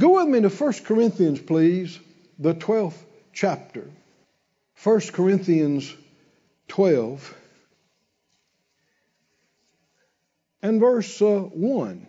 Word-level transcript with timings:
Go 0.00 0.16
with 0.16 0.28
me 0.28 0.40
to 0.40 0.48
1 0.48 0.72
Corinthians, 0.84 1.40
please, 1.40 1.98
the 2.38 2.54
12th 2.54 2.96
chapter. 3.34 3.86
1 4.82 5.00
Corinthians 5.12 5.94
12 6.68 7.34
and 10.62 10.80
verse 10.80 11.20
uh, 11.20 11.40
1. 11.40 12.06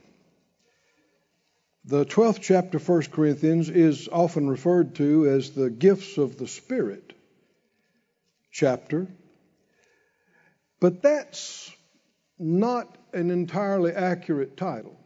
The 1.83 2.05
12th 2.05 2.39
chapter, 2.39 2.79
1 2.79 3.01
Corinthians, 3.11 3.69
is 3.69 4.07
often 4.09 4.49
referred 4.49 4.95
to 4.95 5.27
as 5.27 5.51
the 5.51 5.69
gifts 5.69 6.17
of 6.17 6.37
the 6.37 6.47
Spirit 6.47 7.11
chapter. 8.51 9.07
But 10.79 11.01
that's 11.01 11.69
not 12.39 12.97
an 13.11 13.31
entirely 13.31 13.91
accurate 13.91 14.55
title. 14.55 15.00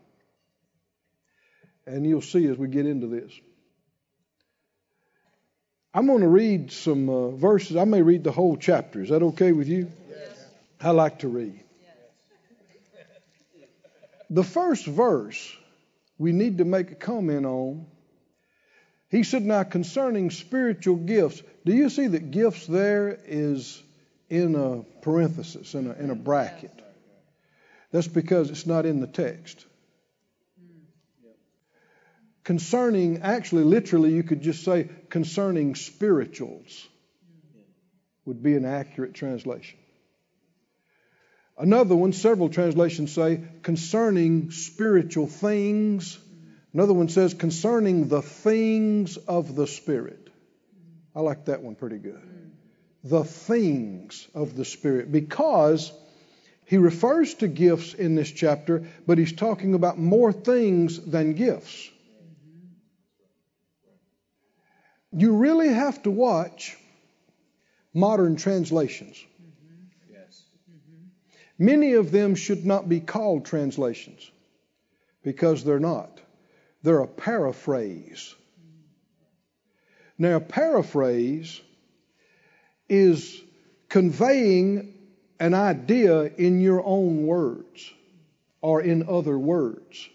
And 1.87 2.05
you'll 2.05 2.21
see 2.21 2.47
as 2.47 2.57
we 2.57 2.67
get 2.67 2.85
into 2.85 3.07
this. 3.07 3.31
I'm 5.93 6.07
going 6.07 6.21
to 6.21 6.27
read 6.27 6.71
some 6.71 7.09
uh, 7.09 7.29
verses. 7.29 7.77
I 7.77 7.85
may 7.85 8.01
read 8.01 8.23
the 8.23 8.31
whole 8.31 8.57
chapter. 8.57 9.01
Is 9.01 9.09
that 9.09 9.23
okay 9.23 9.51
with 9.51 9.67
you? 9.67 9.91
Yes. 10.09 10.45
I 10.81 10.89
like 10.91 11.19
to 11.19 11.29
read. 11.29 11.59
Yes. 11.81 13.67
The 14.29 14.43
first 14.43 14.85
verse 14.85 15.55
we 16.17 16.31
need 16.31 16.59
to 16.59 16.65
make 16.65 16.91
a 16.91 16.95
comment 16.95 17.45
on. 17.45 17.85
He 19.09 19.23
said, 19.23 19.43
Now 19.43 19.63
concerning 19.63 20.31
spiritual 20.31 20.95
gifts, 20.97 21.41
do 21.65 21.73
you 21.73 21.89
see 21.89 22.07
that 22.07 22.31
gifts 22.31 22.67
there 22.67 23.19
is 23.25 23.81
in 24.29 24.55
a 24.55 24.83
parenthesis, 25.01 25.73
in 25.73 25.87
a, 25.87 25.93
in 25.93 26.09
a 26.09 26.15
bracket? 26.15 26.73
That's 27.91 28.07
because 28.07 28.49
it's 28.49 28.65
not 28.65 28.85
in 28.85 28.99
the 28.99 29.07
text. 29.07 29.65
Concerning, 32.45 33.23
actually, 33.23 33.63
literally, 33.63 34.13
you 34.13 34.21
could 34.21 34.41
just 34.41 34.63
say 34.63 34.87
concerning 35.09 35.73
spirituals 35.73 36.87
would 38.23 38.43
be 38.43 38.55
an 38.55 38.65
accurate 38.65 39.15
translation. 39.15 39.79
Another 41.57 41.95
one, 41.95 42.13
several 42.13 42.49
translations 42.49 43.11
say 43.11 43.41
concerning 43.63 44.51
spiritual 44.51 45.25
things. 45.25 46.19
Another 46.71 46.93
one 46.93 47.09
says 47.09 47.33
concerning 47.33 48.09
the 48.09 48.21
things 48.21 49.17
of 49.17 49.55
the 49.55 49.65
Spirit. 49.65 50.29
I 51.15 51.21
like 51.21 51.45
that 51.45 51.63
one 51.63 51.73
pretty 51.73 51.97
good. 51.97 52.51
The 53.03 53.23
things 53.23 54.27
of 54.35 54.55
the 54.55 54.65
Spirit. 54.65 55.11
Because 55.11 55.91
he 56.65 56.77
refers 56.77 57.33
to 57.35 57.47
gifts 57.47 57.95
in 57.95 58.13
this 58.13 58.31
chapter, 58.31 58.85
but 59.07 59.17
he's 59.17 59.33
talking 59.33 59.73
about 59.73 59.97
more 59.97 60.31
things 60.31 61.03
than 61.03 61.33
gifts. 61.33 61.89
You 65.15 65.37
really 65.37 65.69
have 65.69 66.03
to 66.03 66.11
watch 66.11 66.77
modern 67.93 68.35
translations. 68.35 69.23
Yes. 70.11 70.43
Many 71.57 71.93
of 71.93 72.11
them 72.11 72.35
should 72.35 72.65
not 72.65 72.89
be 72.89 72.99
called 72.99 73.45
translations 73.45 74.29
because 75.23 75.63
they're 75.63 75.79
not. 75.79 76.19
They're 76.83 76.99
a 76.99 77.07
paraphrase. 77.07 78.35
Now, 80.17 80.35
a 80.35 80.41
paraphrase 80.41 81.61
is 82.89 83.41
conveying 83.87 84.93
an 85.39 85.53
idea 85.53 86.23
in 86.23 86.59
your 86.59 86.83
own 86.85 87.25
words 87.25 87.91
or 88.61 88.81
in 88.81 89.07
other 89.07 89.37
words. 89.39 90.09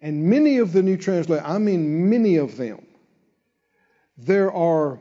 And 0.00 0.24
many 0.24 0.58
of 0.58 0.72
the 0.72 0.82
new 0.82 0.96
translations, 0.96 1.48
I 1.48 1.58
mean 1.58 2.08
many 2.08 2.36
of 2.36 2.56
them, 2.56 2.86
there 4.22 4.52
are 4.52 5.00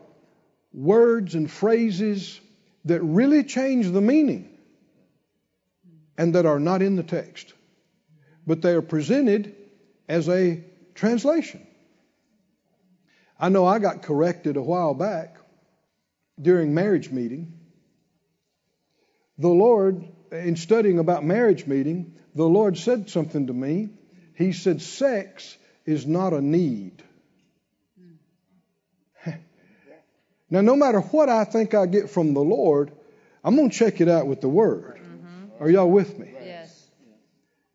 words 0.73 1.35
and 1.35 1.49
phrases 1.49 2.39
that 2.85 3.01
really 3.01 3.43
change 3.43 3.89
the 3.89 4.01
meaning 4.01 4.49
and 6.17 6.35
that 6.35 6.45
are 6.45 6.59
not 6.59 6.81
in 6.81 6.95
the 6.95 7.03
text, 7.03 7.53
but 8.47 8.61
they 8.61 8.71
are 8.71 8.81
presented 8.81 9.55
as 10.07 10.27
a 10.29 10.63
translation. 10.95 11.65
I 13.39 13.49
know 13.49 13.65
I 13.65 13.79
got 13.79 14.01
corrected 14.01 14.57
a 14.57 14.61
while 14.61 14.93
back 14.93 15.37
during 16.41 16.73
marriage 16.73 17.09
meeting. 17.09 17.53
The 19.37 19.49
Lord, 19.49 20.05
in 20.31 20.57
studying 20.57 20.99
about 20.99 21.23
marriage 21.23 21.65
meeting, 21.65 22.15
the 22.35 22.45
Lord 22.45 22.77
said 22.77 23.09
something 23.09 23.47
to 23.47 23.53
me. 23.53 23.89
He 24.35 24.51
said, 24.51 24.81
Sex 24.81 25.57
is 25.85 26.05
not 26.05 26.33
a 26.33 26.41
need. 26.41 27.03
Now, 30.49 30.61
no 30.61 30.75
matter 30.75 30.99
what 30.99 31.29
I 31.29 31.43
think 31.43 31.73
I 31.73 31.85
get 31.85 32.09
from 32.09 32.33
the 32.33 32.41
Lord, 32.41 32.91
I'm 33.43 33.55
going 33.55 33.69
to 33.69 33.75
check 33.75 34.01
it 34.01 34.09
out 34.09 34.27
with 34.27 34.41
the 34.41 34.49
Word. 34.49 34.99
Mm-hmm. 34.99 35.63
Are 35.63 35.69
y'all 35.69 35.89
with 35.89 36.17
me? 36.17 36.33
Yes. 36.33 36.87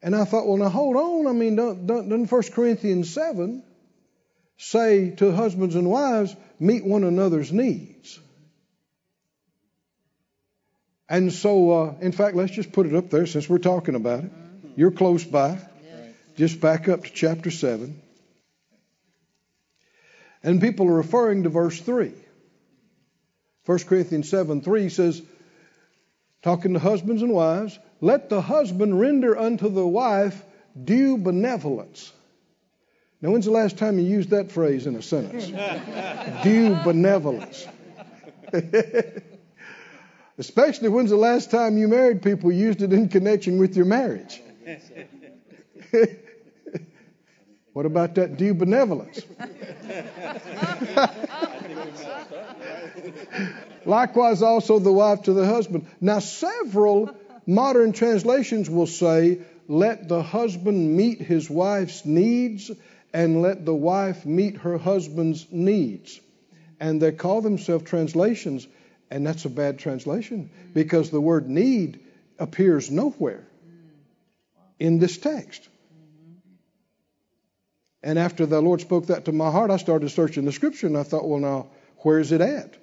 And 0.02 0.14
I 0.14 0.24
thought, 0.24 0.46
well, 0.46 0.56
now 0.56 0.68
hold 0.68 0.96
on. 0.96 1.26
I 1.26 1.32
mean, 1.32 1.56
doesn't, 1.56 1.86
doesn't 1.86 2.30
1 2.30 2.42
Corinthians 2.52 3.12
7 3.12 3.62
say 4.56 5.10
to 5.10 5.32
husbands 5.32 5.74
and 5.74 5.88
wives, 5.88 6.34
meet 6.58 6.84
one 6.84 7.04
another's 7.04 7.52
needs? 7.52 8.18
And 11.08 11.32
so, 11.32 11.70
uh, 11.70 11.94
in 12.00 12.12
fact, 12.12 12.34
let's 12.34 12.52
just 12.52 12.72
put 12.72 12.86
it 12.86 12.94
up 12.94 13.10
there 13.10 13.26
since 13.26 13.48
we're 13.48 13.58
talking 13.58 13.94
about 13.94 14.24
it. 14.24 14.32
Mm-hmm. 14.32 14.68
You're 14.76 14.90
close 14.90 15.24
by. 15.24 15.58
Just 16.36 16.60
back 16.60 16.88
up 16.88 17.04
to 17.04 17.10
chapter 17.12 17.50
7. 17.50 18.00
And 20.42 20.60
people 20.60 20.88
are 20.88 20.96
referring 20.96 21.44
to 21.44 21.48
verse 21.48 21.80
3. 21.80 22.12
1 23.66 23.78
Corinthians 23.80 24.28
7 24.28 24.60
3 24.60 24.88
says, 24.88 25.22
talking 26.42 26.74
to 26.74 26.78
husbands 26.78 27.22
and 27.22 27.32
wives, 27.32 27.78
let 28.00 28.28
the 28.28 28.40
husband 28.40 29.00
render 29.00 29.38
unto 29.38 29.68
the 29.68 29.86
wife 29.86 30.42
due 30.82 31.16
benevolence. 31.16 32.12
Now, 33.22 33.30
when's 33.30 33.46
the 33.46 33.52
last 33.52 33.78
time 33.78 33.98
you 33.98 34.04
used 34.04 34.30
that 34.30 34.52
phrase 34.52 34.86
in 34.86 34.96
a 34.96 35.02
sentence? 35.02 35.46
due 36.42 36.74
benevolence. 36.84 37.66
Especially 40.38 40.88
when's 40.88 41.10
the 41.10 41.16
last 41.16 41.50
time 41.50 41.78
you 41.78 41.88
married 41.88 42.22
people 42.22 42.52
used 42.52 42.82
it 42.82 42.92
in 42.92 43.08
connection 43.08 43.58
with 43.58 43.76
your 43.76 43.86
marriage? 43.86 44.42
what 47.74 47.86
about 47.86 48.14
that 48.14 48.36
due 48.36 48.54
benevolence? 48.54 49.20
Likewise, 53.84 54.42
also 54.42 54.78
the 54.78 54.92
wife 54.92 55.24
to 55.24 55.32
the 55.32 55.44
husband. 55.44 55.88
Now, 56.00 56.20
several 56.20 57.10
modern 57.46 57.92
translations 57.92 58.70
will 58.70 58.86
say, 58.86 59.40
let 59.66 60.08
the 60.08 60.22
husband 60.22 60.96
meet 60.96 61.20
his 61.20 61.50
wife's 61.50 62.06
needs 62.06 62.70
and 63.12 63.42
let 63.42 63.64
the 63.64 63.74
wife 63.74 64.24
meet 64.24 64.58
her 64.58 64.78
husband's 64.78 65.44
needs. 65.50 66.20
And 66.78 67.02
they 67.02 67.10
call 67.10 67.42
themselves 67.42 67.84
translations, 67.84 68.68
and 69.10 69.26
that's 69.26 69.46
a 69.46 69.50
bad 69.50 69.80
translation 69.80 70.48
because 70.72 71.10
the 71.10 71.20
word 71.20 71.48
need 71.48 71.98
appears 72.38 72.88
nowhere 72.88 73.44
in 74.78 75.00
this 75.00 75.18
text. 75.18 75.68
And 78.04 78.18
after 78.18 78.44
the 78.44 78.60
Lord 78.60 78.82
spoke 78.82 79.06
that 79.06 79.24
to 79.24 79.32
my 79.32 79.50
heart, 79.50 79.70
I 79.70 79.78
started 79.78 80.10
searching 80.10 80.44
the 80.44 80.52
scripture 80.52 80.86
and 80.86 80.96
I 80.96 81.04
thought, 81.04 81.26
well, 81.26 81.40
now, 81.40 81.68
where 82.00 82.18
is 82.18 82.32
it 82.32 82.42
at? 82.42 82.76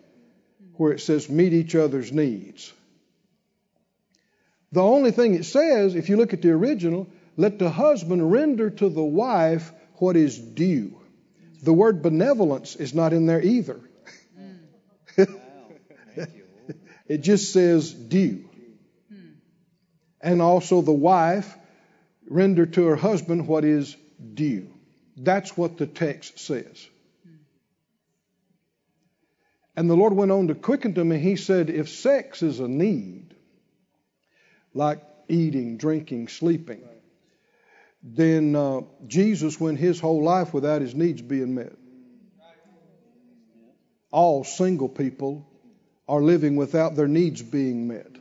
Where 0.78 0.92
it 0.92 1.00
says 1.00 1.30
meet 1.30 1.54
each 1.54 1.76
other's 1.76 2.12
needs. 2.12 2.74
The 4.72 4.82
only 4.82 5.12
thing 5.12 5.36
it 5.36 5.46
says, 5.46 5.94
if 5.94 6.10
you 6.10 6.18
look 6.18 6.34
at 6.34 6.42
the 6.42 6.50
original, 6.50 7.08
let 7.38 7.60
the 7.60 7.70
husband 7.70 8.32
render 8.32 8.72
to 8.72 8.90
the 8.90 9.04
wife 9.04 9.72
what 9.98 10.18
is 10.18 10.40
due. 10.40 11.00
The 11.62 11.74
word 11.74 12.02
benevolence 12.02 12.76
is 12.76 12.96
not 12.96 13.14
in 13.14 13.28
there 13.28 13.44
either. 13.44 13.80
it 17.08 17.20
just 17.20 17.54
says 17.54 17.94
due. 17.94 18.50
And 20.20 20.42
also 20.42 20.82
the 20.82 20.92
wife 20.92 21.56
render 22.28 22.66
to 22.66 22.86
her 22.88 22.96
husband 22.96 23.48
what 23.48 23.66
is 23.66 23.96
due. 24.34 24.71
That's 25.24 25.56
what 25.56 25.78
the 25.78 25.86
text 25.86 26.40
says. 26.40 26.88
And 29.76 29.90
the 29.90 29.96
Lord 29.96 30.14
went 30.14 30.32
on 30.32 30.48
to 30.48 30.56
quicken 30.56 30.96
to 30.96 31.06
me. 31.06 31.20
He 31.20 31.36
said, 31.36 31.70
if 31.70 31.90
sex 31.90 32.42
is 32.42 32.60
a 32.60 32.68
need, 32.68 33.36
like 34.74 35.02
eating, 35.30 35.78
drinking, 35.78 36.28
sleeping, 36.28 36.82
then 38.02 38.56
uh, 38.56 38.82
Jesus 39.06 39.60
went 39.60 39.78
his 39.78 40.00
whole 40.00 40.24
life 40.24 40.56
without 40.56 40.82
his 40.82 40.96
needs 40.96 41.22
being 41.22 41.54
met. 41.54 41.74
All 44.10 44.44
single 44.44 44.90
people 44.90 45.48
are 46.08 46.22
living 46.22 46.56
without 46.56 46.96
their 46.96 47.08
needs 47.08 47.44
being 47.44 47.88
met. 47.88 48.12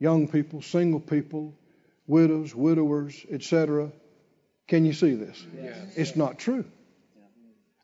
Young 0.00 0.26
people, 0.26 0.60
single 0.60 1.00
people, 1.00 1.56
widows, 2.08 2.52
widowers, 2.52 3.24
etc 3.30 3.92
Can 4.72 4.86
you 4.86 4.94
see 4.94 5.14
this? 5.16 5.44
Yes. 5.54 5.76
It's 5.96 6.16
not 6.16 6.38
true. 6.38 6.64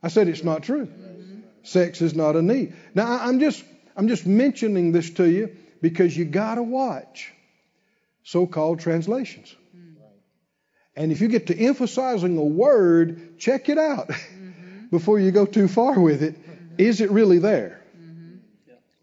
I 0.03 0.09
said 0.09 0.27
it's 0.27 0.43
not 0.43 0.63
true. 0.63 0.89
Sex 1.63 2.01
is 2.01 2.15
not 2.15 2.35
a 2.35 2.41
need. 2.41 2.73
Now 2.95 3.19
I'm 3.21 3.41
just 3.41 3.63
I'm 3.95 4.09
just 4.09 4.25
mentioning 4.27 4.93
this 4.93 5.11
to 5.11 5.29
you 5.29 5.55
because 5.83 6.17
you 6.17 6.25
got 6.25 6.55
to 6.55 6.63
watch 6.63 7.31
so-called 8.23 8.81
translations. 8.81 9.55
And 10.97 11.13
if 11.13 11.21
you 11.21 11.29
get 11.29 11.49
to 11.49 11.59
emphasizing 11.59 12.39
a 12.39 12.43
word, 12.43 13.39
check 13.39 13.69
it 13.69 13.77
out 13.77 14.09
mm-hmm. 14.09 14.87
before 14.91 15.19
you 15.19 15.31
go 15.31 15.45
too 15.45 15.69
far 15.69 16.01
with 16.01 16.23
it. 16.23 16.41
Mm-hmm. 16.41 16.75
Is 16.79 17.03
it 17.03 17.11
really 17.11 17.39
there? 17.39 17.83
Mm-hmm. 18.01 18.37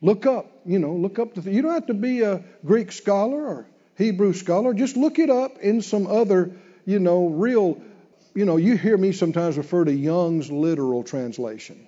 Look 0.02 0.26
up, 0.26 0.52
you 0.66 0.80
know, 0.80 0.96
look 0.96 1.20
up 1.20 1.36
the. 1.36 1.52
You 1.52 1.62
don't 1.62 1.76
have 1.76 1.86
to 1.86 1.94
be 1.94 2.22
a 2.22 2.44
Greek 2.66 2.92
scholar 2.92 3.46
or 3.46 3.68
Hebrew 3.96 4.34
scholar. 4.34 4.74
Just 4.74 4.98
look 4.98 5.20
it 5.20 5.30
up 5.30 5.60
in 5.60 5.84
some 5.84 6.08
other, 6.08 6.52
you 6.86 7.00
know, 7.00 7.28
real. 7.28 7.82
You 8.34 8.44
know, 8.44 8.58
you 8.58 8.76
hear 8.76 8.98
me 8.98 9.14
sometimes 9.14 9.58
refer 9.58 9.86
to 9.86 9.94
Young's 9.94 10.52
literal 10.52 11.04
translation. 11.04 11.88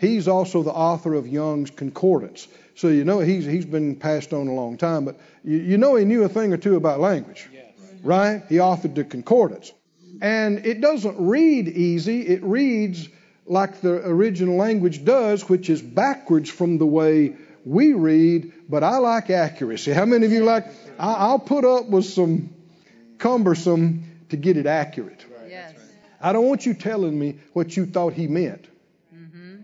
He's 0.00 0.28
also 0.28 0.62
the 0.62 0.70
author 0.70 1.14
of 1.14 1.26
Young's 1.26 1.70
Concordance. 1.70 2.46
So 2.76 2.86
you 2.88 3.04
know 3.04 3.18
he's 3.18 3.44
he's 3.44 3.66
been 3.66 3.96
passed 3.96 4.32
on 4.32 4.46
a 4.46 4.54
long 4.54 4.76
time, 4.76 5.04
but 5.04 5.18
you, 5.42 5.56
you 5.56 5.78
know 5.78 5.96
he 5.96 6.04
knew 6.04 6.22
a 6.22 6.28
thing 6.28 6.52
or 6.52 6.56
two 6.56 6.76
about 6.76 7.00
language, 7.00 7.48
yes. 7.52 7.64
right? 8.04 8.44
He 8.48 8.56
authored 8.56 8.94
the 8.94 9.02
Concordance, 9.02 9.72
and 10.22 10.64
it 10.64 10.80
doesn't 10.80 11.16
read 11.18 11.66
easy. 11.66 12.20
It 12.20 12.44
reads 12.44 13.08
like 13.46 13.80
the 13.80 14.06
original 14.06 14.56
language 14.56 15.04
does, 15.04 15.48
which 15.48 15.68
is 15.68 15.82
backwards 15.82 16.50
from 16.50 16.78
the 16.78 16.86
way 16.86 17.34
we 17.64 17.94
read. 17.94 18.52
But 18.68 18.84
I 18.84 18.98
like 18.98 19.30
accuracy. 19.30 19.92
How 19.92 20.04
many 20.04 20.26
of 20.26 20.30
you 20.30 20.44
like? 20.44 20.66
I, 21.00 21.32
will 21.32 21.40
put 21.40 21.64
up 21.64 21.88
with 21.88 22.04
some 22.04 22.50
cumbersome 23.18 24.04
to 24.30 24.36
get 24.36 24.56
it 24.56 24.66
accurate. 24.66 25.24
Yes. 25.48 25.74
I 26.20 26.32
don't 26.32 26.46
want 26.46 26.66
you 26.66 26.74
telling 26.74 27.18
me 27.18 27.38
what 27.52 27.76
you 27.76 27.86
thought 27.86 28.12
he 28.12 28.26
meant. 28.26 28.66
Mm-hmm. 29.14 29.56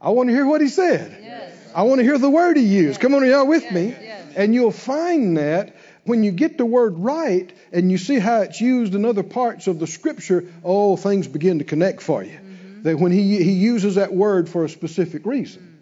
I 0.00 0.10
want 0.10 0.28
to 0.28 0.34
hear 0.34 0.46
what 0.46 0.60
he 0.60 0.68
said. 0.68 1.18
Yes. 1.22 1.72
I 1.74 1.82
want 1.82 1.98
to 1.98 2.04
hear 2.04 2.18
the 2.18 2.30
word 2.30 2.56
he 2.56 2.64
used. 2.64 3.00
Come 3.00 3.14
on, 3.14 3.26
y'all 3.26 3.46
with 3.46 3.64
yes, 3.64 3.72
me? 3.72 3.88
Yes. 3.88 4.32
And 4.36 4.54
you'll 4.54 4.70
find 4.70 5.36
that 5.36 5.76
when 6.04 6.24
you 6.24 6.32
get 6.32 6.56
the 6.56 6.64
word 6.64 6.98
right 6.98 7.52
and 7.72 7.92
you 7.92 7.98
see 7.98 8.18
how 8.18 8.40
it's 8.40 8.60
used 8.60 8.94
in 8.94 9.04
other 9.04 9.22
parts 9.22 9.66
of 9.66 9.78
the 9.78 9.86
scripture, 9.86 10.46
oh, 10.64 10.96
things 10.96 11.28
begin 11.28 11.58
to 11.58 11.64
connect 11.64 12.00
for 12.00 12.22
you. 12.22 12.32
Mm-hmm. 12.32 12.82
That 12.84 12.98
when 12.98 13.12
he, 13.12 13.42
he 13.42 13.52
uses 13.52 13.96
that 13.96 14.12
word 14.12 14.48
for 14.48 14.64
a 14.64 14.68
specific 14.68 15.26
reason. 15.26 15.62
Mm-hmm. 15.62 15.74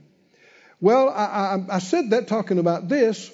Well, 0.81 1.09
I, 1.09 1.25
I, 1.25 1.77
I, 1.77 1.79
said 1.79 2.11
that 2.11 2.29
talking 2.29 2.59
about 2.59 2.89
this. 2.89 3.31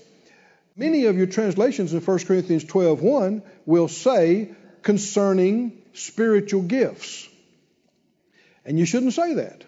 Many 0.77 1.07
of 1.07 1.17
your 1.17 1.27
translations 1.27 1.93
in 1.93 2.01
1 2.01 2.19
Corinthians 2.21 2.65
12:1 2.65 3.43
will 3.67 3.89
say 3.89 4.51
concerning 4.83 5.83
spiritual 5.95 6.63
gifts. 6.63 7.29
And 8.65 8.79
you 8.79 8.85
shouldn't 8.85 9.15
say 9.15 9.35
that 9.35 9.65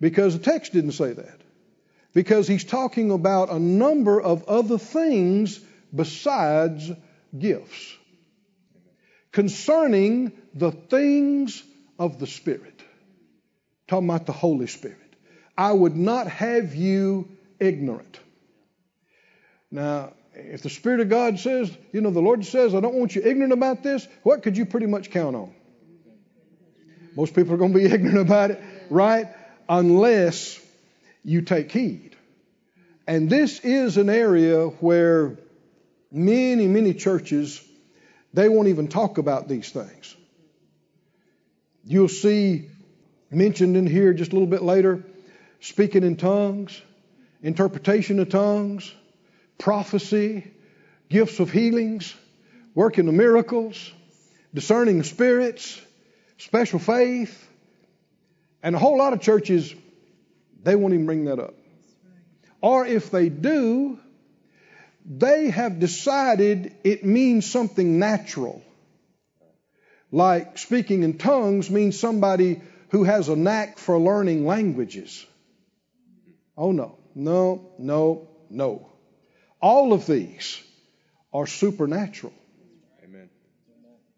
because 0.00 0.38
the 0.38 0.44
text 0.44 0.72
didn't 0.72 0.92
say 0.92 1.12
that 1.12 1.40
because 2.12 2.48
he's 2.48 2.64
talking 2.64 3.10
about 3.10 3.50
a 3.50 3.58
number 3.58 4.20
of 4.20 4.44
other 4.48 4.78
things 4.78 5.58
besides 5.94 6.90
gifts. 7.38 7.94
Concerning 9.32 10.32
the 10.54 10.70
things 10.70 11.62
of 11.98 12.18
the 12.18 12.26
Spirit. 12.26 12.82
Talking 13.86 14.08
about 14.08 14.26
the 14.26 14.32
Holy 14.32 14.66
Spirit. 14.66 14.98
I 15.58 15.72
would 15.72 15.96
not 15.96 16.26
have 16.28 16.74
you 16.74 17.28
ignorant. 17.60 18.18
Now, 19.70 20.12
if 20.36 20.62
the 20.62 20.70
Spirit 20.70 21.00
of 21.00 21.08
God 21.08 21.38
says, 21.38 21.74
you 21.92 22.00
know, 22.00 22.10
the 22.10 22.20
Lord 22.20 22.44
says, 22.44 22.74
I 22.74 22.80
don't 22.80 22.94
want 22.94 23.14
you 23.14 23.22
ignorant 23.24 23.52
about 23.52 23.82
this, 23.82 24.06
what 24.22 24.42
could 24.42 24.56
you 24.56 24.66
pretty 24.66 24.86
much 24.86 25.10
count 25.10 25.34
on? 25.34 25.54
Most 27.16 27.34
people 27.34 27.54
are 27.54 27.56
going 27.56 27.72
to 27.72 27.78
be 27.78 27.84
ignorant 27.92 28.18
about 28.18 28.50
it, 28.50 28.62
right? 28.90 29.28
Unless 29.68 30.60
you 31.24 31.40
take 31.40 31.72
heed. 31.72 32.16
And 33.06 33.30
this 33.30 33.60
is 33.60 33.96
an 33.96 34.10
area 34.10 34.66
where 34.66 35.38
many, 36.12 36.66
many 36.66 36.92
churches, 36.92 37.62
they 38.34 38.48
won't 38.48 38.68
even 38.68 38.88
talk 38.88 39.18
about 39.18 39.48
these 39.48 39.70
things. 39.70 40.14
You'll 41.84 42.08
see 42.08 42.68
mentioned 43.30 43.76
in 43.76 43.86
here 43.86 44.12
just 44.12 44.32
a 44.32 44.34
little 44.34 44.48
bit 44.48 44.62
later 44.62 45.04
speaking 45.60 46.04
in 46.04 46.16
tongues, 46.16 46.80
interpretation 47.42 48.18
of 48.20 48.28
tongues, 48.28 48.92
prophecy, 49.58 50.50
gifts 51.08 51.40
of 51.40 51.50
healings, 51.50 52.14
working 52.74 53.08
of 53.08 53.14
miracles, 53.14 53.92
discerning 54.54 55.00
of 55.00 55.06
spirits, 55.06 55.80
special 56.38 56.78
faith. 56.78 57.42
And 58.62 58.74
a 58.74 58.78
whole 58.78 58.98
lot 58.98 59.12
of 59.12 59.20
churches 59.20 59.74
they 60.62 60.74
won't 60.74 60.94
even 60.94 61.06
bring 61.06 61.26
that 61.26 61.38
up. 61.38 61.54
Or 62.60 62.84
if 62.84 63.10
they 63.12 63.28
do, 63.28 64.00
they 65.04 65.50
have 65.50 65.78
decided 65.78 66.74
it 66.82 67.04
means 67.04 67.48
something 67.48 68.00
natural. 68.00 68.62
Like 70.10 70.58
speaking 70.58 71.04
in 71.04 71.18
tongues 71.18 71.70
means 71.70 71.98
somebody 71.98 72.62
who 72.90 73.04
has 73.04 73.28
a 73.28 73.36
knack 73.36 73.78
for 73.78 73.98
learning 73.98 74.44
languages. 74.46 75.24
Oh, 76.56 76.72
no, 76.72 76.98
no, 77.14 77.70
no, 77.78 78.28
no. 78.50 78.90
All 79.66 79.92
of 79.92 80.06
these 80.06 80.62
are 81.32 81.44
supernatural. 81.44 82.32
Amen. 83.02 83.28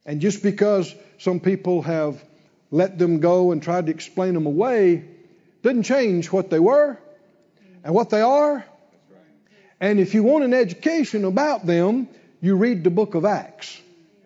And 0.05 0.21
just 0.21 0.43
because 0.43 0.95
some 1.17 1.41
people 1.41 1.81
have 1.81 2.23
let 2.71 2.99
them 2.99 3.21
go 3.21 3.51
and 3.51 3.63
tried 3.63 3.87
to 3.87 3.93
explain 3.93 4.35
them 4.35 4.45
away, 4.45 5.09
didn't 5.63 5.85
change 5.85 6.31
what 6.31 6.51
they 6.51 6.59
were 6.59 6.99
and 7.83 7.95
what 7.95 8.11
they 8.11 8.21
are. 8.21 8.63
And 9.81 9.99
if 9.99 10.13
you 10.13 10.23
want 10.23 10.45
an 10.45 10.53
education 10.53 11.25
about 11.25 11.65
them, 11.65 12.09
you 12.43 12.57
read 12.57 12.85
the 12.85 12.91
book 12.91 13.15
of 13.15 13.25
Acts. 13.25 13.81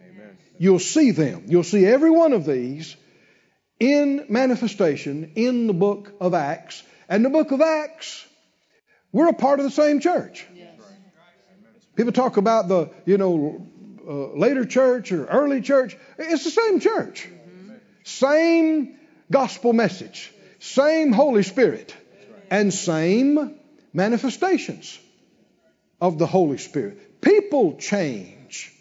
Amen. 0.05 0.37
You'll 0.59 0.81
see 0.81 1.13
them. 1.13 1.45
You'll 1.47 1.63
see 1.63 1.87
every 1.87 2.11
one 2.11 2.33
of 2.33 2.45
these 2.45 2.97
in 3.79 4.27
manifestation 4.29 5.35
in 5.37 5.69
the 5.69 5.73
book 5.73 6.13
of 6.21 6.35
Acts. 6.35 6.83
And 7.09 7.25
the 7.25 7.31
book 7.31 7.53
of 7.53 7.61
Acts, 7.61 8.27
we're 9.13 9.29
a 9.29 9.35
part 9.35 9.61
of 9.61 9.67
the 9.67 9.71
same 9.71 10.01
church. 10.01 10.49
People 11.97 12.13
talk 12.13 12.37
about 12.37 12.69
the, 12.69 12.91
you 13.05 13.19
know, 13.19 13.67
uh, 14.07 14.37
later 14.37 14.65
church 14.65 15.13
or 15.13 15.27
early 15.27 15.61
church. 15.61 15.97
It's 16.19 16.45
the 16.45 16.51
same 16.51 16.81
church. 16.81 17.29
Mm-hmm. 17.29 17.75
Same 18.05 18.99
gospel 19.31 19.73
message. 19.73 20.33
Same 20.59 21.13
Holy 21.13 21.43
Spirit 21.43 21.95
and 22.51 22.73
same 22.73 23.57
manifestations 23.93 24.99
of 26.01 26.19
the 26.19 26.27
Holy 26.27 26.59
Spirit. 26.59 27.21
People 27.21 27.77
change. 27.79 28.73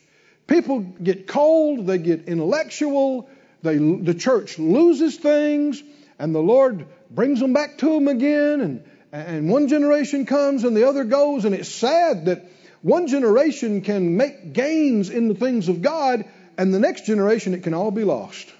People 0.47 0.79
get 0.79 1.27
cold, 1.27 1.87
they 1.87 1.97
get 1.97 2.27
intellectual, 2.27 3.29
they, 3.61 3.77
the 3.77 4.13
church 4.13 4.59
loses 4.59 5.15
things, 5.15 5.81
and 6.19 6.35
the 6.35 6.41
Lord 6.41 6.85
brings 7.09 7.39
them 7.39 7.53
back 7.53 7.77
to 7.77 7.93
them 7.93 8.07
again, 8.07 8.59
and, 8.59 8.83
and 9.13 9.49
one 9.49 9.69
generation 9.69 10.25
comes 10.25 10.65
and 10.65 10.75
the 10.75 10.87
other 10.87 11.03
goes, 11.03 11.45
and 11.45 11.55
it's 11.55 11.69
sad 11.69 12.25
that 12.25 12.45
one 12.81 13.07
generation 13.07 13.81
can 13.81 14.17
make 14.17 14.53
gains 14.53 15.09
in 15.09 15.27
the 15.27 15.35
things 15.35 15.69
of 15.69 15.81
God, 15.81 16.25
and 16.57 16.73
the 16.73 16.79
next 16.79 17.05
generation 17.05 17.53
it 17.53 17.63
can 17.63 17.73
all 17.73 17.91
be 17.91 18.03
lost. 18.03 18.51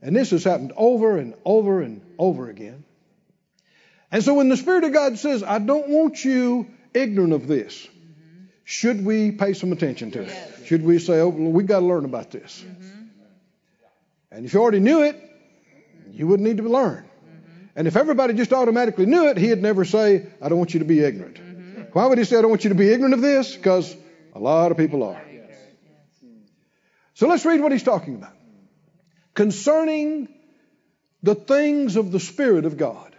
And 0.00 0.14
this 0.14 0.30
has 0.30 0.44
happened 0.44 0.72
over 0.76 1.18
and 1.18 1.34
over 1.44 1.82
and 1.82 2.00
over 2.18 2.48
again. 2.48 2.84
And 4.12 4.22
so 4.22 4.34
when 4.34 4.48
the 4.48 4.56
Spirit 4.56 4.84
of 4.84 4.92
God 4.92 5.18
says, 5.18 5.42
I 5.42 5.58
don't 5.58 5.88
want 5.88 6.24
you 6.24 6.68
ignorant 6.94 7.32
of 7.32 7.46
this, 7.46 7.86
mm-hmm. 7.86 8.44
should 8.64 9.04
we 9.04 9.32
pay 9.32 9.52
some 9.52 9.72
attention 9.72 10.12
to 10.12 10.22
it? 10.22 10.28
Yes. 10.28 10.64
Should 10.66 10.84
we 10.84 10.98
say, 10.98 11.20
oh, 11.20 11.28
well, 11.28 11.50
we've 11.50 11.66
got 11.66 11.80
to 11.80 11.86
learn 11.86 12.04
about 12.04 12.30
this? 12.30 12.64
Mm-hmm. 12.66 13.02
And 14.30 14.46
if 14.46 14.54
you 14.54 14.60
already 14.60 14.80
knew 14.80 15.02
it, 15.02 15.20
you 16.12 16.26
wouldn't 16.26 16.48
need 16.48 16.58
to 16.58 16.68
learn. 16.68 17.04
Mm-hmm. 17.04 17.66
And 17.76 17.88
if 17.88 17.96
everybody 17.96 18.34
just 18.34 18.52
automatically 18.52 19.06
knew 19.06 19.28
it, 19.28 19.36
he'd 19.36 19.60
never 19.60 19.84
say, 19.84 20.26
I 20.40 20.48
don't 20.48 20.58
want 20.58 20.72
you 20.72 20.80
to 20.80 20.86
be 20.86 21.00
ignorant. 21.00 21.38
Why 21.92 22.06
would 22.06 22.18
he 22.18 22.24
say, 22.24 22.38
I 22.38 22.42
don't 22.42 22.50
want 22.50 22.64
you 22.64 22.70
to 22.70 22.76
be 22.76 22.90
ignorant 22.90 23.14
of 23.14 23.20
this? 23.20 23.56
Because 23.56 23.94
a 24.34 24.38
lot 24.38 24.70
of 24.70 24.76
people 24.76 25.02
are. 25.02 25.20
So 27.14 27.26
let's 27.26 27.44
read 27.44 27.60
what 27.60 27.72
he's 27.72 27.82
talking 27.82 28.14
about 28.14 28.32
concerning 29.34 30.28
the 31.22 31.34
things 31.34 31.96
of 31.96 32.12
the 32.12 32.20
Spirit 32.20 32.64
of 32.64 32.76
God. 32.76 33.14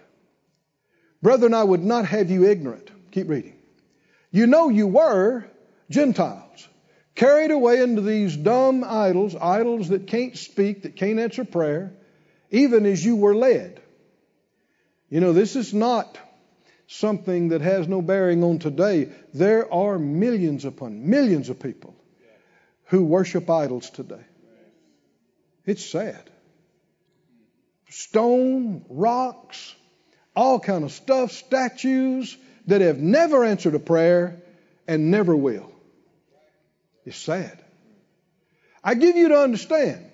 Brethren, 1.22 1.54
I 1.54 1.64
would 1.64 1.84
not 1.84 2.06
have 2.06 2.30
you 2.32 2.46
ignorant. 2.46 2.90
Keep 3.12 3.30
reading. 3.30 3.56
You 4.32 4.48
know 4.48 4.70
you 4.70 4.88
were 4.88 5.46
Gentiles, 5.90 6.68
carried 7.16 7.52
away 7.52 7.82
into 7.82 8.02
these 8.02 8.38
dumb 8.38 8.84
idols, 8.84 9.36
idols 9.36 9.90
that 9.90 10.08
can't 10.08 10.38
speak, 10.38 10.84
that 10.84 10.96
can't 10.96 11.20
answer 11.20 11.44
prayer, 11.44 11.94
even 12.52 12.86
as 12.86 13.04
you 13.04 13.16
were 13.16 13.36
led. 13.36 13.82
You 15.10 15.20
know, 15.20 15.34
this 15.34 15.56
is 15.56 15.74
not 15.74 16.18
something 16.90 17.50
that 17.50 17.62
has 17.62 17.88
no 17.88 18.02
bearing 18.02 18.44
on 18.44 18.58
today. 18.58 19.10
There 19.32 19.72
are 19.72 20.00
millions 20.00 20.66
upon 20.66 21.08
millions 21.08 21.50
of 21.50 21.60
people 21.60 21.96
who 22.86 23.04
worship 23.04 23.48
idols 23.48 23.92
today. 23.92 24.26
It's 25.68 25.86
sad. 25.86 26.28
Stone, 27.90 28.86
rocks, 28.90 29.76
all 30.36 30.60
kind 30.60 30.84
of 30.84 30.92
stuff, 30.92 31.32
statues 31.32 32.36
that 32.66 32.82
have 32.82 32.98
never 32.98 33.46
answered 33.46 33.76
a 33.76 33.80
prayer 33.80 34.42
and 34.88 35.12
never 35.12 35.36
will. 35.36 35.72
It's 37.06 37.18
sad. 37.18 37.64
I 38.84 38.96
give 38.96 39.16
you 39.16 39.30
to 39.30 39.40
understand 39.40 40.10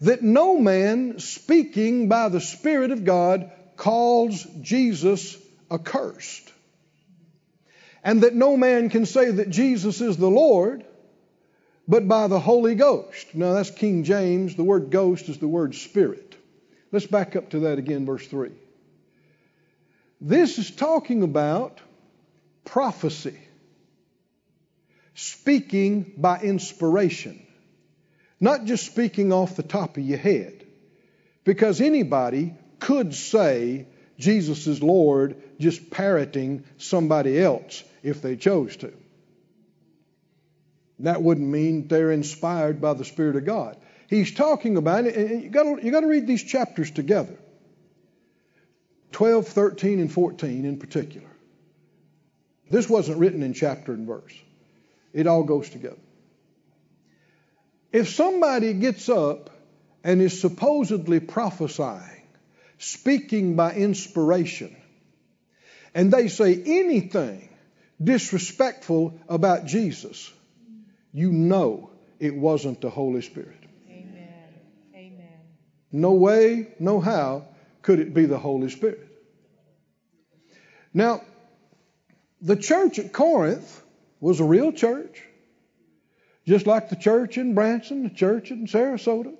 that 0.00 0.22
no 0.22 0.58
man 0.58 1.18
speaking 1.18 2.08
by 2.08 2.30
the 2.30 2.40
Spirit 2.40 2.92
of 2.92 3.04
God 3.04 3.50
calls 3.76 4.42
Jesus 4.62 5.36
accursed. 5.70 6.52
And 8.02 8.22
that 8.22 8.34
no 8.34 8.56
man 8.56 8.88
can 8.88 9.06
say 9.06 9.30
that 9.30 9.50
Jesus 9.50 10.00
is 10.00 10.16
the 10.16 10.30
Lord 10.30 10.84
but 11.90 12.06
by 12.06 12.28
the 12.28 12.38
Holy 12.38 12.76
Ghost. 12.76 13.34
Now 13.34 13.52
that's 13.52 13.70
King 13.70 14.04
James. 14.04 14.54
The 14.54 14.62
word 14.62 14.90
ghost 14.90 15.28
is 15.28 15.38
the 15.38 15.48
word 15.48 15.74
spirit. 15.74 16.36
Let's 16.92 17.06
back 17.06 17.34
up 17.34 17.50
to 17.50 17.60
that 17.60 17.78
again, 17.78 18.06
verse 18.06 18.26
3. 18.26 18.50
This 20.20 20.58
is 20.58 20.70
talking 20.70 21.24
about 21.24 21.80
prophecy, 22.64 23.38
speaking 25.14 26.12
by 26.16 26.40
inspiration, 26.40 27.44
not 28.38 28.66
just 28.66 28.86
speaking 28.86 29.32
off 29.32 29.56
the 29.56 29.64
top 29.64 29.96
of 29.96 30.04
your 30.04 30.18
head. 30.18 30.64
Because 31.42 31.80
anybody 31.80 32.54
could 32.78 33.14
say 33.14 33.86
Jesus 34.20 34.66
is 34.66 34.82
Lord 34.82 35.42
just 35.58 35.90
parroting 35.90 36.64
somebody 36.78 37.40
else 37.40 37.82
if 38.02 38.22
they 38.22 38.36
chose 38.36 38.76
to. 38.76 38.92
That 41.00 41.22
wouldn't 41.22 41.48
mean 41.48 41.88
they're 41.88 42.12
inspired 42.12 42.80
by 42.80 42.94
the 42.94 43.04
Spirit 43.04 43.36
of 43.36 43.46
God. 43.46 43.76
He's 44.08 44.32
talking 44.32 44.76
about 44.76 45.06
it, 45.06 45.44
you 45.44 45.50
got 45.50 46.00
to 46.00 46.06
read 46.06 46.26
these 46.26 46.42
chapters 46.42 46.90
together 46.90 47.36
12, 49.12 49.48
13, 49.48 50.00
and 50.00 50.12
14 50.12 50.64
in 50.64 50.78
particular. 50.78 51.26
This 52.70 52.88
wasn't 52.88 53.18
written 53.18 53.42
in 53.42 53.54
chapter 53.54 53.92
and 53.92 54.06
verse, 54.06 54.34
it 55.12 55.26
all 55.26 55.42
goes 55.42 55.70
together. 55.70 55.96
If 57.92 58.10
somebody 58.10 58.74
gets 58.74 59.08
up 59.08 59.50
and 60.04 60.22
is 60.22 60.40
supposedly 60.40 61.18
prophesying, 61.18 62.19
speaking 62.80 63.56
by 63.56 63.74
inspiration, 63.74 64.74
and 65.94 66.10
they 66.10 66.28
say 66.28 66.62
anything 66.64 67.46
disrespectful 68.02 69.20
about 69.28 69.66
Jesus, 69.66 70.32
you 71.12 71.30
know 71.30 71.90
it 72.18 72.34
wasn't 72.34 72.80
the 72.80 72.88
Holy 72.88 73.20
Spirit. 73.20 73.58
Amen. 73.90 74.44
Amen. 74.94 75.40
No 75.92 76.12
way, 76.14 76.68
no 76.78 77.00
how 77.00 77.48
could 77.82 78.00
it 78.00 78.14
be 78.14 78.24
the 78.24 78.38
Holy 78.38 78.70
Spirit. 78.70 79.06
Now, 80.94 81.20
the 82.40 82.56
church 82.56 82.98
at 82.98 83.12
Corinth 83.12 83.82
was 84.20 84.40
a 84.40 84.44
real 84.44 84.72
church, 84.72 85.22
just 86.46 86.66
like 86.66 86.88
the 86.88 86.96
church 86.96 87.36
in 87.36 87.54
Branson, 87.54 88.04
the 88.04 88.10
church 88.10 88.50
in 88.50 88.66
Sarasota. 88.66 89.34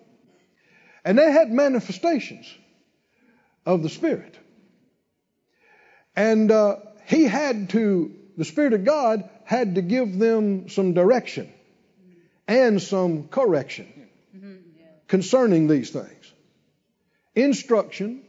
And 1.06 1.16
they 1.16 1.32
had 1.32 1.50
manifestations 1.50 2.46
of 3.66 3.82
the 3.82 3.88
Spirit. 3.88 4.36
And 6.16 6.50
uh, 6.50 6.76
he 7.06 7.24
had 7.24 7.70
to, 7.70 8.14
the 8.36 8.44
Spirit 8.44 8.72
of 8.72 8.84
God 8.84 9.28
had 9.44 9.76
to 9.76 9.82
give 9.82 10.18
them 10.18 10.68
some 10.68 10.94
direction 10.94 11.52
and 12.46 12.80
some 12.80 13.28
correction 13.28 14.08
concerning 15.08 15.66
these 15.66 15.90
things. 15.90 16.32
Instruction 17.34 18.22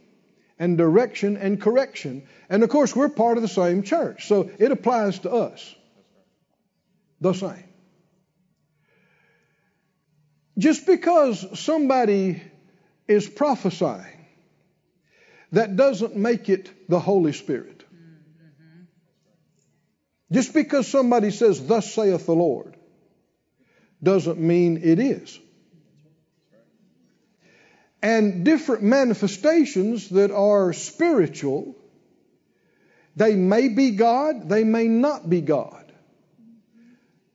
and 0.58 0.78
direction 0.78 1.36
and 1.36 1.60
correction. 1.60 2.26
And 2.48 2.62
of 2.62 2.70
course, 2.70 2.94
we're 2.94 3.08
part 3.08 3.36
of 3.36 3.42
the 3.42 3.48
same 3.48 3.82
church, 3.82 4.26
so 4.28 4.50
it 4.58 4.70
applies 4.70 5.18
to 5.20 5.30
us. 5.30 5.74
The 7.20 7.32
same. 7.32 7.64
Just 10.58 10.86
because 10.86 11.58
somebody 11.58 12.42
is 13.08 13.28
prophesying, 13.28 14.11
that 15.52 15.76
doesn't 15.76 16.16
make 16.16 16.48
it 16.48 16.88
the 16.88 16.98
Holy 16.98 17.32
Spirit. 17.32 17.84
Just 20.30 20.54
because 20.54 20.88
somebody 20.88 21.30
says, 21.30 21.64
Thus 21.66 21.92
saith 21.92 22.24
the 22.24 22.34
Lord, 22.34 22.74
doesn't 24.02 24.38
mean 24.38 24.80
it 24.82 24.98
is. 24.98 25.38
And 28.02 28.44
different 28.44 28.82
manifestations 28.82 30.08
that 30.08 30.32
are 30.32 30.72
spiritual, 30.72 31.76
they 33.14 33.36
may 33.36 33.68
be 33.68 33.92
God, 33.92 34.48
they 34.48 34.64
may 34.64 34.88
not 34.88 35.28
be 35.28 35.40
God. 35.40 35.92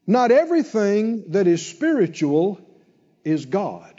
Not 0.07 0.31
everything 0.31 1.31
that 1.31 1.47
is 1.47 1.65
spiritual 1.65 2.59
is 3.23 3.45
God. 3.45 3.96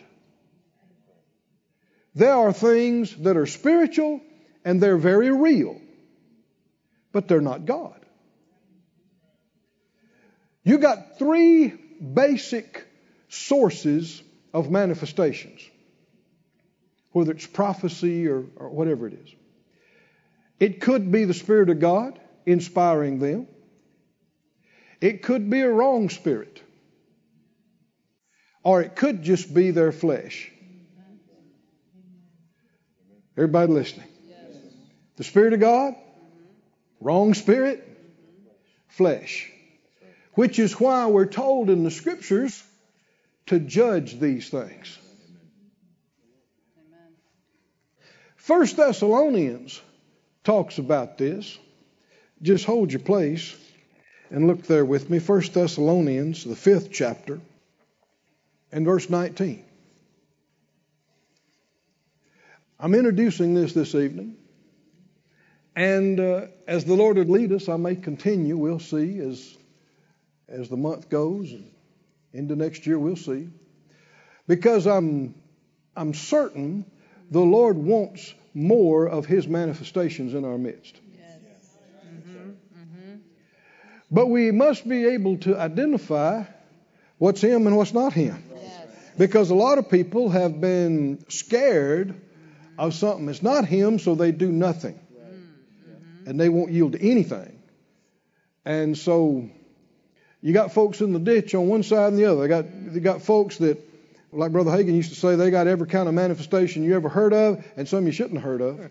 There 2.18 2.34
are 2.34 2.52
things 2.52 3.14
that 3.18 3.36
are 3.36 3.46
spiritual 3.46 4.20
and 4.64 4.80
they're 4.80 4.96
very 4.96 5.30
real, 5.30 5.80
but 7.12 7.28
they're 7.28 7.40
not 7.40 7.64
God. 7.64 8.04
You 10.64 10.78
got 10.78 11.16
three 11.20 11.68
basic 11.68 12.84
sources 13.28 14.20
of 14.52 14.68
manifestations, 14.68 15.60
whether 17.12 17.30
it's 17.30 17.46
prophecy 17.46 18.26
or, 18.26 18.46
or 18.56 18.70
whatever 18.70 19.06
it 19.06 19.14
is. 19.14 19.34
It 20.58 20.80
could 20.80 21.12
be 21.12 21.24
the 21.24 21.34
Spirit 21.34 21.70
of 21.70 21.78
God 21.78 22.18
inspiring 22.44 23.20
them. 23.20 23.46
It 25.00 25.22
could 25.22 25.48
be 25.48 25.60
a 25.60 25.70
wrong 25.70 26.08
spirit. 26.08 26.60
Or 28.64 28.82
it 28.82 28.96
could 28.96 29.22
just 29.22 29.54
be 29.54 29.70
their 29.70 29.92
flesh. 29.92 30.50
Everybody 33.38 33.72
listening? 33.72 34.08
The 35.16 35.24
Spirit 35.24 35.54
of 35.54 35.60
God, 35.60 35.94
wrong 37.00 37.32
spirit, 37.34 37.82
flesh 38.88 39.50
which 40.38 40.60
is 40.60 40.78
why 40.78 41.04
we're 41.06 41.26
told 41.26 41.68
in 41.68 41.82
the 41.82 41.90
scriptures 41.90 42.62
to 43.46 43.58
judge 43.58 44.20
these 44.20 44.48
things. 44.48 44.96
First 48.36 48.76
Thessalonians 48.76 49.82
talks 50.44 50.78
about 50.78 51.18
this. 51.18 51.58
Just 52.40 52.64
hold 52.64 52.92
your 52.92 53.00
place 53.00 53.52
and 54.30 54.46
look 54.46 54.62
there 54.62 54.84
with 54.84 55.10
me. 55.10 55.18
First 55.18 55.54
Thessalonians, 55.54 56.44
the 56.44 56.54
fifth 56.54 56.92
chapter, 56.92 57.40
and 58.70 58.86
verse 58.86 59.10
19. 59.10 59.64
I'm 62.80 62.94
introducing 62.94 63.54
this 63.54 63.72
this 63.72 63.94
evening. 63.94 64.36
And 65.74 66.18
uh, 66.18 66.46
as 66.66 66.84
the 66.84 66.94
Lord 66.94 67.16
would 67.16 67.28
lead 67.28 67.52
us, 67.52 67.68
I 67.68 67.76
may 67.76 67.94
continue. 67.94 68.56
We'll 68.56 68.80
see 68.80 69.18
as 69.20 69.56
as 70.48 70.68
the 70.68 70.76
month 70.76 71.08
goes 71.08 71.52
and 71.52 71.70
into 72.32 72.56
next 72.56 72.86
year, 72.86 72.98
we'll 72.98 73.16
see. 73.16 73.48
Because 74.46 74.86
I'm, 74.86 75.34
I'm 75.96 76.14
certain 76.14 76.84
the 77.30 77.40
Lord 77.40 77.76
wants 77.76 78.32
more 78.54 79.08
of 79.08 79.26
His 79.26 79.46
manifestations 79.46 80.34
in 80.34 80.44
our 80.44 80.58
midst. 80.58 80.94
Mm-hmm. 80.94 82.50
Mm-hmm. 82.50 83.16
But 84.10 84.26
we 84.26 84.50
must 84.50 84.88
be 84.88 85.06
able 85.06 85.38
to 85.38 85.58
identify 85.58 86.44
what's 87.18 87.40
Him 87.40 87.66
and 87.66 87.76
what's 87.76 87.92
not 87.92 88.12
Him. 88.12 88.42
Because 89.16 89.50
a 89.50 89.54
lot 89.54 89.78
of 89.78 89.90
people 89.90 90.30
have 90.30 90.60
been 90.60 91.24
scared 91.28 92.14
of 92.78 92.94
something 92.94 93.28
It's 93.28 93.42
not 93.42 93.66
Him, 93.66 93.98
so 93.98 94.14
they 94.14 94.32
do 94.32 94.50
nothing. 94.50 94.94
Mm-hmm. 94.94 96.30
And 96.30 96.40
they 96.40 96.48
won't 96.48 96.70
yield 96.70 96.92
to 96.92 97.02
anything. 97.02 97.58
And 98.64 98.96
so 98.96 99.48
you 100.40 100.52
got 100.52 100.72
folks 100.72 101.00
in 101.00 101.12
the 101.12 101.18
ditch 101.18 101.54
on 101.54 101.68
one 101.68 101.82
side 101.82 102.12
and 102.12 102.18
the 102.18 102.26
other. 102.26 102.42
They 102.42 102.48
got 102.48 102.64
they 102.94 103.00
got 103.00 103.22
folks 103.22 103.58
that, 103.58 103.78
like 104.32 104.52
Brother 104.52 104.70
Hagin 104.70 104.94
used 104.94 105.10
to 105.10 105.16
say, 105.16 105.36
they 105.36 105.50
got 105.50 105.66
every 105.66 105.86
kind 105.86 106.08
of 106.08 106.14
manifestation 106.14 106.84
you 106.84 106.94
ever 106.94 107.08
heard 107.08 107.32
of, 107.32 107.66
and 107.76 107.88
some 107.88 108.06
you 108.06 108.12
shouldn't 108.12 108.34
have 108.34 108.44
heard 108.44 108.60
of. 108.60 108.78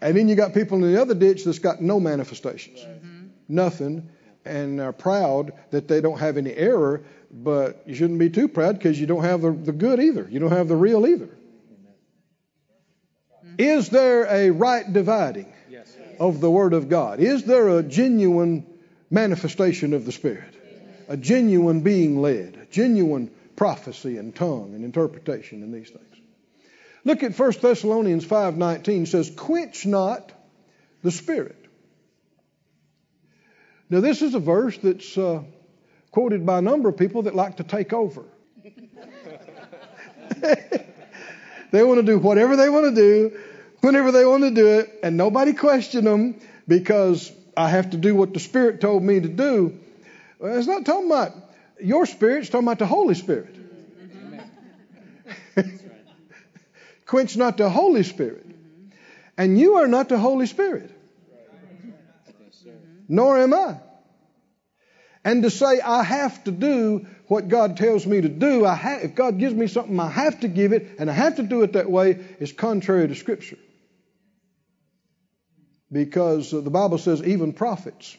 and 0.00 0.16
then 0.16 0.28
you 0.28 0.34
got 0.34 0.54
people 0.54 0.82
in 0.82 0.92
the 0.92 1.00
other 1.00 1.14
ditch 1.14 1.44
that's 1.44 1.58
got 1.58 1.80
no 1.80 2.00
manifestations, 2.00 2.80
Mm-hmm. 2.80 3.26
nothing, 3.48 4.08
and 4.44 4.80
are 4.80 4.92
proud 4.92 5.52
that 5.70 5.86
they 5.88 6.00
don't 6.00 6.18
have 6.18 6.36
any 6.36 6.54
error. 6.54 7.02
But 7.30 7.82
you 7.86 7.94
shouldn't 7.94 8.18
be 8.18 8.30
too 8.30 8.48
proud 8.48 8.78
because 8.78 8.98
you 8.98 9.06
don't 9.06 9.22
have 9.22 9.42
the, 9.42 9.52
the 9.52 9.72
good 9.72 10.00
either. 10.00 10.26
You 10.30 10.40
don't 10.40 10.50
have 10.50 10.66
the 10.66 10.76
real 10.76 11.06
either. 11.06 11.28
Is 13.58 13.88
there 13.88 14.24
a 14.24 14.50
right 14.50 14.90
dividing 14.90 15.52
Yes. 15.68 15.94
of 16.20 16.40
the 16.40 16.50
Word 16.50 16.72
of 16.72 16.88
God? 16.88 17.18
Is 17.20 17.44
there 17.44 17.78
a 17.78 17.82
genuine 17.82 18.64
manifestation 19.10 19.92
of 19.94 20.06
the 20.06 20.12
Spirit? 20.12 20.54
A 21.08 21.16
genuine 21.16 21.80
being 21.80 22.20
led, 22.20 22.56
a 22.56 22.66
genuine 22.66 23.30
prophecy 23.56 24.16
and 24.18 24.34
tongue 24.34 24.74
and 24.74 24.84
interpretation 24.84 25.62
and 25.62 25.74
these 25.74 25.90
things. 25.90 26.04
Look 27.04 27.22
at 27.22 27.34
1 27.36 27.52
Thessalonians 27.60 28.24
5:19 28.24 29.06
says 29.06 29.30
quench 29.30 29.86
not 29.86 30.32
the 31.02 31.10
spirit. 31.10 31.56
Now 33.90 34.00
this 34.00 34.22
is 34.22 34.34
a 34.34 34.38
verse 34.38 34.76
that's 34.78 35.16
uh, 35.16 35.42
quoted 36.10 36.44
by 36.44 36.58
a 36.58 36.62
number 36.62 36.88
of 36.88 36.96
people 36.96 37.22
that 37.22 37.34
like 37.34 37.56
to 37.56 37.64
take 37.64 37.92
over. 37.92 38.24
they 41.70 41.82
want 41.82 41.98
to 41.98 42.02
do 42.02 42.18
whatever 42.18 42.56
they 42.56 42.68
want 42.68 42.94
to 42.94 43.00
do, 43.00 43.38
whenever 43.80 44.12
they 44.12 44.24
want 44.24 44.42
to 44.44 44.50
do 44.50 44.78
it, 44.78 45.00
and 45.02 45.16
nobody 45.16 45.52
question 45.52 46.04
them 46.04 46.40
because 46.66 47.32
I 47.56 47.68
have 47.68 47.90
to 47.90 47.96
do 47.96 48.14
what 48.14 48.34
the 48.34 48.40
Spirit 48.40 48.80
told 48.80 49.02
me 49.02 49.20
to 49.20 49.28
do. 49.28 49.78
Well, 50.38 50.56
it's 50.56 50.66
not 50.66 50.84
talking 50.84 51.06
about 51.06 51.32
your 51.80 52.06
spirit, 52.06 52.40
it's 52.40 52.50
talking 52.50 52.66
about 52.66 52.78
the 52.78 52.86
Holy 52.86 53.14
Spirit. 53.14 53.56
Quench 57.06 57.36
not 57.36 57.56
the 57.56 57.68
Holy 57.68 58.02
Spirit. 58.02 58.46
And 59.36 59.58
you 59.58 59.76
are 59.76 59.88
not 59.88 60.08
the 60.08 60.18
Holy 60.18 60.46
Spirit. 60.46 60.90
Nor 63.08 63.38
am 63.38 63.54
I. 63.54 63.78
And 65.24 65.42
to 65.42 65.50
say 65.50 65.80
I 65.80 66.02
have 66.02 66.44
to 66.44 66.50
do 66.50 67.06
what 67.26 67.48
God 67.48 67.76
tells 67.76 68.06
me 68.06 68.20
to 68.20 68.28
do, 68.28 68.64
I 68.64 68.74
ha- 68.74 69.00
if 69.02 69.14
God 69.14 69.38
gives 69.38 69.54
me 69.54 69.66
something, 69.66 69.98
I 69.98 70.08
have 70.08 70.40
to 70.40 70.48
give 70.48 70.72
it, 70.72 70.96
and 70.98 71.10
I 71.10 71.12
have 71.12 71.36
to 71.36 71.42
do 71.42 71.62
it 71.62 71.72
that 71.74 71.90
way, 71.90 72.18
is 72.40 72.52
contrary 72.52 73.08
to 73.08 73.14
Scripture. 73.14 73.58
Because 75.90 76.50
the 76.50 76.70
Bible 76.70 76.98
says 76.98 77.22
even 77.22 77.52
prophets. 77.52 78.16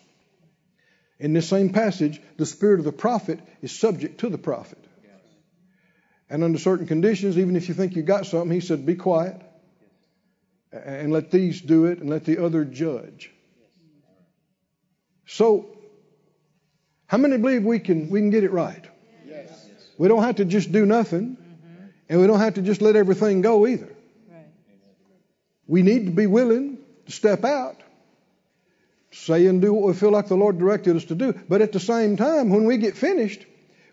In 1.19 1.33
this 1.33 1.47
same 1.47 1.71
passage, 1.71 2.21
the 2.37 2.45
spirit 2.45 2.79
of 2.79 2.85
the 2.85 2.91
prophet 2.91 3.39
is 3.61 3.77
subject 3.77 4.21
to 4.21 4.29
the 4.29 4.37
prophet. 4.37 4.77
And 6.29 6.43
under 6.43 6.59
certain 6.59 6.87
conditions, 6.87 7.37
even 7.37 7.55
if 7.55 7.67
you 7.67 7.73
think 7.73 7.95
you 7.95 8.03
got 8.03 8.25
something, 8.25 8.51
he 8.51 8.59
said, 8.59 8.85
be 8.85 8.95
quiet 8.95 9.41
and 10.71 11.11
let 11.11 11.31
these 11.31 11.61
do 11.61 11.85
it 11.85 11.99
and 11.99 12.09
let 12.09 12.25
the 12.25 12.43
other 12.43 12.63
judge. 12.63 13.31
So, 15.25 15.77
how 17.07 17.17
many 17.17 17.37
believe 17.37 17.63
we 17.63 17.79
can 17.79 18.09
we 18.09 18.19
can 18.19 18.29
get 18.31 18.43
it 18.43 18.51
right? 18.51 18.83
Yes. 19.27 19.67
We 19.97 20.07
don't 20.07 20.23
have 20.23 20.37
to 20.37 20.45
just 20.45 20.71
do 20.71 20.85
nothing, 20.85 21.37
mm-hmm. 21.37 21.85
and 22.09 22.21
we 22.21 22.27
don't 22.27 22.39
have 22.39 22.55
to 22.55 22.61
just 22.61 22.81
let 22.81 22.95
everything 22.95 23.41
go 23.41 23.67
either. 23.67 23.95
Right. 24.31 24.45
We 25.67 25.83
need 25.83 26.05
to 26.05 26.11
be 26.11 26.25
willing 26.25 26.78
to 27.09 27.15
step 27.15 27.43
out, 27.43 27.75
say 29.11 29.47
and 29.47 29.61
do 29.61 29.73
what 29.73 29.87
we 29.87 29.93
feel 29.93 30.11
like 30.11 30.27
the 30.27 30.37
Lord 30.37 30.59
directed 30.59 30.95
us 30.95 31.05
to 31.05 31.15
do. 31.15 31.33
But 31.49 31.61
at 31.61 31.71
the 31.71 31.79
same 31.79 32.17
time, 32.17 32.49
when 32.51 32.65
we 32.65 32.77
get 32.77 32.95
finished, 32.95 33.45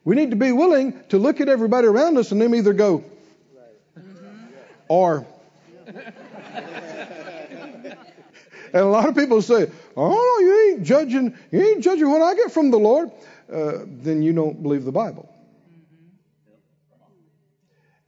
we 0.05 0.15
need 0.15 0.31
to 0.31 0.37
be 0.37 0.53
willing 0.53 1.03
to 1.09 1.19
look 1.19 1.41
at 1.41 1.49
everybody 1.49 1.87
around 1.87 2.19
us 2.19 2.31
and 2.31 2.41
them 2.41 2.55
either 2.55 2.75
go 2.75 3.05
or. 4.89 5.27
and 5.87 5.97
a 8.75 8.85
lot 8.85 9.09
of 9.09 9.15
people 9.15 9.41
say, 9.43 9.71
"Oh 9.97 10.39
you 10.41 10.75
ain't 10.75 10.87
judging. 10.87 11.35
You 11.51 11.61
ain't 11.63 11.83
judging 11.83 12.11
what 12.11 12.23
I 12.23 12.35
get 12.35 12.53
from 12.53 12.71
the 12.71 12.79
Lord." 12.79 13.11
Uh, 13.51 13.79
then 13.87 14.23
you 14.23 14.33
don't 14.33 14.63
believe 14.63 14.85
the 14.85 14.93
Bible. 14.93 15.29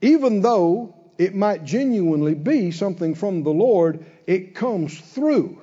Even 0.01 0.41
though 0.41 0.95
it 1.17 1.35
might 1.35 1.65
genuinely 1.65 2.33
be 2.33 2.71
something 2.71 3.13
from 3.13 3.43
the 3.43 3.49
Lord, 3.51 4.05
it 4.29 4.53
comes 4.53 4.95
through 4.95 5.59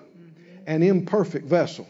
an 0.66 0.82
imperfect 0.82 1.46
vessel. 1.46 1.86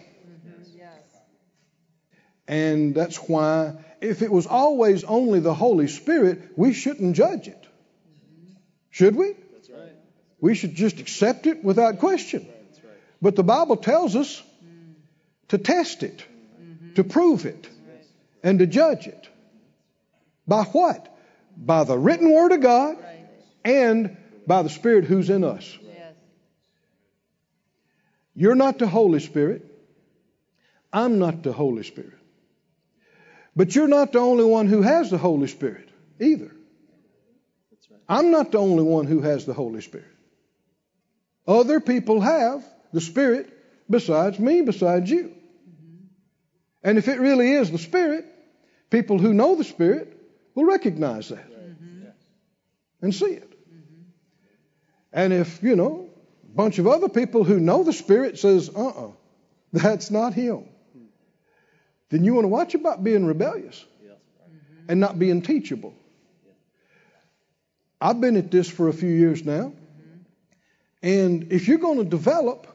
And 2.47 2.95
that's 2.95 3.17
why 3.17 3.83
if 4.03 4.21
it 4.21 4.31
was 4.31 4.47
always 4.47 5.03
only 5.03 5.41
the 5.41 5.55
Holy 5.55 5.89
Spirit, 5.89 6.53
we 6.55 6.75
shouldn't 6.75 7.17
judge 7.17 7.49
it. 7.49 7.67
Should 8.91 9.17
we? 9.17 9.29
Right. 9.29 9.93
We 10.39 10.55
should 10.55 10.75
just 10.75 11.01
accept 11.01 11.47
it 11.47 11.65
without 11.65 11.99
question. 11.99 12.47
That's 12.47 12.85
right. 12.85 12.93
But 13.23 13.37
the 13.37 13.43
Bible 13.43 13.79
tells 13.79 14.15
us 14.15 14.43
to 15.49 15.57
test 15.57 16.03
it, 16.03 16.27
to 16.97 17.05
prove 17.05 17.47
it, 17.47 17.71
and 18.43 18.59
to 18.59 18.67
judge 18.67 19.07
it. 19.07 19.29
By 20.47 20.65
what? 20.65 21.09
By 21.57 21.85
the 21.85 21.97
written 21.97 22.31
Word 22.31 22.53
of 22.53 22.61
God 22.61 22.99
and 23.65 24.19
by 24.47 24.61
the 24.61 24.69
Spirit 24.69 25.07
who's 25.07 25.31
in 25.31 25.43
us. 25.43 25.79
You're 28.37 28.55
not 28.55 28.79
the 28.79 28.87
Holy 28.87 29.21
Spirit. 29.21 29.65
I'm 30.93 31.19
not 31.19 31.43
the 31.43 31.53
Holy 31.53 31.83
Spirit. 31.83 32.13
But 33.57 33.75
you're 33.75 33.89
not 33.89 34.13
the 34.13 34.19
only 34.19 34.45
one 34.45 34.67
who 34.67 34.83
has 34.83 35.11
the 35.11 35.17
Holy 35.17 35.49
Spirit 35.49 35.89
either. 36.21 36.53
I'm 38.09 38.31
not 38.31 38.53
the 38.53 38.59
only 38.59 38.85
one 38.85 39.07
who 39.07 39.23
has 39.23 39.47
the 39.47 39.55
Holy 39.55 39.81
Spirit. 39.81 40.07
Other 41.49 41.81
people 41.81 42.21
have 42.21 42.63
the 42.93 43.01
Spirit 43.01 43.53
besides 43.89 44.39
me, 44.39 44.61
besides 44.61 45.11
you. 45.11 45.33
And 46.83 46.99
if 46.99 47.09
it 47.09 47.19
really 47.19 47.53
is 47.53 47.71
the 47.71 47.79
Spirit, 47.79 48.27
people 48.91 49.19
who 49.19 49.33
know 49.33 49.57
the 49.57 49.65
Spirit 49.65 50.17
will 50.55 50.67
recognize 50.67 51.31
that 51.31 51.51
and 53.01 53.15
see 53.15 53.27
it. 53.27 53.53
And 55.13 55.33
if, 55.33 55.63
you 55.63 55.77
know, 55.77 56.06
bunch 56.57 56.79
of 56.79 56.87
other 56.87 57.09
people 57.09 57.45
who 57.45 57.61
know 57.61 57.85
the 57.85 57.93
Spirit 57.93 58.39
says, 58.39 58.69
uh 58.69 58.87
uh-uh, 58.87 59.07
uh, 59.09 59.11
that's 59.73 60.11
not 60.11 60.35
Him 60.35 60.65
then 62.11 62.25
you 62.25 62.35
want 62.35 62.45
to 62.45 62.49
watch 62.49 62.75
about 62.75 63.03
being 63.03 63.27
rebellious 63.27 63.85
and 64.89 65.01
not 65.01 65.19
being 65.19 65.43
teachable. 65.43 65.95
I've 68.01 68.21
been 68.21 68.37
at 68.37 68.51
this 68.51 68.71
for 68.71 68.89
a 68.89 68.93
few 68.93 69.11
years 69.11 69.45
now. 69.45 69.73
And 71.03 71.53
if 71.53 71.69
you're 71.69 71.79
going 71.79 71.99
to 71.99 72.05
develop, 72.05 72.67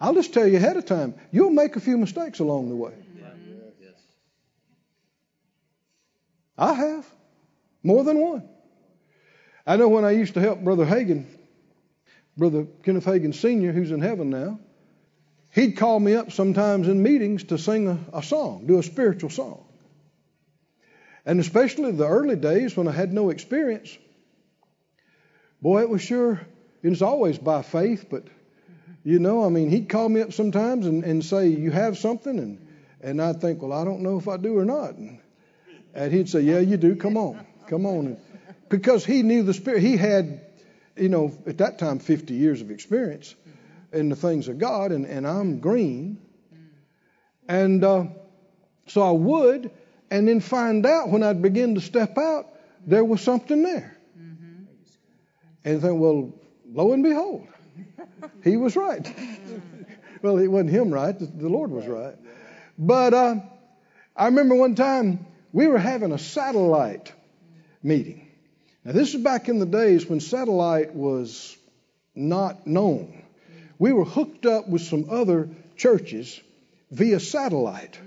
I'll 0.00 0.14
just 0.14 0.32
tell 0.32 0.46
you 0.46 0.56
ahead 0.56 0.76
of 0.76 0.86
time, 0.86 1.14
you'll 1.30 1.50
make 1.50 1.76
a 1.76 1.80
few 1.80 1.98
mistakes 1.98 2.38
along 2.38 2.68
the 2.68 2.76
way. 2.76 2.94
I 6.56 6.74
have. 6.74 7.06
More 7.82 8.04
than 8.04 8.18
one. 8.18 8.48
I 9.66 9.76
know 9.76 9.88
when 9.88 10.04
I 10.04 10.10
used 10.10 10.34
to 10.34 10.40
help 10.40 10.60
Brother 10.60 10.84
Hagin, 10.84 11.24
Brother 12.36 12.66
Kenneth 12.82 13.04
Hagin 13.04 13.34
Sr., 13.34 13.72
who's 13.72 13.90
in 13.90 14.00
heaven 14.00 14.30
now, 14.30 14.58
he'd 15.50 15.72
call 15.72 15.98
me 15.98 16.14
up 16.14 16.32
sometimes 16.32 16.88
in 16.88 17.02
meetings 17.02 17.44
to 17.44 17.58
sing 17.58 17.88
a, 17.88 18.18
a, 18.18 18.22
song, 18.22 18.66
do 18.66 18.78
a 18.78 18.82
spiritual 18.82 19.30
song. 19.30 19.64
And 21.26 21.40
especially 21.40 21.92
the 21.92 22.06
early 22.06 22.36
days 22.36 22.76
when 22.76 22.88
I 22.88 22.92
had 22.92 23.12
no 23.12 23.30
experience, 23.30 23.96
boy, 25.60 25.82
it 25.82 25.90
was 25.90 26.02
sure, 26.02 26.40
it's 26.82 27.02
always 27.02 27.38
by 27.38 27.62
faith, 27.62 28.06
but 28.10 28.24
you 29.02 29.18
know, 29.18 29.44
I 29.44 29.48
mean, 29.48 29.70
he'd 29.70 29.88
call 29.88 30.08
me 30.08 30.20
up 30.20 30.32
sometimes 30.32 30.86
and, 30.86 31.04
and 31.04 31.24
say, 31.24 31.48
You 31.48 31.70
have 31.70 31.96
something? 31.96 32.38
And, 32.38 32.66
and 33.00 33.22
I'd 33.22 33.40
think, 33.40 33.62
Well, 33.62 33.72
I 33.72 33.84
don't 33.84 34.00
know 34.00 34.18
if 34.18 34.28
I 34.28 34.36
do 34.36 34.58
or 34.58 34.64
not. 34.64 34.94
And, 34.94 35.18
and 35.94 36.12
he'd 36.12 36.28
say, 36.28 36.40
Yeah, 36.40 36.58
you 36.58 36.76
do. 36.76 36.96
Come 36.96 37.16
on. 37.16 37.46
Come 37.66 37.86
on. 37.86 38.06
And 38.06 38.18
because 38.68 39.04
he 39.04 39.22
knew 39.22 39.42
the 39.42 39.54
Spirit. 39.54 39.82
He 39.82 39.96
had, 39.96 40.40
you 41.00 41.08
know, 41.08 41.32
at 41.46 41.58
that 41.58 41.78
time, 41.78 41.98
50 41.98 42.34
years 42.34 42.60
of 42.60 42.70
experience 42.70 43.34
in 43.92 44.08
the 44.08 44.16
things 44.16 44.48
of 44.48 44.58
God, 44.58 44.92
and, 44.92 45.06
and 45.06 45.26
I'm 45.26 45.58
green. 45.58 46.20
And 47.48 47.82
uh, 47.82 48.04
so 48.86 49.02
I 49.02 49.10
would, 49.10 49.70
and 50.10 50.28
then 50.28 50.40
find 50.40 50.84
out 50.86 51.08
when 51.08 51.22
I'd 51.22 51.42
begin 51.42 51.74
to 51.76 51.80
step 51.80 52.18
out, 52.18 52.46
there 52.86 53.04
was 53.04 53.20
something 53.20 53.62
there. 53.62 53.96
Mm-hmm. 54.18 54.64
And 55.64 55.80
think, 55.80 56.00
well, 56.00 56.32
lo 56.70 56.92
and 56.92 57.02
behold, 57.02 57.48
he 58.44 58.56
was 58.56 58.76
right. 58.76 59.12
well, 60.22 60.38
it 60.38 60.48
wasn't 60.48 60.70
him 60.70 60.92
right, 60.92 61.18
the 61.18 61.48
Lord 61.48 61.70
was 61.70 61.86
right. 61.86 62.14
But 62.78 63.14
uh, 63.14 63.36
I 64.14 64.26
remember 64.26 64.54
one 64.54 64.74
time 64.74 65.26
we 65.52 65.66
were 65.66 65.78
having 65.78 66.12
a 66.12 66.18
satellite 66.18 67.12
meeting. 67.82 68.29
Now, 68.84 68.92
this 68.92 69.14
is 69.14 69.22
back 69.22 69.48
in 69.48 69.58
the 69.58 69.66
days 69.66 70.06
when 70.06 70.20
satellite 70.20 70.94
was 70.94 71.56
not 72.14 72.66
known 72.66 73.20
we 73.80 73.92
were 73.94 74.04
hooked 74.04 74.44
up 74.44 74.68
with 74.68 74.82
some 74.82 75.06
other 75.08 75.48
churches 75.74 76.38
via 76.90 77.18
satellite. 77.18 77.98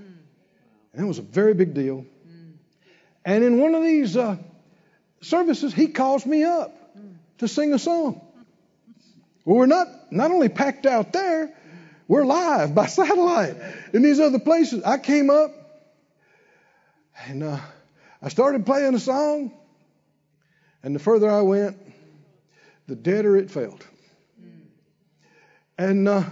And 0.93 1.03
it 1.03 1.07
was 1.07 1.17
a 1.17 1.23
very 1.23 1.55
big 1.55 1.73
deal. 1.73 2.05
And 3.25 3.43
in 3.43 3.59
one 3.59 3.73
of 3.73 3.81
these 3.81 4.15
uh, 4.15 4.38
services, 5.21 5.73
he 5.73 5.88
calls 5.88 6.27
me 6.27 6.43
up 6.43 6.71
to 7.39 7.47
sing 7.47 7.73
a 7.73 7.79
song. 7.79 8.21
Well, 9.45 9.57
we're 9.57 9.65
not, 9.65 9.88
not 10.12 10.29
only 10.29 10.47
packed 10.47 10.86
out 10.86 11.12
there, 11.12 11.51
we're 12.07 12.23
live 12.23 12.75
by 12.75 12.86
satellite 12.99 13.55
in 13.93 14.03
these 14.03 14.19
other 14.19 14.39
places. 14.39 14.83
I 14.83 14.99
came 14.99 15.31
up 15.31 15.51
and 17.25 17.41
uh, 17.41 17.59
I 18.21 18.29
started 18.29 18.67
playing 18.67 18.93
a 18.93 18.99
song, 18.99 19.51
and 20.84 20.93
the 20.93 21.00
further 21.00 21.30
I 21.30 21.41
went, 21.41 21.78
the 22.88 22.96
deader 22.96 23.38
it 23.38 23.50
felt. 23.50 23.86
And 25.78 26.08
uh, 26.08 26.24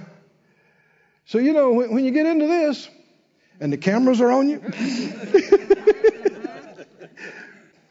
so, 1.25 1.39
you 1.39 1.53
know, 1.53 1.73
when, 1.73 1.93
when, 1.93 2.05
you 2.05 2.11
get 2.11 2.25
into 2.27 2.45
this 2.45 2.87
and 3.59 3.73
the 3.73 3.77
cameras 3.77 4.21
are 4.21 4.31
on 4.31 4.49
you, 4.49 4.57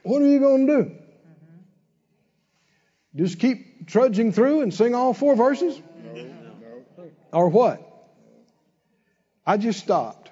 what 0.02 0.22
are 0.22 0.26
you 0.26 0.38
going 0.38 0.66
to 0.66 0.84
do? 0.84 0.92
Just 3.16 3.40
keep 3.40 3.88
trudging 3.88 4.32
through 4.32 4.60
and 4.60 4.72
sing 4.72 4.94
all 4.94 5.12
four 5.12 5.34
verses? 5.34 5.80
No, 6.14 6.22
no. 6.22 6.30
Or 7.32 7.48
what? 7.48 7.86
I 9.44 9.56
just 9.56 9.80
stopped. 9.80 10.30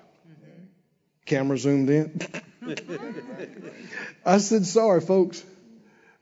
Camera 1.27 1.59
zoomed 1.59 1.91
in. 1.91 2.21
I 4.25 4.39
said, 4.39 4.65
sorry, 4.65 5.01
folks. 5.01 5.45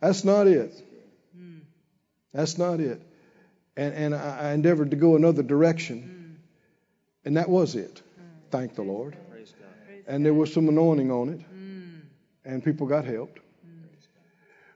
That's 0.06 0.22
not 0.22 0.46
it. 0.46 0.72
That's 2.32 2.58
not 2.58 2.78
it. 2.78 3.02
And, 3.76 3.92
and 3.92 4.14
I 4.14 4.52
endeavored 4.52 4.92
to 4.92 4.96
go 4.96 5.16
another 5.16 5.42
direction. 5.42 6.38
And 7.24 7.36
that 7.36 7.48
was 7.48 7.74
it. 7.74 8.02
Thank 8.52 8.76
the 8.76 8.82
Lord. 8.82 9.16
And 10.06 10.24
there 10.24 10.32
was 10.32 10.54
some 10.54 10.68
anointing 10.68 11.10
on 11.10 11.28
it. 11.30 11.40
And 12.44 12.64
people 12.64 12.86
got 12.86 13.04
helped. 13.04 13.40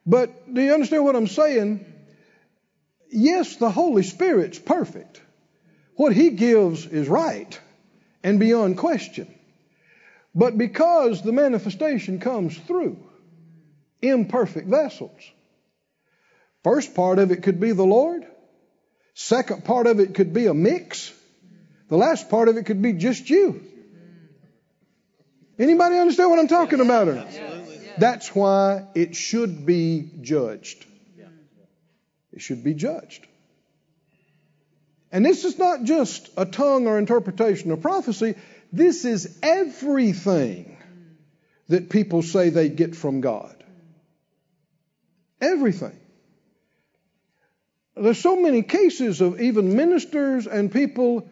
But 0.05 0.53
do 0.53 0.61
you 0.61 0.75
understand 0.75 1.05
what 1.05 1.15
I'm 1.15 1.29
saying? 1.29 1.87
Yes, 3.13 3.55
the 3.55 3.71
Holy 3.71 4.03
Spirit's 4.03 4.59
perfect. 4.59 5.23
What 5.95 6.13
He 6.13 6.31
gives 6.31 6.87
is 6.87 7.07
right 7.07 7.61
and 8.25 8.41
beyond 8.41 8.79
question. 8.79 9.33
But 10.35 10.59
because 10.59 11.23
the 11.23 11.33
manifestation 11.33 12.19
comes 12.19 12.59
through 12.59 12.99
imperfect 14.03 14.69
vessels, 14.69 15.21
first 16.63 16.95
part 16.95 17.19
of 17.19 17.31
it 17.31 17.43
could 17.43 17.61
be 17.61 17.73
the 17.73 17.85
Lord, 17.85 18.27
second 19.15 19.65
part 19.65 19.87
of 19.87 20.01
it 20.01 20.15
could 20.15 20.33
be 20.33 20.47
a 20.47 20.55
mix, 20.55 21.13
the 21.89 21.97
last 21.97 22.31
part 22.31 22.49
of 22.49 22.57
it 22.57 22.67
could 22.67 22.81
be 22.81 22.93
just 22.95 23.29
you. 23.29 23.63
Anybody 25.59 25.99
understand 25.99 26.31
what 26.31 26.39
I'm 26.39 26.49
talking 26.49 26.81
about? 26.81 27.09
Or? 27.09 27.27
That's 27.99 28.35
why 28.35 28.87
it 28.95 29.15
should 29.15 29.67
be 29.67 30.09
judged. 30.23 30.87
It 32.33 32.41
should 32.41 32.65
be 32.65 32.75
judged. 32.75 33.27
And 35.13 35.25
this 35.25 35.45
is 35.45 35.59
not 35.59 35.83
just 35.83 36.31
a 36.37 36.47
tongue 36.47 36.87
or 36.87 36.99
interpretation 36.99 37.71
of 37.73 37.83
prophecy. 37.83 38.37
This 38.73 39.05
is 39.05 39.39
everything 39.43 40.79
that 41.69 41.91
people 41.91 42.23
say 42.23 42.51
they 42.51 42.69
get 42.69 42.95
from 42.95 43.21
God. 43.21 43.60
Everything. 45.41 45.99
There's 47.97 48.19
so 48.19 48.37
many 48.37 48.63
cases 48.63 49.21
of 49.21 49.41
even 49.41 49.77
ministers 49.77 50.47
and 50.47 50.73
people 50.73 51.29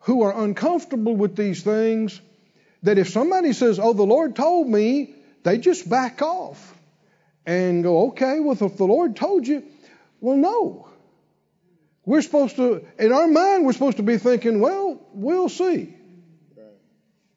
who 0.00 0.22
are 0.22 0.44
uncomfortable 0.44 1.14
with 1.14 1.36
these 1.36 1.62
things 1.62 2.20
that 2.82 2.98
if 2.98 3.10
somebody 3.10 3.52
says, 3.52 3.78
Oh, 3.78 3.92
the 3.92 4.04
Lord 4.04 4.36
told 4.36 4.68
me, 4.68 5.14
they 5.42 5.58
just 5.58 5.88
back 5.88 6.22
off 6.22 6.74
and 7.44 7.82
go, 7.82 8.08
Okay, 8.08 8.40
well, 8.40 8.56
if 8.60 8.76
the 8.76 8.86
Lord 8.86 9.16
told 9.16 9.46
you, 9.46 9.64
well, 10.20 10.36
no. 10.36 10.88
We're 12.04 12.22
supposed 12.22 12.56
to, 12.56 12.86
in 12.98 13.12
our 13.12 13.26
mind, 13.26 13.66
we're 13.66 13.72
supposed 13.72 13.96
to 13.96 14.02
be 14.02 14.18
thinking, 14.18 14.60
Well, 14.60 15.00
we'll 15.12 15.48
see. 15.48 15.94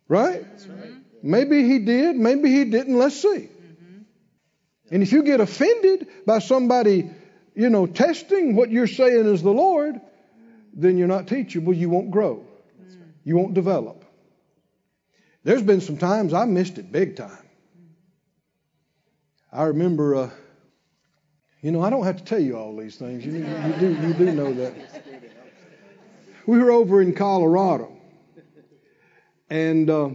Right? 0.08 0.44
right. 0.44 0.94
Maybe 1.22 1.68
he 1.68 1.80
did, 1.80 2.16
maybe 2.16 2.50
he 2.50 2.66
didn't. 2.66 2.98
Let's 2.98 3.22
see. 3.22 3.50
And 4.92 5.04
if 5.04 5.12
you 5.12 5.24
get 5.24 5.40
offended 5.40 6.08
by 6.26 6.40
somebody, 6.40 7.10
you 7.56 7.70
know, 7.70 7.86
testing 7.86 8.56
what 8.56 8.72
you're 8.72 8.88
saying 8.88 9.26
is 9.28 9.42
the 9.42 9.52
Lord, 9.52 10.00
then 10.74 10.98
you're 10.98 11.08
not 11.08 11.28
teachable. 11.28 11.74
You 11.74 11.90
won't 11.90 12.12
grow. 12.12 12.46
You 13.24 13.38
won't 13.38 13.54
develop. 13.54 14.06
There's 15.44 15.62
been 15.62 15.82
some 15.82 15.98
times 15.98 16.34
I 16.34 16.46
missed 16.46 16.78
it 16.78 16.92
big 16.92 17.16
time. 17.16 17.46
I 19.52 19.64
remember, 19.64 20.16
uh, 20.16 20.30
you 21.62 21.72
know, 21.72 21.82
I 21.82 21.90
don't 21.90 22.04
have 22.04 22.18
to 22.18 22.24
tell 22.24 22.40
you 22.40 22.58
all 22.58 22.76
these 22.76 22.96
things. 22.96 23.26
You, 23.26 23.34
you, 23.34 23.74
do, 23.80 24.08
you 24.08 24.14
do 24.14 24.32
know 24.32 24.54
that. 24.54 24.74
We 26.46 26.60
were 26.60 26.72
over 26.72 27.02
in 27.02 27.14
Colorado 27.14 28.00
and 29.50 29.90
uh, 29.90 30.10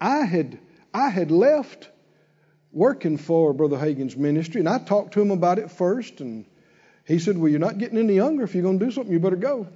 I 0.00 0.24
had 0.24 0.58
I 0.92 1.08
had 1.08 1.30
left 1.30 1.88
working 2.72 3.16
for 3.16 3.52
Brother 3.52 3.76
Hagin's 3.76 4.16
ministry, 4.16 4.60
and 4.60 4.68
I 4.68 4.78
talked 4.78 5.14
to 5.14 5.20
him 5.20 5.30
about 5.30 5.58
it 5.58 5.70
first, 5.70 6.20
and 6.20 6.44
he 7.04 7.18
said, 7.18 7.36
"Well, 7.38 7.48
you're 7.48 7.60
not 7.60 7.78
getting 7.78 7.98
any 7.98 8.14
younger. 8.14 8.44
If 8.44 8.54
you're 8.54 8.62
going 8.62 8.78
to 8.78 8.84
do 8.84 8.90
something, 8.90 9.12
you 9.12 9.20
better 9.20 9.36
go." 9.36 9.66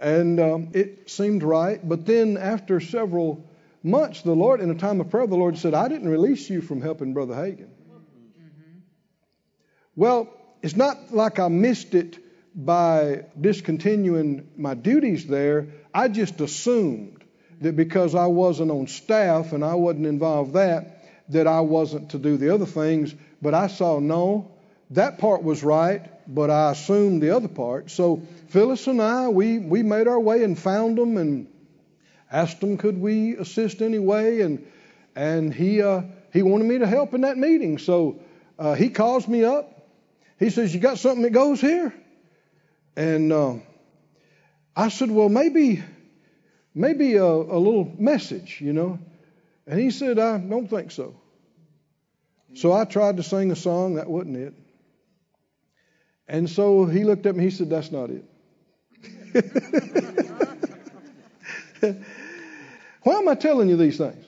and 0.00 0.40
um, 0.40 0.68
it 0.74 1.10
seemed 1.10 1.42
right, 1.42 1.86
but 1.86 2.06
then 2.06 2.36
after 2.36 2.80
several 2.80 3.44
months, 3.82 4.22
the 4.22 4.34
Lord, 4.34 4.60
in 4.60 4.70
a 4.70 4.74
time 4.74 5.00
of 5.00 5.10
prayer, 5.10 5.26
the 5.26 5.36
Lord 5.36 5.58
said, 5.58 5.74
"I 5.74 5.88
didn't 5.88 6.08
release 6.08 6.48
you 6.50 6.60
from 6.60 6.80
helping 6.80 7.14
Brother 7.14 7.34
Hagin." 7.34 7.68
Mm-hmm. 7.68 8.78
Well, 9.96 10.28
it's 10.62 10.76
not 10.76 11.14
like 11.14 11.38
I 11.38 11.48
missed 11.48 11.94
it 11.94 12.18
by 12.54 13.24
discontinuing 13.40 14.48
my 14.56 14.74
duties 14.74 15.26
there. 15.26 15.68
I 15.94 16.08
just 16.08 16.40
assumed 16.40 17.24
that 17.60 17.76
because 17.76 18.14
I 18.14 18.26
wasn't 18.26 18.70
on 18.70 18.88
staff 18.88 19.52
and 19.52 19.64
I 19.64 19.74
wasn't 19.74 20.06
involved 20.06 20.54
that, 20.54 20.97
that 21.30 21.46
I 21.46 21.60
wasn't 21.60 22.10
to 22.10 22.18
do 22.18 22.36
the 22.36 22.54
other 22.54 22.66
things. 22.66 23.14
But 23.40 23.54
I 23.54 23.68
saw 23.68 23.98
no, 23.98 24.50
that 24.90 25.18
part 25.18 25.42
was 25.42 25.62
right, 25.62 26.02
but 26.32 26.50
I 26.50 26.72
assumed 26.72 27.22
the 27.22 27.30
other 27.30 27.48
part. 27.48 27.90
So 27.90 28.22
Phyllis 28.48 28.86
and 28.86 29.00
I, 29.00 29.28
we 29.28 29.58
we 29.58 29.82
made 29.82 30.08
our 30.08 30.20
way 30.20 30.42
and 30.42 30.58
found 30.58 30.98
them 30.98 31.16
and 31.16 31.46
asked 32.30 32.60
them 32.60 32.76
could 32.76 32.98
we 32.98 33.36
assist 33.36 33.82
any 33.82 33.98
way, 33.98 34.40
and 34.40 34.66
and 35.14 35.52
he 35.52 35.82
uh, 35.82 36.02
he 36.32 36.42
wanted 36.42 36.66
me 36.66 36.78
to 36.78 36.86
help 36.86 37.14
in 37.14 37.22
that 37.22 37.36
meeting. 37.36 37.78
So 37.78 38.20
uh, 38.58 38.74
he 38.74 38.88
calls 38.88 39.28
me 39.28 39.44
up. 39.44 39.88
He 40.38 40.50
says, 40.50 40.74
"You 40.74 40.80
got 40.80 40.98
something 40.98 41.22
that 41.22 41.32
goes 41.32 41.60
here?" 41.60 41.94
And 42.96 43.32
uh, 43.32 43.54
I 44.74 44.88
said, 44.88 45.10
"Well, 45.10 45.28
maybe." 45.28 45.82
maybe 46.78 47.16
a, 47.16 47.24
a 47.24 47.58
little 47.58 47.92
message, 47.98 48.60
you 48.60 48.72
know. 48.72 48.98
And 49.68 49.78
he 49.78 49.90
said, 49.90 50.18
I 50.18 50.38
don't 50.38 50.66
think 50.68 50.90
so. 50.90 51.14
So 52.54 52.72
I 52.72 52.86
tried 52.86 53.18
to 53.18 53.22
sing 53.22 53.50
a 53.50 53.56
song, 53.56 53.96
that 53.96 54.08
wasn't 54.08 54.38
it. 54.38 54.54
And 56.26 56.48
so 56.48 56.86
he 56.86 57.04
looked 57.04 57.26
at 57.26 57.36
me, 57.36 57.44
he 57.44 57.50
said, 57.50 57.68
That's 57.68 57.92
not 57.92 58.08
it. 58.10 58.24
Why 63.02 63.14
am 63.14 63.28
I 63.28 63.34
telling 63.34 63.68
you 63.68 63.76
these 63.76 63.98
things? 63.98 64.24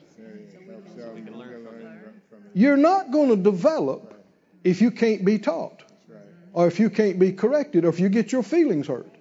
You're 2.53 2.77
not 2.77 3.11
going 3.11 3.29
to 3.29 3.35
develop 3.35 4.23
if 4.63 4.81
you 4.81 4.91
can't 4.91 5.25
be 5.25 5.39
taught, 5.39 5.83
or 6.53 6.67
if 6.67 6.79
you 6.79 6.91
can't 6.91 7.17
be 7.17 7.31
corrected, 7.31 7.83
or 7.85 7.89
if 7.89 7.99
you 7.99 8.09
get 8.09 8.31
your 8.31 8.43
feelings 8.43 8.87
hurt 8.87 9.15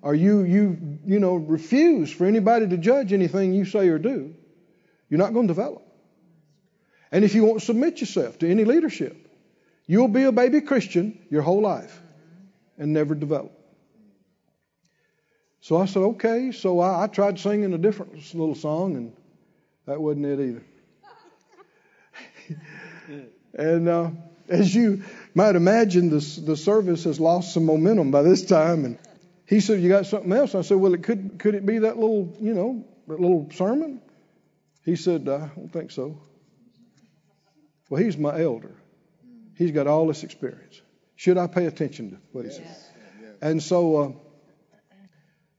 or 0.00 0.14
you, 0.16 0.42
you, 0.42 0.98
you 1.06 1.20
know, 1.20 1.36
refuse 1.36 2.10
for 2.10 2.26
anybody 2.26 2.68
to 2.68 2.76
judge 2.76 3.12
anything 3.12 3.54
you 3.54 3.64
say 3.64 3.88
or 3.88 3.98
do, 3.98 4.34
you're 5.12 5.18
not 5.18 5.34
going 5.34 5.46
to 5.46 5.52
develop. 5.52 5.86
And 7.10 7.22
if 7.22 7.34
you 7.34 7.44
won't 7.44 7.60
submit 7.60 8.00
yourself 8.00 8.38
to 8.38 8.50
any 8.50 8.64
leadership, 8.64 9.14
you'll 9.86 10.08
be 10.08 10.22
a 10.22 10.32
baby 10.32 10.62
Christian 10.62 11.18
your 11.28 11.42
whole 11.42 11.60
life 11.60 12.00
and 12.78 12.94
never 12.94 13.14
develop. 13.14 13.52
So 15.60 15.76
I 15.76 15.84
said, 15.84 16.00
okay. 16.14 16.50
So 16.52 16.80
I, 16.80 17.02
I 17.02 17.06
tried 17.08 17.38
singing 17.38 17.74
a 17.74 17.78
different 17.78 18.14
little 18.34 18.54
song, 18.54 18.96
and 18.96 19.12
that 19.84 20.00
wasn't 20.00 20.24
it 20.24 20.40
either. 20.40 20.64
and 23.52 23.88
uh, 23.90 24.10
as 24.48 24.74
you 24.74 25.02
might 25.34 25.56
imagine, 25.56 26.08
the, 26.08 26.40
the 26.42 26.56
service 26.56 27.04
has 27.04 27.20
lost 27.20 27.52
some 27.52 27.66
momentum 27.66 28.12
by 28.12 28.22
this 28.22 28.46
time, 28.46 28.86
and 28.86 28.98
he 29.44 29.60
said, 29.60 29.82
"You 29.82 29.90
got 29.90 30.06
something 30.06 30.32
else?" 30.32 30.54
I 30.54 30.62
said, 30.62 30.78
"Well, 30.78 30.94
it 30.94 31.02
could 31.02 31.38
could 31.38 31.54
it 31.54 31.66
be 31.66 31.80
that 31.80 31.98
little 31.98 32.34
you 32.40 32.54
know 32.54 32.86
that 33.08 33.20
little 33.20 33.50
sermon?" 33.52 34.00
He 34.84 34.96
said, 34.96 35.28
"I 35.28 35.50
don't 35.54 35.72
think 35.72 35.90
so." 35.90 36.20
Well, 37.88 38.02
he's 38.02 38.16
my 38.16 38.40
elder. 38.40 38.74
He's 39.56 39.70
got 39.70 39.86
all 39.86 40.06
this 40.06 40.24
experience. 40.24 40.80
Should 41.14 41.38
I 41.38 41.46
pay 41.46 41.66
attention 41.66 42.10
to 42.10 42.16
what 42.32 42.44
he 42.44 42.50
yes. 42.50 42.56
says? 42.56 42.90
Yes. 43.20 43.30
And 43.42 43.62
so, 43.62 43.96
uh, 43.96 44.12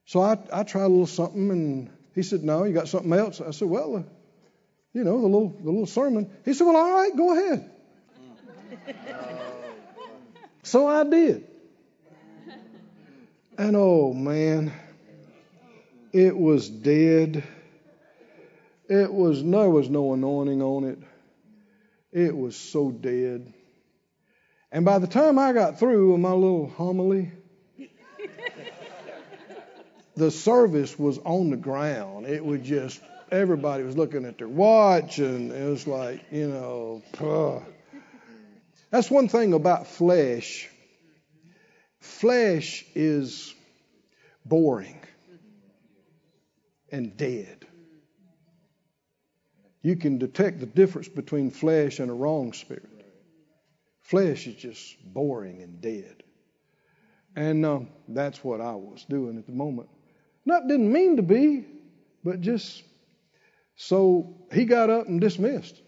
so 0.06 0.22
I 0.22 0.38
I 0.52 0.64
tried 0.64 0.86
a 0.86 0.88
little 0.88 1.08
something, 1.08 1.52
and 1.52 1.90
he 2.16 2.24
said, 2.24 2.44
"No, 2.44 2.64
you 2.64 2.74
got 2.74 2.88
something 2.88 3.14
else." 3.14 3.40
I 3.40 3.52
said, 3.52 3.70
"Well, 3.70 3.98
uh, 3.98 4.04
you 4.94 5.04
know, 5.04 5.22
the 5.22 5.28
little 5.28 5.50
the 5.50 5.72
little 5.72 5.86
sermon." 5.86 6.30
He 6.44 6.54
said, 6.54 6.66
"Well, 6.66 6.76
all 6.76 6.92
right, 6.92 7.16
go 7.16 7.32
ahead." 7.34 7.70
so 10.64 10.88
I 10.88 11.04
did. 11.04 11.48
And 13.58 13.76
oh 13.76 14.14
man, 14.14 14.74
it 16.12 16.36
was 16.36 16.70
dead. 16.70 17.44
It 18.94 19.12
was 19.12 19.44
there 19.44 19.72
was 19.72 19.90
no 19.90 20.14
anointing 20.14 20.62
on 20.62 20.84
it. 20.84 21.00
It 22.12 22.38
was 22.38 22.56
so 22.56 22.92
dead. 22.92 23.52
And 24.72 24.86
by 24.86 25.00
the 25.00 25.08
time 25.08 25.40
I 25.40 25.52
got 25.52 25.80
through 25.80 26.12
with 26.12 26.22
my 26.22 26.32
little 26.32 26.68
homily, 26.68 27.32
the 30.16 30.30
service 30.30 31.00
was 31.00 31.18
on 31.18 31.50
the 31.50 31.58
ground. 31.58 32.28
It 32.28 32.46
was 32.46 32.62
just 32.62 33.02
everybody 33.32 33.82
was 33.82 33.98
looking 33.98 34.26
at 34.26 34.38
their 34.38 34.48
watch, 34.48 35.18
and 35.18 35.52
it 35.52 35.68
was 35.68 35.88
like 35.88 36.24
you 36.32 36.50
know. 36.50 37.64
That's 38.92 39.10
one 39.10 39.28
thing 39.28 39.54
about 39.54 39.88
flesh. 39.88 40.70
Flesh 42.00 42.86
is 42.94 43.56
boring 44.46 45.00
and 46.92 47.18
dead. 47.18 47.66
You 49.84 49.98
can 49.98 50.18
detect 50.18 50.62
the 50.62 50.66
difference 50.66 51.10
between 51.10 51.52
flesh 51.52 52.00
and 52.00 52.10
a 52.10 52.14
wrong 52.14 52.54
spirit. 52.54 52.90
Flesh 54.02 54.48
is 54.48 54.56
just 54.56 54.96
boring 55.14 55.62
and 55.62 55.82
dead. 55.82 56.24
And 57.36 57.66
uh, 57.66 57.82
that's 58.08 58.44
what 58.44 58.62
I 58.62 58.74
was 58.76 59.06
doing 59.10 59.38
at 59.38 59.46
the 59.46 59.52
moment. 59.52 59.90
Not 60.46 60.68
didn't 60.68 60.92
mean 60.92 61.18
to 61.18 61.24
be, 61.24 61.66
but 62.24 62.40
just 62.40 62.84
so 63.76 64.48
he 64.54 64.66
got 64.66 64.90
up 64.90 65.08
and 65.08 65.20
dismissed. 65.20 65.82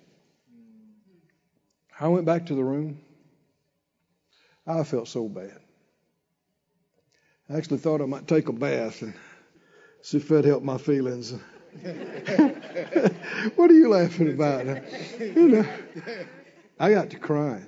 I 1.98 2.10
went 2.10 2.26
back 2.26 2.48
to 2.48 2.56
the 2.56 2.64
room. 2.64 3.00
I 4.68 4.84
felt 4.84 5.08
so 5.08 5.30
bad. 5.30 5.60
I 7.50 7.58
actually 7.58 7.78
thought 7.78 8.02
I 8.02 8.06
might 8.06 8.28
take 8.28 8.50
a 8.50 8.54
bath 8.54 9.04
and 9.04 9.14
see 10.02 10.18
if 10.18 10.28
that 10.30 10.44
helped 10.44 10.66
my 10.66 10.78
feelings. 10.78 11.34
what 13.56 13.70
are 13.70 13.74
you 13.74 13.90
laughing 13.90 14.34
about? 14.34 14.66
You 15.20 15.48
know, 15.48 15.66
I 16.80 16.92
got 16.92 17.10
to 17.12 17.20
crying. 17.20 17.66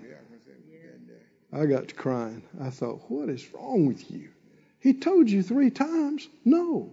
I 1.54 1.66
got 1.66 1.88
to 1.90 1.96
crying. 1.96 2.44
I 2.62 2.70
thought, 2.70 3.02
what 3.10 3.30
is 3.30 3.54
wrong 3.54 3.86
with 3.88 4.10
you? 4.12 4.30
He 4.80 4.94
told 4.94 5.30
you 5.30 5.44
three 5.44 5.70
times. 5.70 6.28
No. 6.46 6.92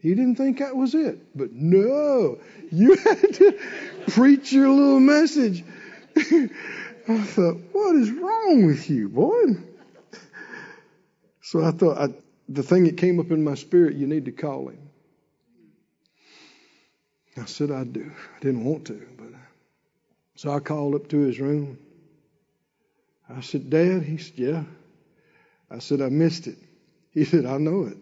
He 0.00 0.10
didn't 0.10 0.36
think 0.36 0.58
that 0.58 0.76
was 0.76 0.94
it. 0.94 1.18
But 1.36 1.52
no, 1.52 2.38
you 2.70 2.96
had 3.04 3.34
to 3.34 3.58
preach 4.08 4.52
your 4.52 4.68
little 4.68 5.00
message. 5.00 5.64
I 6.16 7.18
thought, 7.18 7.56
what 7.72 7.96
is 7.96 8.10
wrong 8.10 8.66
with 8.66 8.88
you, 8.90 9.08
boy? 9.08 9.56
So 11.42 11.64
I 11.64 11.70
thought, 11.70 11.98
I, 11.98 12.14
the 12.48 12.62
thing 12.62 12.84
that 12.84 12.96
came 12.96 13.20
up 13.20 13.30
in 13.30 13.44
my 13.44 13.54
spirit, 13.54 13.96
you 13.96 14.06
need 14.06 14.24
to 14.24 14.32
call 14.32 14.68
him. 14.68 14.85
I 17.38 17.44
said 17.44 17.70
I 17.70 17.84
do. 17.84 18.10
I 18.36 18.40
didn't 18.40 18.64
want 18.64 18.86
to, 18.86 19.06
but 19.18 19.26
so 20.36 20.50
I 20.50 20.60
called 20.60 20.94
up 20.94 21.08
to 21.08 21.18
his 21.18 21.40
room. 21.40 21.78
I 23.28 23.40
said, 23.40 23.70
Dad? 23.70 24.02
He 24.02 24.18
said, 24.18 24.38
Yeah. 24.38 24.62
I 25.70 25.80
said, 25.80 26.00
I 26.00 26.08
missed 26.08 26.46
it. 26.46 26.58
He 27.12 27.24
said, 27.24 27.46
I 27.46 27.58
know 27.58 27.90
it. 27.90 27.96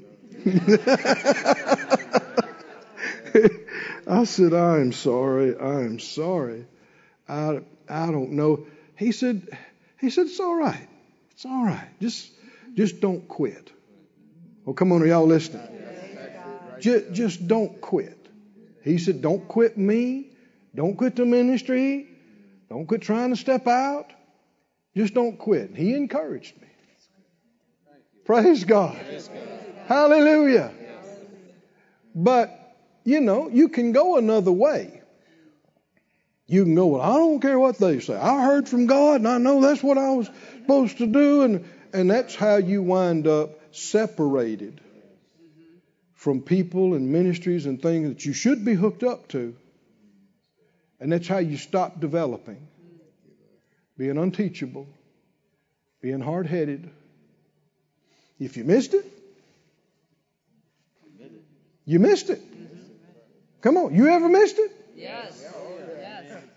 I 4.06 4.24
said, 4.24 4.52
I 4.52 4.80
am 4.80 4.92
sorry. 4.92 5.56
I 5.56 5.80
am 5.82 5.98
sorry. 5.98 6.66
I, 7.28 7.60
I 7.88 8.06
don't 8.06 8.32
know. 8.32 8.66
He 8.96 9.12
said, 9.12 9.48
he 9.98 10.10
said, 10.10 10.26
it's 10.26 10.40
all 10.40 10.56
right. 10.56 10.88
It's 11.30 11.46
all 11.46 11.64
right. 11.64 11.88
Just, 12.00 12.30
just 12.74 13.00
don't 13.00 13.26
quit. 13.28 13.70
Oh, 14.66 14.72
come 14.72 14.92
on, 14.92 15.02
are 15.02 15.06
y'all 15.06 15.26
listening? 15.26 15.66
Just, 16.80 17.12
just 17.12 17.48
don't 17.48 17.80
quit. 17.80 18.18
He 18.84 18.98
said, 18.98 19.22
don't 19.22 19.48
quit 19.48 19.78
me. 19.78 20.30
Don't 20.74 20.96
quit 20.96 21.16
the 21.16 21.24
ministry. 21.24 22.06
Don't 22.68 22.86
quit 22.86 23.00
trying 23.00 23.30
to 23.30 23.36
step 23.36 23.66
out. 23.66 24.12
Just 24.94 25.14
don't 25.14 25.38
quit. 25.38 25.74
He 25.74 25.94
encouraged 25.94 26.60
me. 26.60 26.68
Praise 28.26 28.64
God. 28.64 28.96
Hallelujah. 29.86 30.72
But, 32.14 32.76
you 33.04 33.20
know, 33.20 33.48
you 33.48 33.70
can 33.70 33.92
go 33.92 34.18
another 34.18 34.52
way. 34.52 35.00
You 36.46 36.64
can 36.64 36.74
go, 36.74 36.86
well, 36.88 37.00
I 37.00 37.14
don't 37.14 37.40
care 37.40 37.58
what 37.58 37.78
they 37.78 38.00
say. 38.00 38.14
I 38.14 38.44
heard 38.44 38.68
from 38.68 38.86
God 38.86 39.16
and 39.16 39.28
I 39.28 39.38
know 39.38 39.62
that's 39.62 39.82
what 39.82 39.96
I 39.96 40.10
was 40.10 40.28
supposed 40.60 40.98
to 40.98 41.06
do. 41.06 41.42
And, 41.42 41.68
and 41.94 42.10
that's 42.10 42.34
how 42.34 42.56
you 42.56 42.82
wind 42.82 43.26
up 43.26 43.58
separated 43.74 44.80
from 46.24 46.40
people 46.40 46.94
and 46.94 47.12
ministries 47.12 47.66
and 47.66 47.82
things 47.82 48.08
that 48.08 48.24
you 48.24 48.32
should 48.32 48.64
be 48.64 48.72
hooked 48.72 49.02
up 49.02 49.28
to. 49.28 49.54
And 50.98 51.12
that's 51.12 51.28
how 51.28 51.36
you 51.36 51.58
stop 51.58 52.00
developing 52.00 52.66
being 53.98 54.16
unteachable, 54.16 54.88
being 56.00 56.20
hard 56.20 56.46
headed. 56.46 56.88
If 58.40 58.56
you 58.56 58.64
missed 58.64 58.94
it, 58.94 59.04
you 61.84 61.98
missed 61.98 62.30
it. 62.30 62.40
Come 63.60 63.76
on, 63.76 63.94
you 63.94 64.08
ever 64.08 64.30
missed 64.30 64.58
it? 64.58 64.72
Yes. 64.96 65.44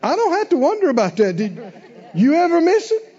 I 0.01 0.15
don't 0.15 0.31
have 0.31 0.47
to 0.49 0.57
wonder 0.57 0.89
about 0.89 1.17
that. 1.17 1.35
Did 1.35 1.73
you 2.15 2.35
ever 2.35 2.61
miss 2.61 2.89
it? 2.91 3.16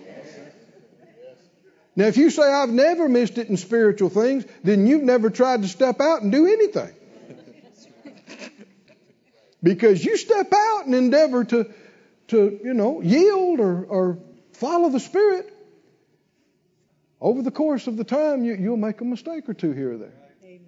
Now, 1.99 2.07
if 2.07 2.17
you 2.17 2.31
say 2.31 2.45
I've 2.45 2.71
never 2.71 3.09
missed 3.09 3.39
it 3.39 3.49
in 3.49 3.57
spiritual 3.57 4.09
things, 4.09 4.45
then 4.63 4.87
you've 4.87 5.03
never 5.03 5.31
tried 5.31 5.63
to 5.63 5.69
step 5.69 6.01
out 6.01 6.23
and 6.23 6.31
do 6.31 6.47
anything. 6.47 6.95
Because 9.61 10.05
you 10.05 10.17
step 10.17 10.53
out 10.55 10.87
and 10.87 10.95
endeavor 10.95 11.43
to, 11.43 11.69
to 12.29 12.61
you 12.63 12.73
know, 12.75 13.01
yield 13.01 13.59
or, 13.59 13.85
or 13.87 14.19
follow 14.53 14.91
the 14.91 15.01
Spirit, 15.01 15.53
over 17.21 17.43
the 17.43 17.51
course 17.51 17.89
of 17.89 17.97
the 17.97 18.05
time, 18.05 18.45
you, 18.45 18.55
you'll 18.55 18.77
make 18.77 19.01
a 19.01 19.05
mistake 19.05 19.49
or 19.49 19.55
two 19.55 19.73
here 19.73 19.95
or 19.95 19.97
there. 19.97 20.13
Amen. 20.45 20.61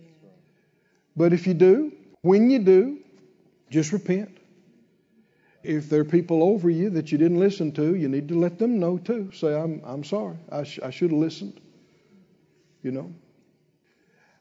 But 1.15 1.33
if 1.33 1.47
you 1.47 1.55
do, 1.55 1.93
when 2.23 2.51
you 2.51 2.59
do, 2.59 2.99
just 3.71 3.93
repent. 3.93 4.37
If 5.63 5.91
there 5.91 6.01
are 6.01 6.05
people 6.05 6.43
over 6.43 6.71
you 6.71 6.91
that 6.91 7.13
you 7.13 7.19
didn't 7.19 7.39
listen 7.39 7.73
to, 7.73 7.95
you 7.95 8.09
need 8.09 8.29
to 8.29 8.39
let 8.39 8.59
them 8.59 8.79
know 8.79 8.97
too. 8.97 9.31
Say, 9.33 9.55
I'm, 9.55 9.83
I'm 9.85 10.05
sorry. 10.05 10.37
I, 10.51 10.65
sh- 10.65 10.81
I 10.83 10.91
should 10.91 11.11
have 11.11 11.21
listened. 11.21 11.61
You 12.83 12.93
know. 12.93 13.13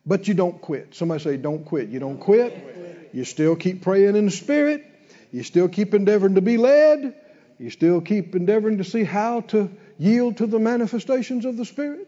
But 0.05 0.27
you 0.27 0.33
don't 0.33 0.61
quit. 0.61 0.95
Somebody 0.95 1.21
say, 1.21 1.37
don't 1.37 1.65
quit. 1.65 1.89
You 1.89 1.99
don't 1.99 2.19
quit. 2.19 3.09
You 3.13 3.25
still 3.25 3.55
keep 3.55 3.81
praying 3.81 4.15
in 4.15 4.25
the 4.25 4.31
Spirit. 4.31 4.85
You 5.31 5.43
still 5.43 5.67
keep 5.67 5.93
endeavoring 5.93 6.35
to 6.35 6.41
be 6.41 6.57
led. 6.57 7.15
You 7.57 7.69
still 7.69 7.99
keep 7.99 8.33
endeavoring 8.33 8.77
to 8.77 8.85
see 8.85 9.03
how 9.03 9.41
to 9.41 9.69
yield 9.97 10.37
to 10.37 10.47
the 10.47 10.59
manifestations 10.59 11.43
of 11.43 11.57
the 11.57 11.65
Spirit. 11.65 12.07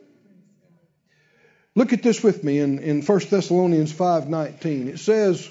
Look 1.75 1.91
at 1.91 2.01
this 2.01 2.23
with 2.23 2.43
me 2.43 2.59
in, 2.59 2.79
in 2.79 3.01
1 3.01 3.19
Thessalonians 3.29 3.91
5.19. 3.91 4.87
It 4.87 4.99
says, 4.99 5.49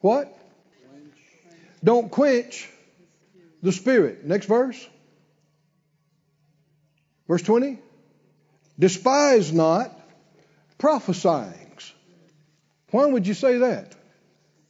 what? 0.00 0.36
Don't 1.82 2.10
quench 2.10 2.68
the 3.62 3.72
Spirit. 3.72 4.24
Next 4.24 4.46
verse. 4.46 4.88
Verse 7.26 7.42
20. 7.42 7.78
Despise 8.78 9.52
not 9.52 9.98
prophesying. 10.78 11.68
Why 12.90 13.04
would 13.04 13.26
you 13.26 13.34
say 13.34 13.58
that? 13.58 13.94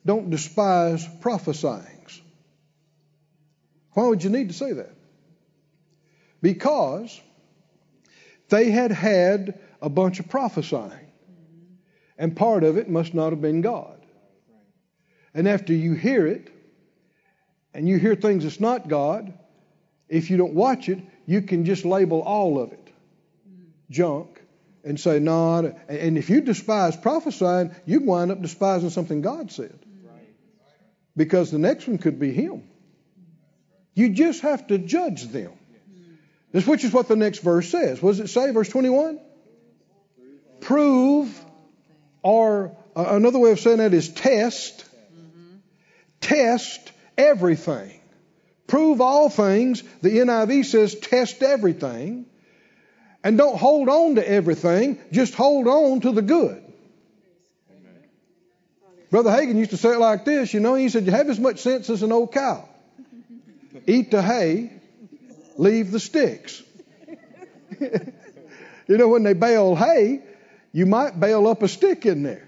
Don't 0.04 0.30
despise 0.30 1.06
prophesying. 1.20 1.98
Why 3.92 4.06
would 4.06 4.22
you 4.22 4.30
need 4.30 4.48
to 4.48 4.54
say 4.54 4.74
that? 4.74 4.92
Because 6.40 7.20
they 8.48 8.70
had 8.70 8.92
had 8.92 9.58
a 9.82 9.88
bunch 9.88 10.20
of 10.20 10.28
prophesying, 10.28 11.10
and 12.16 12.36
part 12.36 12.62
of 12.62 12.76
it 12.76 12.88
must 12.88 13.12
not 13.12 13.30
have 13.30 13.42
been 13.42 13.60
God. 13.60 14.00
And 15.34 15.48
after 15.48 15.72
you 15.72 15.94
hear 15.94 16.28
it, 16.28 16.48
and 17.78 17.88
you 17.88 17.96
hear 17.96 18.16
things 18.16 18.42
that's 18.42 18.58
not 18.58 18.88
God, 18.88 19.32
if 20.08 20.30
you 20.30 20.36
don't 20.36 20.54
watch 20.54 20.88
it, 20.88 20.98
you 21.26 21.42
can 21.42 21.64
just 21.64 21.84
label 21.84 22.22
all 22.22 22.60
of 22.60 22.72
it 22.72 22.92
junk 23.88 24.42
and 24.82 24.98
say, 24.98 25.20
no. 25.20 25.76
And 25.88 26.18
if 26.18 26.28
you 26.28 26.40
despise 26.40 26.96
prophesying, 26.96 27.72
you 27.86 28.00
wind 28.00 28.32
up 28.32 28.42
despising 28.42 28.90
something 28.90 29.22
God 29.22 29.52
said. 29.52 29.78
Because 31.16 31.52
the 31.52 31.60
next 31.60 31.86
one 31.86 31.98
could 31.98 32.18
be 32.18 32.32
Him. 32.32 32.64
You 33.94 34.08
just 34.08 34.40
have 34.40 34.66
to 34.66 34.78
judge 34.78 35.28
them. 35.28 35.52
This, 36.50 36.66
which 36.66 36.82
is 36.82 36.92
what 36.92 37.06
the 37.06 37.14
next 37.14 37.44
verse 37.44 37.68
says. 37.68 38.02
What 38.02 38.10
does 38.16 38.20
it 38.20 38.28
say? 38.28 38.50
Verse 38.50 38.68
21? 38.70 39.20
Prove, 40.60 41.44
or 42.24 42.76
uh, 42.96 43.04
another 43.10 43.38
way 43.38 43.52
of 43.52 43.60
saying 43.60 43.78
that 43.78 43.94
is 43.94 44.08
test. 44.08 44.84
Test 46.20 46.90
everything. 47.18 48.00
Prove 48.66 49.00
all 49.00 49.28
things. 49.28 49.82
The 50.00 50.10
NIV 50.18 50.64
says 50.64 50.94
test 50.94 51.42
everything. 51.42 52.26
And 53.24 53.36
don't 53.36 53.58
hold 53.58 53.88
on 53.88 54.14
to 54.14 54.26
everything, 54.26 54.98
just 55.10 55.34
hold 55.34 55.66
on 55.66 56.00
to 56.02 56.12
the 56.12 56.22
good. 56.22 56.62
Brother 59.10 59.30
Hagin 59.30 59.56
used 59.56 59.70
to 59.70 59.76
say 59.76 59.94
it 59.94 59.98
like 59.98 60.24
this, 60.24 60.52
you 60.52 60.60
know, 60.60 60.74
he 60.74 60.88
said, 60.88 61.06
You 61.06 61.12
have 61.12 61.28
as 61.28 61.40
much 61.40 61.60
sense 61.60 61.90
as 61.90 62.02
an 62.02 62.12
old 62.12 62.32
cow. 62.32 62.68
Eat 63.86 64.10
the 64.10 64.22
hay, 64.22 64.72
leave 65.56 65.90
the 65.90 65.98
sticks. 65.98 66.62
you 67.80 68.96
know, 68.96 69.08
when 69.08 69.22
they 69.22 69.32
bale 69.32 69.74
hay, 69.74 70.22
you 70.72 70.86
might 70.86 71.18
bale 71.18 71.46
up 71.46 71.62
a 71.62 71.68
stick 71.68 72.06
in 72.06 72.22
there. 72.22 72.46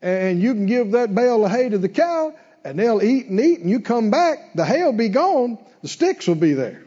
And 0.00 0.40
you 0.40 0.54
can 0.54 0.66
give 0.66 0.92
that 0.92 1.14
bale 1.14 1.44
of 1.44 1.50
hay 1.50 1.68
to 1.68 1.78
the 1.78 1.88
cow, 1.88 2.34
and 2.66 2.78
they'll 2.78 3.02
eat 3.02 3.26
and 3.26 3.38
eat, 3.38 3.60
and 3.60 3.70
you 3.70 3.80
come 3.80 4.10
back, 4.10 4.54
the 4.54 4.64
hay 4.64 4.82
will 4.82 4.92
be 4.92 5.08
gone, 5.08 5.58
the 5.82 5.88
sticks 5.88 6.26
will 6.26 6.34
be 6.34 6.52
there. 6.52 6.82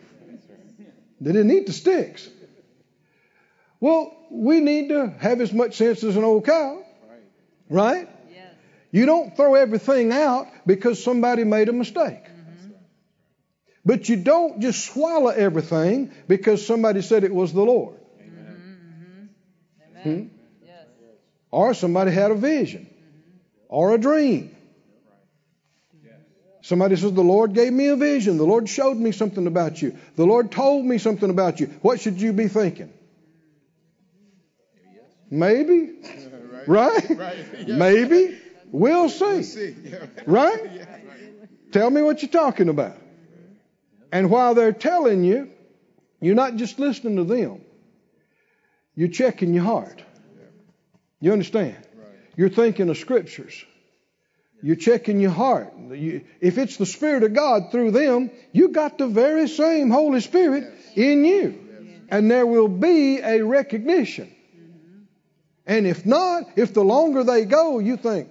They 1.22 1.32
didn't 1.32 1.52
eat 1.52 1.68
the 1.68 1.74
sticks. 1.74 2.28
Well, 3.80 4.15
we 4.30 4.60
need 4.60 4.89
to 4.89 5.08
have 5.20 5.39
as 5.39 5.54
much 5.54 5.76
sense 5.76 6.04
as 6.04 6.18
an 6.18 6.24
old 6.24 6.46
cow. 6.46 6.84
Right? 7.70 8.10
Yes. 8.30 8.54
You 8.92 9.06
don't 9.06 9.36
throw 9.36 9.56
everything 9.56 10.12
out 10.12 10.48
because 10.65 11.02
somebody 11.02 11.44
made 11.46 11.70
a 11.70 11.74
mistake. 11.74 12.24
Mm-hmm. 12.24 12.72
But 13.86 14.10
you 14.10 14.18
don't 14.18 14.60
just 14.60 14.86
swallow 14.86 15.30
everything 15.30 16.12
because 16.28 16.65
somebody 16.65 17.02
said 17.02 17.24
it 17.24 17.34
was 17.34 17.54
the 17.54 17.62
Lord. 17.62 17.96
Mm-hmm. 18.22 18.38
Mm-hmm. 18.38 20.02
Hmm? 20.02 20.10
Amen. 20.10 20.32
Yes. 20.65 20.86
Or 21.52 21.74
somebody 21.74 22.12
had 22.12 22.32
a 22.32 22.36
vision 22.36 22.89
or 23.70 23.94
a 23.94 23.98
dream. 23.98 24.56
Somebody 26.62 26.95
says, 26.95 27.13
The 27.13 27.22
Lord 27.22 27.54
gave 27.54 27.72
me 27.72 27.88
a 27.88 27.95
vision. 27.95 28.38
The 28.38 28.45
Lord 28.45 28.67
showed 28.67 28.98
me 28.98 29.12
something 29.12 29.48
about 29.48 29.82
you. 29.82 29.98
The 30.15 30.26
Lord 30.26 30.52
told 30.52 30.86
me 30.86 30.98
something 30.98 31.30
about 31.30 31.60
you. 31.60 31.67
What 31.82 32.00
should 32.02 32.19
you 32.19 32.34
be 32.34 32.48
thinking? 32.48 32.93
Maybe. 35.30 35.91
Right? 36.67 37.10
Maybe. 37.67 38.38
We'll 38.72 39.10
see. 39.10 39.76
Right? 40.28 40.86
Tell 41.72 41.89
me 41.89 42.02
what 42.02 42.22
you're 42.22 42.30
talking 42.30 42.69
about. 42.69 42.98
And 44.12 44.30
while 44.30 44.54
they're 44.54 44.74
telling 44.74 45.24
you, 45.24 45.50
you're 46.19 46.36
not 46.36 46.58
just 46.58 46.78
listening 46.78 47.15
to 47.15 47.24
them, 47.24 47.62
you're 48.93 49.08
checking 49.08 49.54
your 49.54 49.63
heart. 49.63 50.04
You 51.22 51.32
understand? 51.32 51.78
You're 52.36 52.50
thinking 52.50 52.89
of 52.89 52.98
scriptures. 52.98 53.65
You're 54.62 54.76
checking 54.76 55.19
your 55.19 55.32
heart. 55.32 55.74
You- 55.91 56.22
if 56.41 56.58
it's 56.58 56.78
the 56.78 56.86
Spirit 56.86 57.24
of 57.24 57.34
God 57.34 57.72
through 57.72 57.91
them, 57.91 58.32
you 58.52 58.69
got 58.69 58.98
the 58.98 59.08
very 59.08 59.48
same 59.48 59.89
Holy 59.89 60.19
Spirit 60.22 60.65
in 60.95 61.26
you. 61.26 61.56
And 62.10 62.30
there 62.30 62.45
will 62.45 62.67
be 62.67 63.19
a 63.19 63.41
recognition. 63.41 64.30
And 65.65 65.86
if 65.86 66.06
not, 66.06 66.50
if 66.56 66.74
the 66.74 66.84
longer 66.84 67.24
they 67.24 67.45
go, 67.45 67.78
you 67.80 67.95
think, 67.95 68.30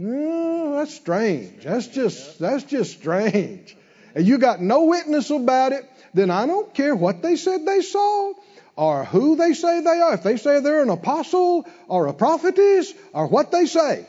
"Mm, 0.00 0.76
that's 0.76 0.94
strange. 0.94 1.64
That's 1.64 1.88
just 1.88 2.38
that's 2.38 2.62
just 2.62 2.92
strange. 2.92 3.76
And 4.14 4.26
you 4.26 4.38
got 4.38 4.62
no 4.62 4.84
witness 4.84 5.30
about 5.30 5.72
it, 5.72 5.84
then 6.14 6.30
I 6.30 6.46
don't 6.46 6.72
care 6.72 6.94
what 6.94 7.22
they 7.22 7.36
said 7.36 7.66
they 7.66 7.80
saw 7.80 8.32
or 8.76 9.04
who 9.04 9.34
they 9.34 9.52
say 9.52 9.80
they 9.80 10.00
are. 10.00 10.14
If 10.14 10.22
they 10.22 10.36
say 10.36 10.60
they're 10.60 10.82
an 10.82 10.90
apostle 10.90 11.66
or 11.88 12.06
a 12.06 12.14
prophetess 12.14 12.94
or 13.12 13.26
what 13.26 13.50
they 13.50 13.66
say. 13.66 14.06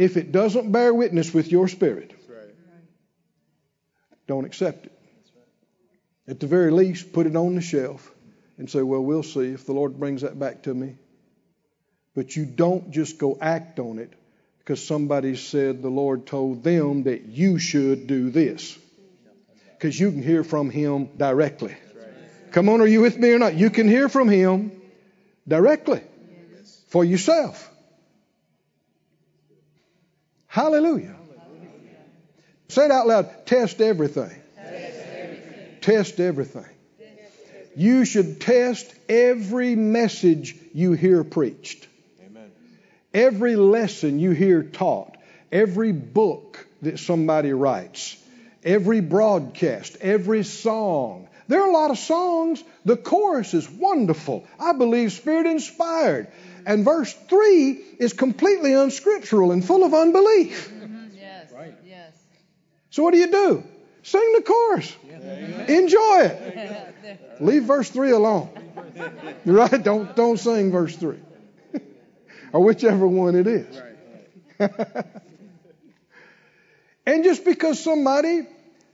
If 0.00 0.16
it 0.16 0.32
doesn't 0.32 0.72
bear 0.72 0.94
witness 0.94 1.34
with 1.34 1.52
your 1.52 1.68
spirit, 1.68 2.14
don't 4.26 4.46
accept 4.46 4.86
it. 4.86 4.98
At 6.26 6.40
the 6.40 6.46
very 6.46 6.70
least, 6.70 7.12
put 7.12 7.26
it 7.26 7.36
on 7.36 7.54
the 7.54 7.60
shelf 7.60 8.10
and 8.56 8.70
say, 8.70 8.80
Well, 8.80 9.02
we'll 9.02 9.22
see 9.22 9.48
if 9.52 9.66
the 9.66 9.74
Lord 9.74 10.00
brings 10.00 10.22
that 10.22 10.38
back 10.38 10.62
to 10.62 10.72
me. 10.72 10.94
But 12.14 12.34
you 12.34 12.46
don't 12.46 12.92
just 12.92 13.18
go 13.18 13.36
act 13.38 13.78
on 13.78 13.98
it 13.98 14.10
because 14.60 14.82
somebody 14.82 15.36
said 15.36 15.82
the 15.82 15.90
Lord 15.90 16.26
told 16.26 16.64
them 16.64 17.02
that 17.02 17.26
you 17.26 17.58
should 17.58 18.06
do 18.06 18.30
this. 18.30 18.78
Because 19.76 20.00
you 20.00 20.12
can 20.12 20.22
hear 20.22 20.44
from 20.44 20.70
Him 20.70 21.10
directly. 21.18 21.76
Come 22.52 22.70
on, 22.70 22.80
are 22.80 22.86
you 22.86 23.02
with 23.02 23.18
me 23.18 23.32
or 23.32 23.38
not? 23.38 23.52
You 23.52 23.68
can 23.68 23.86
hear 23.86 24.08
from 24.08 24.30
Him 24.30 24.72
directly 25.46 26.00
for 26.88 27.04
yourself. 27.04 27.69
Hallelujah. 30.50 31.14
Say 32.66 32.86
it 32.86 32.90
out 32.90 33.06
loud. 33.06 33.46
Test 33.46 33.80
everything. 33.80 34.34
Test 35.80 36.18
everything. 36.18 36.64
You 37.76 38.04
should 38.04 38.40
test 38.40 38.92
every 39.08 39.76
message 39.76 40.56
you 40.74 40.92
hear 40.92 41.22
preached, 41.22 41.86
Amen. 42.26 42.50
every 43.14 43.54
lesson 43.54 44.18
you 44.18 44.32
hear 44.32 44.64
taught, 44.64 45.16
every 45.52 45.92
book 45.92 46.66
that 46.82 46.98
somebody 46.98 47.52
writes, 47.52 48.16
every 48.64 49.00
broadcast, 49.00 49.98
every 50.00 50.42
song. 50.42 51.28
There 51.50 51.60
are 51.62 51.68
a 51.68 51.72
lot 51.72 51.90
of 51.90 51.98
songs. 51.98 52.62
The 52.84 52.96
chorus 52.96 53.54
is 53.54 53.68
wonderful. 53.68 54.46
I 54.60 54.72
believe 54.72 55.10
spirit 55.10 55.46
inspired. 55.46 56.28
And 56.64 56.84
verse 56.84 57.12
3 57.28 57.72
is 57.98 58.12
completely 58.12 58.72
unscriptural 58.72 59.50
and 59.50 59.64
full 59.64 59.82
of 59.82 59.92
unbelief. 59.92 60.70
Mhm. 60.70 61.08
Yes. 61.12 61.48
Yes. 61.84 62.12
So 62.90 63.02
what 63.02 63.14
do 63.14 63.18
you 63.18 63.32
do? 63.32 63.64
Sing 64.04 64.32
the 64.36 64.42
chorus. 64.42 64.96
Enjoy 65.68 66.18
it. 66.20 66.36
There. 67.02 67.18
Leave 67.40 67.64
verse 67.64 67.90
3 67.90 68.10
alone. 68.12 68.48
Right? 69.44 69.82
Don't 69.82 70.14
don't 70.14 70.38
sing 70.38 70.70
verse 70.70 70.94
3. 70.94 71.16
or 72.52 72.62
whichever 72.62 73.08
one 73.08 73.34
it 73.34 73.48
is. 73.48 73.74
and 77.06 77.24
just 77.24 77.44
because 77.44 77.82
somebody 77.82 78.46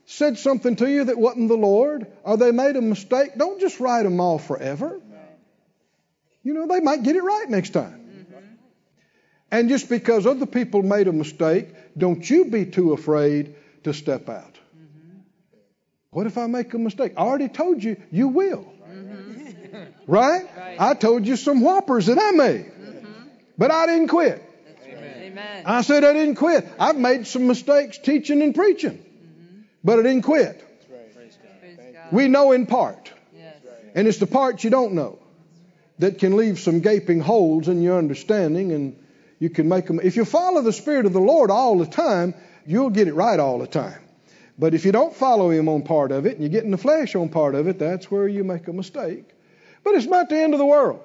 said 0.06 0.38
something 0.38 0.76
to 0.76 0.88
you 0.88 1.04
that 1.04 1.18
wasn't 1.18 1.48
the 1.48 1.56
Lord 1.56 2.06
or 2.22 2.36
they 2.36 2.52
made 2.52 2.76
a 2.76 2.82
mistake, 2.82 3.32
don't 3.36 3.60
just 3.60 3.80
write 3.80 4.04
them 4.04 4.20
off 4.20 4.46
forever. 4.46 5.00
You 6.42 6.54
know, 6.54 6.66
they 6.68 6.80
might 6.80 7.02
get 7.02 7.16
it 7.16 7.22
right 7.22 7.48
next 7.48 7.70
time. 7.70 8.26
And 9.50 9.68
just 9.68 9.88
because 9.88 10.26
other 10.26 10.46
people 10.46 10.82
made 10.82 11.08
a 11.08 11.12
mistake, 11.12 11.68
don't 11.96 12.28
you 12.28 12.46
be 12.46 12.66
too 12.66 12.92
afraid 12.92 13.54
to 13.84 13.92
step 13.92 14.28
out. 14.28 14.58
What 16.10 16.26
if 16.26 16.38
I 16.38 16.46
make 16.46 16.72
a 16.72 16.78
mistake? 16.78 17.12
I 17.16 17.22
already 17.22 17.48
told 17.48 17.82
you, 17.82 17.96
you 18.10 18.28
will. 18.28 18.66
Right? 20.06 20.48
I 20.78 20.94
told 20.94 21.26
you 21.26 21.36
some 21.36 21.60
whoppers 21.60 22.06
that 22.06 22.18
I 22.18 22.30
made. 22.30 22.72
But 23.58 23.70
I 23.70 23.86
didn't 23.86 24.08
quit. 24.08 24.42
Amen. 24.88 25.62
I 25.66 25.82
said 25.82 26.04
I 26.04 26.12
didn't 26.12 26.36
quit. 26.36 26.66
I've 26.78 26.96
made 26.96 27.26
some 27.26 27.46
mistakes 27.46 27.98
teaching 27.98 28.42
and 28.42 28.54
preaching. 28.54 29.04
But 29.86 30.00
I 30.00 30.02
didn't 30.02 30.22
quit. 30.22 30.64
We 32.10 32.26
know 32.26 32.50
in 32.50 32.66
part. 32.66 33.12
Yes. 33.32 33.54
And 33.94 34.08
it's 34.08 34.18
the 34.18 34.26
part 34.26 34.64
you 34.64 34.70
don't 34.70 34.94
know 34.94 35.20
that 36.00 36.18
can 36.18 36.36
leave 36.36 36.58
some 36.58 36.80
gaping 36.80 37.20
holes 37.20 37.68
in 37.68 37.82
your 37.82 37.96
understanding 37.96 38.72
and 38.72 38.98
you 39.38 39.48
can 39.48 39.68
make 39.68 39.86
them. 39.86 40.00
If 40.02 40.16
you 40.16 40.24
follow 40.24 40.60
the 40.62 40.72
Spirit 40.72 41.06
of 41.06 41.12
the 41.12 41.20
Lord 41.20 41.52
all 41.52 41.78
the 41.78 41.86
time, 41.86 42.34
you'll 42.66 42.90
get 42.90 43.06
it 43.06 43.14
right 43.14 43.38
all 43.38 43.60
the 43.60 43.68
time. 43.68 44.00
But 44.58 44.74
if 44.74 44.84
you 44.84 44.90
don't 44.90 45.14
follow 45.14 45.50
Him 45.50 45.68
on 45.68 45.82
part 45.82 46.10
of 46.10 46.26
it 46.26 46.34
and 46.34 46.42
you 46.42 46.48
get 46.48 46.64
in 46.64 46.72
the 46.72 46.78
flesh 46.78 47.14
on 47.14 47.28
part 47.28 47.54
of 47.54 47.68
it, 47.68 47.78
that's 47.78 48.10
where 48.10 48.26
you 48.26 48.42
make 48.42 48.66
a 48.66 48.72
mistake. 48.72 49.28
But 49.84 49.94
it's 49.94 50.06
not 50.06 50.28
the 50.28 50.36
end 50.36 50.52
of 50.52 50.58
the 50.58 50.66
world. 50.66 51.00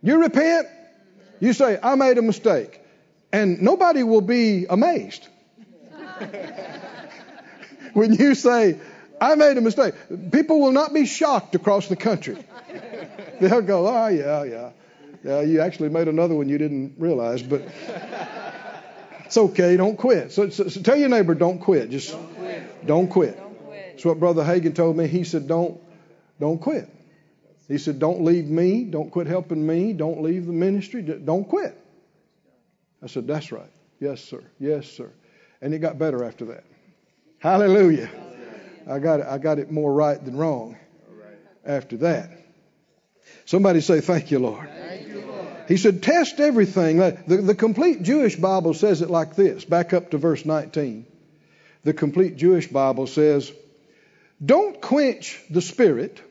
You 0.00 0.22
repent, 0.22 0.68
you 1.38 1.52
say, 1.52 1.78
I 1.82 1.96
made 1.96 2.16
a 2.16 2.22
mistake. 2.22 2.80
And 3.30 3.60
nobody 3.60 4.02
will 4.04 4.22
be 4.22 4.64
amazed 4.70 5.28
when 7.94 8.14
you 8.14 8.34
say, 8.34 8.78
I 9.20 9.34
made 9.36 9.56
a 9.56 9.60
mistake. 9.60 9.94
People 10.32 10.60
will 10.60 10.72
not 10.72 10.92
be 10.92 11.06
shocked 11.06 11.54
across 11.54 11.88
the 11.88 11.96
country. 11.96 12.36
They'll 13.40 13.62
go, 13.62 13.86
oh, 13.86 14.08
yeah, 14.08 14.44
yeah. 14.44 14.70
Yeah, 15.24 15.40
you 15.42 15.60
actually 15.60 15.90
made 15.90 16.08
another 16.08 16.34
one 16.34 16.48
you 16.48 16.58
didn't 16.58 16.94
realize, 16.98 17.42
but 17.42 17.62
it's 19.24 19.36
okay. 19.36 19.76
Don't 19.76 19.96
quit. 19.96 20.32
So, 20.32 20.50
so, 20.50 20.68
so 20.68 20.82
tell 20.82 20.96
your 20.96 21.08
neighbor, 21.08 21.34
don't 21.34 21.60
quit. 21.60 21.90
Just 21.90 22.10
don't 22.10 22.34
quit. 22.34 22.86
Don't 22.86 23.08
quit. 23.08 23.40
That's 23.92 24.04
what 24.04 24.18
Brother 24.18 24.42
Hagin 24.42 24.74
told 24.74 24.96
me. 24.96 25.06
He 25.06 25.22
said, 25.22 25.46
don't, 25.46 25.80
don't 26.40 26.58
quit. 26.58 26.88
He 27.68 27.78
said, 27.78 28.00
don't 28.00 28.24
leave 28.24 28.46
me. 28.46 28.84
Don't 28.84 29.10
quit 29.10 29.28
helping 29.28 29.64
me. 29.64 29.92
Don't 29.92 30.22
leave 30.22 30.46
the 30.46 30.52
ministry. 30.52 31.02
Don't 31.02 31.48
quit. 31.48 31.78
I 33.02 33.06
said, 33.06 33.28
that's 33.28 33.52
right. 33.52 33.70
Yes, 34.00 34.20
sir. 34.20 34.42
Yes, 34.58 34.88
sir. 34.88 35.10
And 35.60 35.72
it 35.72 35.78
got 35.78 35.98
better 35.98 36.24
after 36.24 36.46
that. 36.46 36.64
Hallelujah. 37.42 38.08
I 38.88 39.00
got 39.00 39.18
it, 39.18 39.26
I 39.26 39.38
got 39.38 39.58
it 39.58 39.68
more 39.68 39.92
right 39.92 40.24
than 40.24 40.36
wrong 40.36 40.76
after 41.66 41.96
that. 41.96 42.30
Somebody 43.46 43.80
say, 43.80 44.00
thank 44.00 44.30
you, 44.30 44.38
Lord. 44.38 44.68
He 45.66 45.76
said, 45.76 46.04
test 46.04 46.38
everything. 46.38 46.98
The, 46.98 47.42
the 47.44 47.56
complete 47.56 48.04
Jewish 48.04 48.36
Bible 48.36 48.74
says 48.74 49.02
it 49.02 49.10
like 49.10 49.34
this. 49.34 49.64
Back 49.64 49.92
up 49.92 50.12
to 50.12 50.18
verse 50.18 50.44
19. 50.44 51.04
The 51.82 51.92
complete 51.92 52.36
Jewish 52.36 52.68
Bible 52.68 53.08
says, 53.08 53.50
don't 54.44 54.80
quench 54.80 55.40
the 55.50 55.62
spirit. 55.62 56.22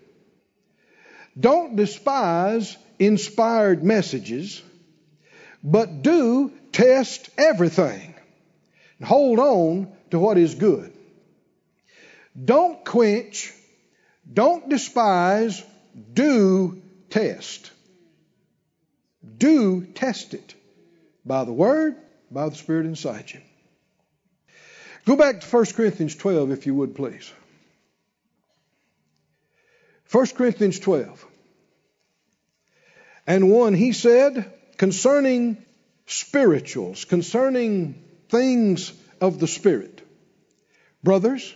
Don't 1.38 1.76
despise 1.76 2.78
inspired 2.99 3.84
messages, 3.84 4.62
but 5.62 6.03
do 6.03 6.53
test 6.72 7.30
everything. 7.38 8.16
And 8.99 9.07
hold 9.09 9.39
on 9.39 9.91
to 10.12 10.20
what 10.20 10.38
is 10.38 10.55
good. 10.55 10.93
Don't 12.44 12.84
quench, 12.86 13.54
don't 14.32 14.70
despise, 14.70 15.64
do 16.14 16.82
test. 17.10 17.72
Do 19.38 19.86
test 19.86 20.34
it 20.34 20.56
by 21.26 21.44
the 21.44 21.52
Word, 21.52 21.96
by 22.30 22.50
the 22.50 22.56
Spirit 22.56 22.86
inside 22.86 23.32
you. 23.32 23.42
Go 25.06 25.16
back 25.16 25.42
to 25.42 25.48
1 25.48 25.66
Corinthians 25.76 26.16
12, 26.16 26.52
if 26.52 26.66
you 26.66 26.76
would, 26.76 26.96
please. 26.96 27.32
1 30.12 30.28
Corinthians 30.28 30.80
12 30.80 31.26
and 33.26 33.50
1, 33.50 33.74
he 33.74 33.94
said, 33.94 34.52
concerning 34.78 35.58
spirituals, 36.06 37.06
concerning 37.06 38.04
things 38.30 38.92
of 39.22 39.40
the 39.40 39.48
Spirit. 39.48 40.02
Brothers, 41.04 41.56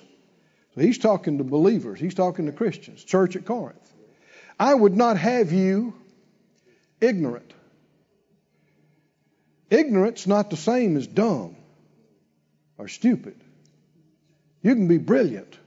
he's 0.76 0.98
talking 0.98 1.38
to 1.38 1.44
believers, 1.44 2.00
he's 2.00 2.16
talking 2.16 2.46
to 2.48 2.52
Christians, 2.52 3.04
church 3.04 3.36
at 3.36 3.46
Corinth. 3.46 3.94
I 4.60 4.74
would 4.74 4.96
not 4.96 5.18
have 5.18 5.52
you 5.52 5.94
ignorant. 7.02 7.54
Ignorance 9.70 10.28
not 10.28 10.50
the 10.50 10.58
same 10.58 10.98
as 10.98 11.08
dumb 11.08 11.56
or 12.78 12.88
stupid. 12.88 13.36
You 14.62 14.74
can 14.76 14.88
be 14.88 14.98
brilliant 14.98 15.58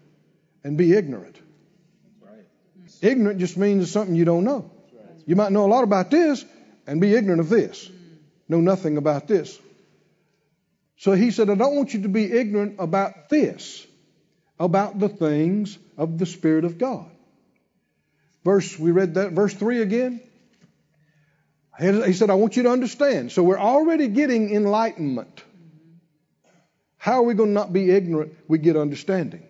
and 0.65 0.77
be 0.77 0.93
ignorant. 0.93 1.37
Ignorant 3.01 3.39
just 3.39 3.57
means 3.57 3.91
something 3.91 4.15
you 4.15 4.25
don't 4.25 4.45
know. 4.45 4.71
You 5.27 5.37
might 5.37 5.53
know 5.53 5.67
a 5.67 5.69
lot 5.69 5.85
about 5.85 6.11
this 6.11 6.45
and 6.87 7.01
be 7.01 7.15
ignorant 7.15 7.41
of 7.41 7.49
this. 7.49 7.89
Know 8.49 8.61
nothing 8.61 8.97
about 8.97 9.29
this. 9.29 9.59
So 10.97 11.13
he 11.13 11.31
said, 11.31 11.49
I 11.51 11.55
don't 11.55 11.77
want 11.77 11.95
you 11.95 12.03
to 12.03 12.09
be 12.09 12.33
ignorant 12.33 12.77
about 12.79 13.29
this, 13.29 13.87
about 14.59 14.99
the 14.99 15.09
things 15.09 15.79
of 15.97 16.19
the 16.19 16.27
Spirit 16.27 16.65
of 16.65 16.79
God. 16.79 17.11
Verse, 18.45 18.79
we 18.79 18.91
read 18.91 19.15
that, 19.15 19.33
verse 19.33 19.55
3 19.55 19.83
again. 19.83 20.21
He 21.79 22.13
said, 22.13 22.31
I 22.31 22.35
want 22.35 22.57
you 22.57 22.65
to 22.65 22.71
understand. 22.71 23.31
So 23.31 23.43
we're 23.45 23.59
already 23.59 24.09
getting 24.09 24.53
enlightenment. 24.53 25.45
How 26.97 27.21
are 27.21 27.23
we 27.23 27.35
going 27.35 27.51
to 27.51 27.55
not 27.55 27.73
be 27.73 27.91
ignorant? 27.91 28.35
We 28.49 28.59
get 28.59 28.77
understanding 28.77 29.45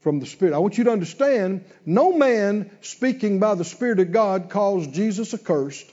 from 0.00 0.20
the 0.20 0.26
Spirit. 0.26 0.54
I 0.54 0.58
want 0.58 0.78
you 0.78 0.84
to 0.84 0.92
understand 0.92 1.64
no 1.84 2.12
man 2.16 2.70
speaking 2.82 3.40
by 3.40 3.56
the 3.56 3.64
Spirit 3.64 3.98
of 3.98 4.12
God 4.12 4.50
calls 4.50 4.86
Jesus 4.86 5.34
accursed. 5.34 5.90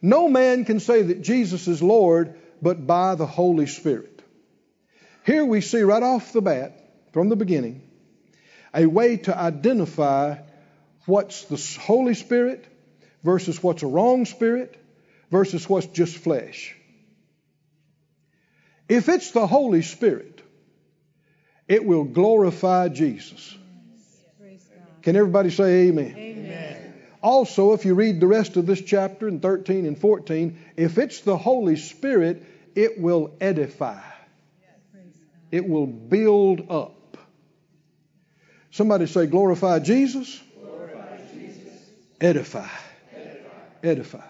No 0.00 0.28
man 0.28 0.64
can 0.64 0.78
say 0.78 1.02
that 1.02 1.22
Jesus 1.22 1.66
is 1.66 1.82
Lord 1.82 2.38
but 2.62 2.86
by 2.86 3.16
the 3.16 3.26
Holy 3.26 3.66
Spirit. 3.66 4.22
Here 5.26 5.44
we 5.44 5.60
see 5.60 5.80
right 5.82 6.02
off 6.02 6.32
the 6.32 6.40
bat, 6.40 6.78
from 7.12 7.28
the 7.28 7.36
beginning, 7.36 7.82
a 8.74 8.86
way 8.86 9.16
to 9.16 9.36
identify 9.36 10.36
what's 11.06 11.44
the 11.44 11.80
Holy 11.80 12.14
Spirit 12.14 12.64
versus 13.22 13.62
what's 13.62 13.82
a 13.82 13.86
wrong 13.86 14.24
spirit 14.24 14.76
versus 15.30 15.68
what's 15.68 15.86
just 15.86 16.16
flesh. 16.16 16.74
If 18.88 19.08
it's 19.08 19.32
the 19.32 19.46
Holy 19.46 19.82
Spirit, 19.82 20.42
it 21.66 21.84
will 21.84 22.04
glorify 22.04 22.88
Jesus. 22.88 23.56
Can 25.02 25.16
everybody 25.16 25.50
say 25.50 25.88
amen? 25.88 26.14
amen? 26.16 26.94
Also, 27.22 27.72
if 27.72 27.84
you 27.84 27.94
read 27.94 28.20
the 28.20 28.26
rest 28.26 28.56
of 28.56 28.66
this 28.66 28.80
chapter 28.80 29.28
in 29.28 29.40
13 29.40 29.86
and 29.86 29.98
14, 29.98 30.58
if 30.76 30.98
it's 30.98 31.20
the 31.20 31.36
Holy 31.36 31.76
Spirit, 31.76 32.44
it 32.74 33.00
will 33.00 33.34
edify. 33.40 34.00
It 35.50 35.68
will 35.68 35.86
build 35.86 36.70
up. 36.70 36.97
Somebody 38.78 39.06
say, 39.06 39.26
glorify 39.26 39.80
Jesus. 39.80 40.40
Glorify 40.62 41.18
Jesus. 41.34 41.90
Edify. 42.20 42.68
Edify. 43.12 43.48
Edify. 43.82 44.26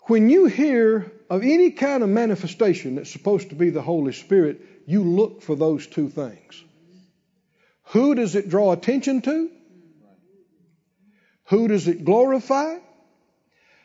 When 0.00 0.28
you 0.28 0.44
hear 0.44 1.10
of 1.30 1.42
any 1.44 1.70
kind 1.70 2.02
of 2.02 2.10
manifestation 2.10 2.96
that's 2.96 3.10
supposed 3.10 3.48
to 3.48 3.54
be 3.54 3.70
the 3.70 3.80
Holy 3.80 4.12
Spirit, 4.12 4.60
you 4.84 5.02
look 5.02 5.40
for 5.40 5.56
those 5.56 5.86
two 5.86 6.10
things. 6.10 6.62
Who 7.84 8.14
does 8.14 8.34
it 8.34 8.50
draw 8.50 8.72
attention 8.72 9.22
to? 9.22 9.50
Who 11.46 11.68
does 11.68 11.88
it 11.88 12.04
glorify? 12.04 12.76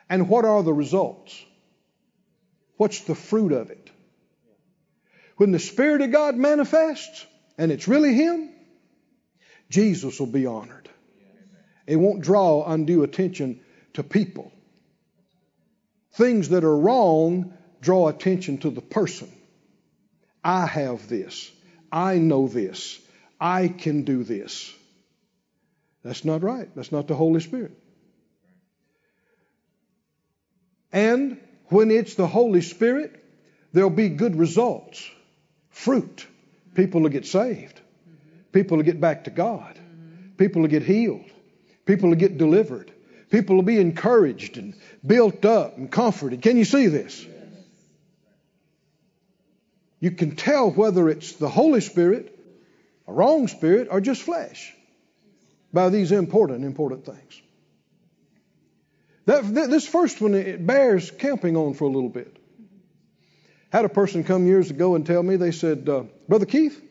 And 0.10 0.28
what 0.28 0.44
are 0.44 0.62
the 0.62 0.74
results? 0.74 1.42
What's 2.76 3.00
the 3.00 3.16
fruit 3.16 3.54
of 3.54 3.70
it? 3.70 3.90
When 5.38 5.54
the 5.54 5.60
Spirit 5.60 6.02
of 6.02 6.12
God 6.12 6.36
manifests, 6.36 7.26
and 7.58 7.72
it's 7.72 7.88
really 7.88 8.14
Him, 8.14 8.56
Jesus 9.70 10.20
will 10.20 10.28
be 10.28 10.46
honored. 10.46 10.90
It 11.86 11.96
won't 11.96 12.22
draw 12.22 12.66
undue 12.66 13.04
attention 13.04 13.62
to 13.94 14.04
people. 14.04 14.52
Things 16.14 16.50
that 16.50 16.64
are 16.64 16.78
wrong 16.78 17.54
draw 17.82 18.08
attention 18.08 18.58
to 18.60 18.70
the 18.70 18.82
person. 18.82 19.32
I 20.44 20.66
have 20.66 21.08
this. 21.08 21.52
I 21.92 22.18
know 22.18 22.48
this. 22.48 23.00
I 23.40 23.68
can 23.68 24.04
do 24.04 24.24
this. 24.24 24.74
That's 26.04 26.26
not 26.26 26.42
right. 26.44 26.70
That's 26.76 26.92
not 26.92 27.08
the 27.08 27.16
Holy 27.16 27.40
Spirit. 27.40 27.72
And 30.92 31.40
when 31.66 31.92
it's 31.92 32.16
the 32.16 32.28
Holy 32.28 32.62
Spirit, 32.62 33.24
there'll 33.74 33.90
be 33.90 34.10
good 34.10 34.36
results, 34.36 35.06
fruit. 35.70 36.26
People 36.76 37.02
will 37.02 37.10
get 37.10 37.26
saved. 37.26 37.80
People 38.58 38.78
will 38.78 38.86
get 38.86 39.00
back 39.00 39.26
to 39.26 39.30
God. 39.30 39.78
People 40.36 40.64
will 40.64 40.70
get 40.70 40.82
healed. 40.82 41.30
People 41.86 42.10
will 42.10 42.16
get 42.16 42.40
delivered. 42.40 42.92
People 43.30 43.56
will 43.56 43.62
be 43.62 43.80
encouraged 43.80 44.58
and 44.58 44.74
built 45.06 45.46
up 45.46 45.78
and 45.78 45.92
comforted. 45.92 46.42
Can 46.42 46.58
you 46.58 46.66
see 46.66 46.88
this? 46.88 47.24
You 50.00 50.10
can 50.10 50.36
tell 50.36 50.72
whether 50.72 51.08
it's 51.08 51.34
the 51.34 51.48
Holy 51.48 51.82
Spirit, 51.82 52.36
a 53.08 53.14
wrong 53.14 53.48
spirit, 53.48 53.90
or 53.92 54.02
just 54.02 54.24
flesh 54.24 54.74
by 55.72 55.90
these 55.90 56.12
important, 56.12 56.66
important 56.66 57.06
things. 57.06 57.42
That, 59.26 59.54
this 59.54 59.88
first 59.88 60.20
one, 60.20 60.34
it 60.34 60.66
bears 60.66 61.12
camping 61.12 61.56
on 61.56 61.76
for 61.76 61.84
a 61.84 61.92
little 61.92 62.10
bit. 62.10 62.36
Had 63.72 63.86
a 63.86 63.90
person 63.90 64.24
come 64.24 64.48
years 64.48 64.72
ago 64.72 64.96
and 64.96 65.06
tell 65.06 65.22
me, 65.22 65.36
they 65.36 65.52
said, 65.52 65.88
uh, 65.88 66.06
Brother 66.28 66.48
Keith, 66.48 66.86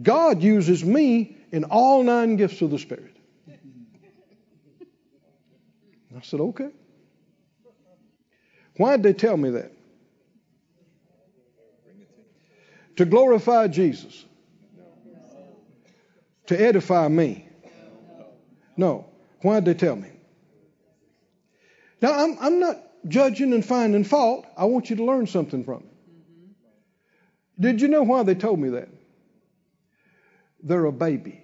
God 0.00 0.42
uses 0.42 0.84
me 0.84 1.36
in 1.52 1.64
all 1.64 2.02
nine 2.02 2.36
gifts 2.36 2.60
of 2.62 2.70
the 2.70 2.78
Spirit. 2.78 3.16
I 6.16 6.20
said, 6.22 6.40
okay. 6.40 6.70
Why 8.76 8.96
did 8.96 9.02
they 9.02 9.12
tell 9.12 9.36
me 9.36 9.50
that? 9.50 9.72
To 12.96 13.04
glorify 13.04 13.68
Jesus. 13.68 14.24
To 16.46 16.60
edify 16.60 17.08
me. 17.08 17.48
No. 18.76 19.06
Why 19.42 19.60
did 19.60 19.64
they 19.76 19.86
tell 19.86 19.96
me? 19.96 20.10
Now, 22.00 22.12
I'm, 22.12 22.36
I'm 22.40 22.60
not 22.60 22.82
judging 23.08 23.52
and 23.52 23.64
finding 23.64 24.04
fault. 24.04 24.46
I 24.56 24.64
want 24.64 24.90
you 24.90 24.96
to 24.96 25.04
learn 25.04 25.26
something 25.26 25.64
from 25.64 25.78
it. 25.78 25.96
Did 27.58 27.80
you 27.80 27.88
know 27.88 28.02
why 28.02 28.22
they 28.22 28.34
told 28.34 28.58
me 28.58 28.70
that? 28.70 28.88
They're 30.66 30.84
a 30.84 30.92
baby. 30.92 31.40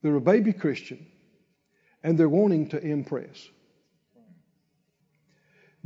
They're 0.00 0.16
a 0.16 0.20
baby 0.20 0.54
Christian, 0.54 1.06
and 2.02 2.16
they're 2.16 2.28
wanting 2.28 2.70
to 2.70 2.80
impress. 2.80 3.46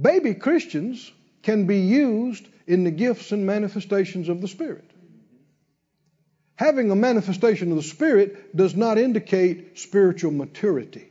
Baby 0.01 0.35
Christians 0.35 1.11
can 1.43 1.67
be 1.67 1.81
used 1.81 2.47
in 2.69 2.85
the 2.85 2.93
gifts 2.93 3.33
and 3.33 3.45
manifestations 3.45 4.29
of 4.29 4.41
the 4.41 4.47
Spirit. 4.47 4.89
Having 6.55 6.93
a 6.93 6.95
manifestation 6.95 7.71
of 7.73 7.77
the 7.77 7.83
Spirit 7.83 8.57
does 8.57 8.77
not 8.77 8.97
indicate 8.97 9.77
spiritual 9.81 10.31
maturity. 10.31 11.11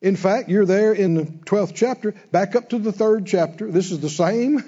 In 0.00 0.14
fact, 0.14 0.48
you're 0.48 0.66
there 0.66 0.92
in 0.92 1.14
the 1.14 1.24
12th 1.24 1.74
chapter, 1.74 2.14
back 2.30 2.54
up 2.54 2.68
to 2.68 2.78
the 2.78 2.92
3rd 2.92 3.26
chapter. 3.26 3.68
This 3.68 3.90
is 3.90 3.98
the 3.98 4.10
same 4.10 4.62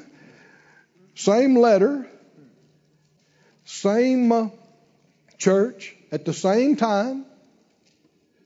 same 1.14 1.56
letter, 1.56 2.08
same 3.68 4.32
uh, 4.32 4.48
church 5.38 5.94
at 6.10 6.24
the 6.24 6.32
same 6.32 6.76
time. 6.76 7.24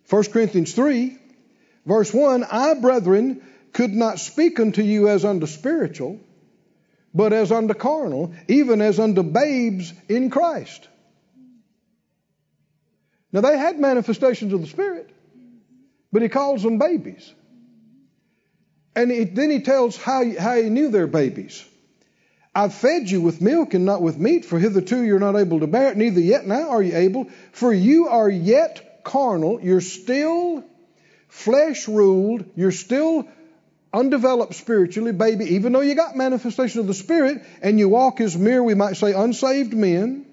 1 0.08 0.24
Corinthians 0.24 0.74
3 0.74 1.18
Verse 1.84 2.12
1 2.12 2.44
I, 2.44 2.74
brethren, 2.74 3.42
could 3.72 3.92
not 3.92 4.18
speak 4.18 4.60
unto 4.60 4.82
you 4.82 5.08
as 5.08 5.24
unto 5.24 5.46
spiritual, 5.46 6.20
but 7.12 7.32
as 7.32 7.50
unto 7.50 7.74
carnal, 7.74 8.34
even 8.48 8.80
as 8.80 9.00
unto 9.00 9.22
babes 9.22 9.92
in 10.08 10.30
Christ. 10.30 10.88
Now 13.32 13.40
they 13.40 13.56
had 13.56 13.78
manifestations 13.78 14.52
of 14.52 14.60
the 14.60 14.66
Spirit, 14.66 15.10
but 16.12 16.22
he 16.22 16.28
calls 16.28 16.62
them 16.62 16.78
babies. 16.78 17.32
And 18.94 19.10
he, 19.10 19.24
then 19.24 19.50
he 19.50 19.60
tells 19.60 19.96
how, 19.96 20.22
how 20.38 20.54
he 20.54 20.68
knew 20.68 20.90
they're 20.90 21.06
babies. 21.06 21.64
I've 22.55 22.74
fed 22.74 23.11
you 23.11 23.20
with 23.22 23.40
milk 23.40 23.72
and 23.72 23.86
not 23.86 24.03
with 24.03 24.18
meat, 24.18 24.44
for 24.44 24.59
hitherto 24.59 25.03
you're 25.03 25.18
not 25.18 25.36
able 25.36 25.61
to 25.61 25.66
bear 25.66 25.90
it, 25.90 25.96
neither 25.96 26.20
yet 26.20 26.46
now 26.46 26.70
are 26.70 26.82
you 26.82 26.94
able, 26.94 27.28
for 27.53 27.72
you 27.72 28.09
are 28.09 28.28
yet 28.28 29.05
carnal, 29.05 29.61
you're 29.62 29.80
still 29.80 30.62
flesh 31.28 31.88
ruled, 31.88 32.44
you're 32.55 32.70
still 32.70 33.26
undeveloped 33.92 34.55
spiritually, 34.55 35.12
baby, 35.12 35.55
even 35.55 35.72
though 35.72 35.80
you 35.80 35.94
got 35.94 36.14
manifestation 36.14 36.80
of 36.80 36.86
the 36.86 36.94
Spirit 36.94 37.42
and 37.62 37.78
you 37.78 37.88
walk 37.88 38.20
as 38.20 38.36
mere, 38.36 38.62
we 38.62 38.74
might 38.74 38.96
say, 38.96 39.12
unsaved 39.12 39.72
men. 39.72 40.26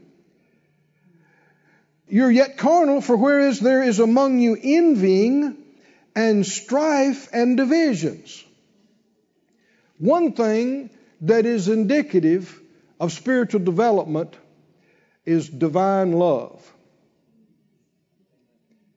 You're 2.08 2.32
yet 2.32 2.58
carnal, 2.58 3.02
for 3.02 3.16
whereas 3.16 3.60
there 3.60 3.84
is 3.84 4.00
among 4.00 4.40
you 4.40 4.58
envying 4.62 5.56
and 6.16 6.46
strife 6.46 7.30
and 7.32 7.56
divisions. 7.56 8.44
One 10.00 10.34
thing 10.34 10.90
that 11.22 11.46
is 11.46 11.68
indicative 11.68 12.62
of 13.00 13.12
spiritual 13.12 13.62
development 13.62 14.36
is 15.26 15.50
divine 15.50 16.12
love. 16.14 16.74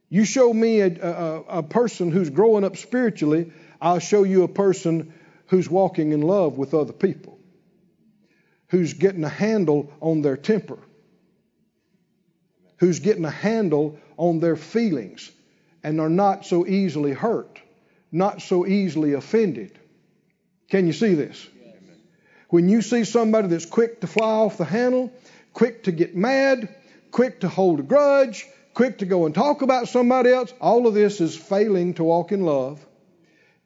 You 0.09 0.25
show 0.25 0.53
me 0.53 0.81
a, 0.81 0.89
a, 0.89 1.41
a, 1.59 1.62
person 1.62 2.11
who's 2.11 2.29
growing 2.29 2.64
up 2.64 2.77
spiritually, 2.77 3.51
I'll 3.81 3.99
show 3.99 4.25
you 4.25 4.43
a 4.43 4.49
person 4.49 5.14
who's 5.47 5.70
walking 5.70 6.12
in 6.12 6.20
love 6.20 6.59
with 6.59 6.75
other 6.75 6.93
people, 6.93 7.39
who's 8.68 8.93
getting 8.93 9.25
a 9.25 9.29
handle 9.29 9.91
on 10.01 10.20
their 10.20 10.37
temper, 10.37 10.79
who's 12.77 13.01
getting 13.01 13.25
a 13.25 13.31
handle 13.31 13.99
on 14.18 14.39
their 14.41 14.57
feelings, 14.57 15.31
and 15.83 16.01
are 16.01 16.11
not 16.11 16.45
so 16.45 16.66
easily 16.66 17.12
hurt, 17.12 17.59
not 18.11 18.43
so 18.43 18.66
easily 18.66 19.14
offended. 19.14 19.79
Can 20.68 20.87
you 20.87 20.93
see 20.93 21.14
this? 21.14 21.49
When 22.53 22.68
you 22.68 22.82
see 22.82 23.05
somebody 23.05 23.48
that's 23.48 23.64
quick 23.64 24.03
to 24.03 24.07
fly 24.07 24.26
off 24.26 24.59
the 24.59 24.66
handle, 24.66 25.11
quick 25.55 25.84
to 25.84 25.90
get 25.90 26.14
mad, 26.14 26.68
quick 27.11 27.40
to 27.40 27.48
hold 27.48 27.80
a 27.80 27.82
grudge, 27.82 28.46
quick 28.74 28.98
to 28.98 29.07
go 29.07 29.24
and 29.24 29.34
talk 29.34 29.62
about 29.62 29.88
somebody 29.88 30.28
else, 30.28 30.53
all 30.61 30.86
of 30.86 30.92
this 30.92 31.22
is 31.22 31.34
failing 31.34 31.94
to 31.94 32.05
walk 32.05 32.30
in 32.30 32.42
love. 32.42 32.84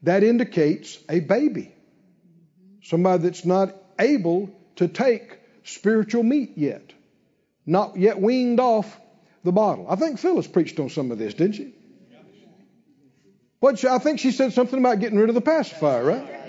That 0.04 0.22
indicates 0.22 1.00
a 1.08 1.18
baby. 1.18 1.74
Somebody 2.84 3.24
that's 3.24 3.44
not 3.44 3.74
able 3.98 4.50
to 4.76 4.86
take 4.86 5.40
spiritual 5.64 6.22
meat 6.22 6.52
yet, 6.54 6.92
not 7.66 7.96
yet 7.96 8.20
weaned 8.20 8.60
off 8.60 9.00
the 9.42 9.50
bottle. 9.50 9.86
I 9.90 9.96
think 9.96 10.20
Phyllis 10.20 10.46
preached 10.46 10.78
on 10.78 10.90
some 10.90 11.10
of 11.10 11.18
this, 11.18 11.34
didn't 11.34 11.56
she? 11.56 11.74
What 13.58 13.84
I 13.84 13.98
think 13.98 14.20
she 14.20 14.30
said 14.30 14.52
something 14.52 14.78
about 14.78 15.00
getting 15.00 15.18
rid 15.18 15.28
of 15.28 15.34
the 15.34 15.40
pacifier, 15.40 16.04
right? 16.04 16.45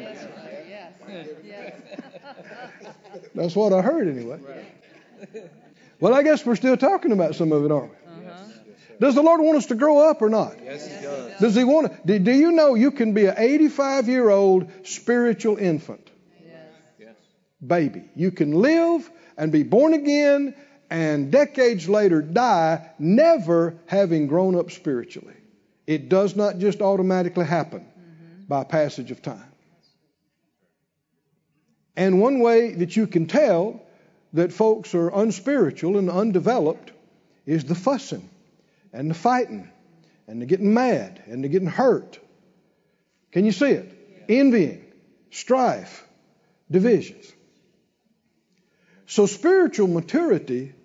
That's 3.37 3.55
what 3.55 3.73
I 3.73 3.81
heard 3.81 4.07
anyway. 4.07 4.39
Well, 5.99 6.13
I 6.13 6.23
guess 6.23 6.45
we're 6.45 6.55
still 6.55 6.77
talking 6.77 7.11
about 7.11 7.35
some 7.35 7.51
of 7.51 7.65
it, 7.65 7.71
aren't 7.71 7.89
we? 7.89 7.95
Uh-huh. 8.07 8.43
Does 8.99 9.15
the 9.15 9.23
Lord 9.23 9.41
want 9.41 9.57
us 9.57 9.65
to 9.67 9.75
grow 9.75 10.09
up 10.09 10.21
or 10.21 10.29
not? 10.29 10.55
Yes, 10.63 10.85
He 10.85 11.03
does. 11.03 11.39
Does 11.39 11.55
He 11.55 11.63
want 11.63 12.05
to? 12.05 12.19
Do 12.19 12.31
you 12.31 12.51
know 12.51 12.75
you 12.75 12.91
can 12.91 13.13
be 13.13 13.25
an 13.25 13.35
85 13.35 14.07
year 14.07 14.29
old 14.29 14.69
spiritual 14.83 15.57
infant? 15.57 16.09
Yes. 16.99 17.15
Baby. 17.65 18.03
You 18.15 18.31
can 18.31 18.51
live 18.51 19.09
and 19.37 19.51
be 19.51 19.63
born 19.63 19.93
again 19.93 20.55
and 20.89 21.31
decades 21.31 21.89
later 21.89 22.21
die 22.21 22.89
never 22.99 23.77
having 23.87 24.27
grown 24.27 24.55
up 24.55 24.71
spiritually. 24.71 25.35
It 25.85 26.09
does 26.09 26.35
not 26.35 26.59
just 26.59 26.81
automatically 26.81 27.45
happen 27.45 27.81
mm-hmm. 27.81 28.43
by 28.47 28.63
passage 28.65 29.11
of 29.11 29.21
time. 29.21 29.46
And 31.97 32.21
one 32.21 32.39
way 32.39 32.75
that 32.75 32.95
you 32.95 33.07
can 33.07 33.25
tell 33.25 33.81
that 34.33 34.53
folks 34.53 34.93
are 34.93 35.09
unspiritual 35.09 35.97
and 35.97 36.11
undeveloped 36.11 36.91
is 37.47 37.63
the 37.63 37.73
fussing 37.73 38.29
and 38.93 39.09
the 39.09 39.15
fighting 39.15 39.67
and 40.27 40.39
the 40.39 40.45
getting 40.45 40.75
mad 40.75 41.23
and 41.25 41.43
the 41.43 41.47
getting 41.47 41.67
hurt. 41.67 42.19
Can 43.31 43.45
you 43.45 43.51
see 43.51 43.71
it? 43.71 44.25
Envying, 44.29 44.85
strife, 45.31 46.05
divisions. 46.69 47.33
So 49.07 49.25
spiritual 49.25 49.87
maturity 49.87 50.75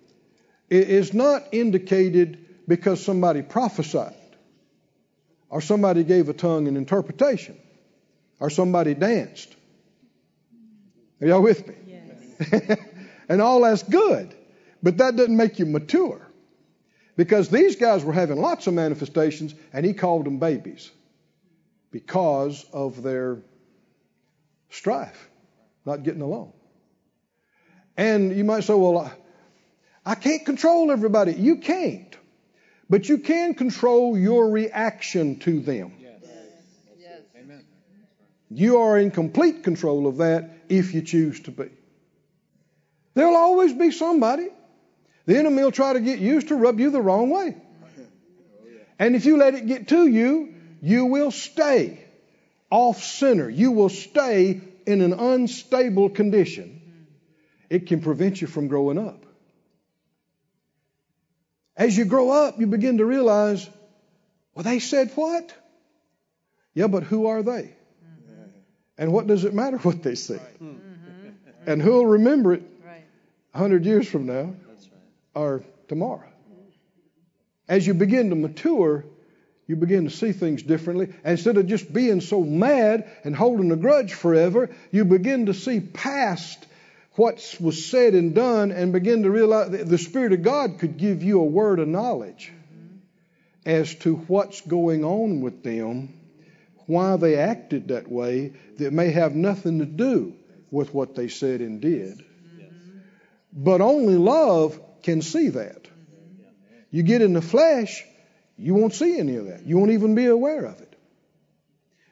is 0.67 1.13
not 1.13 1.43
indicated 1.51 2.43
because 2.67 3.03
somebody 3.03 3.43
prophesied 3.43 4.15
or 5.47 5.61
somebody 5.61 6.03
gave 6.03 6.29
a 6.29 6.33
tongue 6.33 6.65
in 6.65 6.75
interpretation 6.75 7.55
or 8.39 8.49
somebody 8.49 8.95
danced 8.95 9.55
are 11.23 11.27
y'all 11.27 11.41
with 11.41 11.65
me? 11.67 11.75
Yes. 11.87 12.79
and 13.29 13.41
all 13.41 13.61
that's 13.61 13.83
good. 13.83 14.35
But 14.81 14.97
that 14.97 15.15
doesn't 15.15 15.37
make 15.37 15.57
you 15.57 15.65
mature. 15.65 16.27
Because 17.15 17.47
these 17.47 17.77
guys 17.77 18.03
were 18.03 18.11
having 18.11 18.41
lots 18.41 18.67
of 18.67 18.73
manifestations, 18.73 19.55
and 19.71 19.85
he 19.85 19.93
called 19.93 20.25
them 20.25 20.39
babies 20.39 20.91
because 21.91 22.65
of 22.73 23.03
their 23.03 23.37
strife, 24.69 25.29
not 25.85 26.03
getting 26.03 26.21
along. 26.21 26.51
And 27.95 28.35
you 28.35 28.43
might 28.43 28.65
say, 28.65 28.73
well, 28.73 28.97
I, 28.97 29.13
I 30.05 30.15
can't 30.15 30.43
control 30.45 30.91
everybody. 30.91 31.33
You 31.33 31.57
can't. 31.57 32.17
But 32.89 33.07
you 33.07 33.19
can 33.19 33.53
control 33.53 34.17
your 34.17 34.49
reaction 34.49 35.39
to 35.39 35.61
them. 35.61 35.93
You 38.49 38.79
are 38.79 38.99
in 38.99 39.09
complete 39.09 39.63
control 39.63 40.05
of 40.05 40.17
that 40.17 40.52
if 40.69 40.93
you 40.93 41.01
choose 41.01 41.39
to 41.41 41.51
be. 41.51 41.69
There'll 43.13 43.35
always 43.35 43.73
be 43.73 43.91
somebody. 43.91 44.47
The 45.25 45.37
enemy 45.37 45.63
will 45.63 45.71
try 45.71 45.93
to 45.93 45.99
get 45.99 46.19
used 46.19 46.49
to 46.49 46.55
rub 46.55 46.79
you 46.79 46.89
the 46.89 47.01
wrong 47.01 47.29
way. 47.29 47.55
And 48.99 49.15
if 49.15 49.25
you 49.25 49.37
let 49.37 49.55
it 49.55 49.65
get 49.67 49.87
to 49.89 50.07
you, 50.07 50.53
you 50.81 51.05
will 51.05 51.31
stay 51.31 52.03
off 52.69 53.03
center. 53.03 53.49
You 53.49 53.71
will 53.71 53.89
stay 53.89 54.61
in 54.85 55.01
an 55.01 55.13
unstable 55.13 56.09
condition. 56.09 56.81
It 57.69 57.87
can 57.87 58.01
prevent 58.01 58.41
you 58.41 58.47
from 58.47 58.67
growing 58.67 58.97
up. 58.97 59.25
As 61.75 61.97
you 61.97 62.05
grow 62.05 62.29
up, 62.29 62.59
you 62.59 62.67
begin 62.67 62.99
to 62.99 63.05
realize, 63.05 63.67
well, 64.53 64.63
they 64.63 64.79
said 64.79 65.11
what? 65.15 65.53
Yeah, 66.73 66.87
but 66.87 67.03
who 67.03 67.27
are 67.27 67.41
they? 67.41 67.75
And 68.97 69.11
what 69.11 69.27
does 69.27 69.43
it 69.43 69.53
matter 69.53 69.77
what 69.77 70.03
they 70.03 70.15
say? 70.15 70.39
Mm-hmm. 70.61 70.79
And 71.65 71.81
who'll 71.81 72.05
remember 72.05 72.53
it 72.53 72.63
a 73.53 73.57
hundred 73.57 73.85
years 73.85 74.07
from 74.07 74.25
now 74.25 74.53
or 75.33 75.63
tomorrow? 75.87 76.27
As 77.67 77.87
you 77.87 77.93
begin 77.93 78.29
to 78.29 78.35
mature, 78.35 79.05
you 79.67 79.75
begin 79.77 80.03
to 80.03 80.09
see 80.09 80.33
things 80.33 80.61
differently. 80.61 81.13
instead 81.23 81.57
of 81.57 81.67
just 81.67 81.91
being 81.91 82.21
so 82.21 82.43
mad 82.43 83.09
and 83.23 83.35
holding 83.35 83.71
a 83.71 83.75
grudge 83.75 84.13
forever, 84.13 84.69
you 84.91 85.05
begin 85.05 85.45
to 85.45 85.53
see 85.53 85.79
past 85.79 86.65
what 87.13 87.55
was 87.59 87.85
said 87.85 88.13
and 88.13 88.35
done 88.35 88.71
and 88.71 88.91
begin 88.91 89.23
to 89.23 89.31
realize 89.31 89.69
that 89.69 89.87
the 89.87 89.97
Spirit 89.97 90.33
of 90.33 90.41
God 90.41 90.79
could 90.79 90.97
give 90.97 91.23
you 91.23 91.39
a 91.39 91.45
word 91.45 91.79
of 91.79 91.87
knowledge 91.87 92.51
mm-hmm. 92.51 92.97
as 93.65 93.95
to 93.95 94.15
what's 94.15 94.61
going 94.61 95.05
on 95.05 95.41
with 95.41 95.63
them 95.63 96.13
why 96.87 97.15
they 97.17 97.35
acted 97.35 97.89
that 97.89 98.09
way 98.09 98.53
that 98.77 98.93
may 98.93 99.11
have 99.11 99.35
nothing 99.35 99.79
to 99.79 99.85
do 99.85 100.33
with 100.71 100.93
what 100.93 101.15
they 101.15 101.27
said 101.27 101.61
and 101.61 101.81
did. 101.81 102.23
But 103.53 103.81
only 103.81 104.15
love 104.15 104.79
can 105.03 105.21
see 105.21 105.49
that. 105.49 105.87
You 106.91 107.03
get 107.03 107.21
in 107.21 107.33
the 107.33 107.41
flesh, 107.41 108.03
you 108.57 108.73
won't 108.73 108.93
see 108.93 109.17
any 109.17 109.35
of 109.35 109.47
that. 109.47 109.65
You 109.65 109.77
won't 109.77 109.91
even 109.91 110.15
be 110.15 110.25
aware 110.25 110.65
of 110.65 110.81
it. 110.81 110.95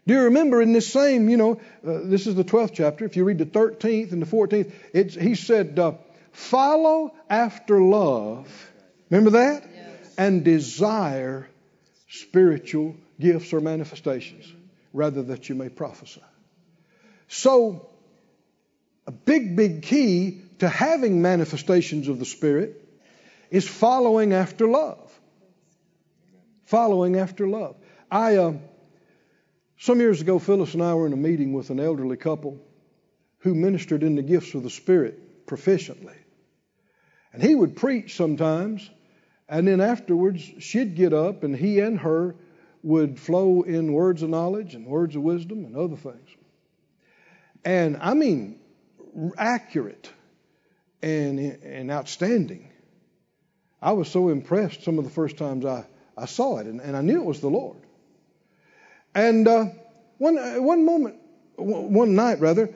Do 0.08 0.16
you 0.16 0.22
remember 0.24 0.62
in 0.62 0.74
this 0.74 0.92
same, 0.92 1.30
you 1.30 1.38
know, 1.38 1.62
uh, 1.88 2.00
this 2.04 2.26
is 2.26 2.36
the 2.36 2.44
12th 2.44 2.74
chapter. 2.74 3.06
If 3.06 3.16
you 3.16 3.24
read 3.24 3.38
the 3.38 3.46
13th 3.46 4.12
and 4.12 4.22
the 4.22 4.26
14th, 4.26 4.72
it's, 4.94 5.16
he 5.16 5.36
said, 5.36 5.78
uh, 5.78 5.94
follow 6.32 7.14
after 7.30 7.80
love. 7.82 8.72
Remember 9.10 9.32
that? 9.32 9.64
Yes. 9.74 10.16
And 10.18 10.44
desire 10.44 11.48
spiritual 12.08 12.96
gifts 13.20 13.54
or 13.54 13.62
manifestations 13.62 14.52
rather 14.94 15.24
that 15.24 15.50
you 15.50 15.56
may 15.56 15.70
prophesy. 15.70 16.22
So, 17.28 17.90
a 19.08 19.12
big, 19.12 19.56
big 19.56 19.84
key 19.84 20.42
to 20.60 20.70
having 20.70 21.22
manifestations 21.22 22.08
of 22.08 22.20
the 22.20 22.26
Spirit 22.26 22.78
is 23.50 23.68
following 23.68 24.34
after 24.34 24.68
love. 24.68 25.20
Following 26.66 27.18
after 27.18 27.48
love. 27.48 27.76
I, 28.10 28.36
uh, 28.36 28.54
some 29.78 30.00
years 30.00 30.22
ago, 30.22 30.40
Phyllis 30.40 30.74
and 30.74 30.84
I 30.84 30.94
were 30.94 31.08
in 31.08 31.14
a 31.14 31.18
meeting 31.18 31.54
with 31.54 31.70
an 31.70 31.80
elderly 31.80 32.18
couple 32.18 32.60
who 33.40 33.56
ministered 33.56 34.04
in 34.04 34.16
the 34.16 34.22
gifts 34.22 34.54
of 34.54 34.64
the 34.64 34.70
Spirit 34.70 35.48
proficiently. 35.48 36.16
And 37.34 37.42
he 37.42 37.56
would 37.56 37.76
preach 37.76 38.16
sometimes, 38.16 38.90
and 39.50 39.68
then 39.68 39.82
afterwards, 39.82 40.44
she'd 40.60 40.96
get 40.96 41.14
up, 41.14 41.44
and 41.44 41.56
he 41.56 41.80
and 41.80 42.00
her 42.00 42.36
would 42.84 43.20
flow 43.20 43.62
in 43.62 43.94
words 43.94 44.24
of 44.24 44.30
knowledge 44.30 44.76
and 44.76 44.86
words 44.86 45.16
of 45.16 45.22
wisdom 45.22 45.66
and 45.66 45.76
other 45.76 45.96
things. 45.96 46.30
And 47.64 47.98
I 48.02 48.14
mean, 48.14 48.60
accurate 49.38 50.10
and, 51.02 51.40
and 51.40 51.92
outstanding. 51.92 52.72
I 53.82 53.94
was 53.94 54.10
so 54.10 54.30
impressed 54.30 54.84
some 54.84 54.98
of 54.98 55.04
the 55.04 55.10
first 55.10 55.38
times 55.38 55.66
I, 55.66 55.86
I 56.18 56.26
saw 56.26 56.58
it, 56.58 56.68
and, 56.68 56.82
and 56.82 56.96
I 56.96 57.02
knew 57.02 57.22
it 57.22 57.26
was 57.26 57.40
the 57.40 57.50
Lord. 57.50 57.78
And 59.14 59.48
uh, 59.48 59.66
one, 60.18 60.38
uh, 60.38 60.62
one 60.62 60.86
moment, 60.86 61.16
one 61.58 62.16
night 62.16 62.40
rather, 62.40 62.70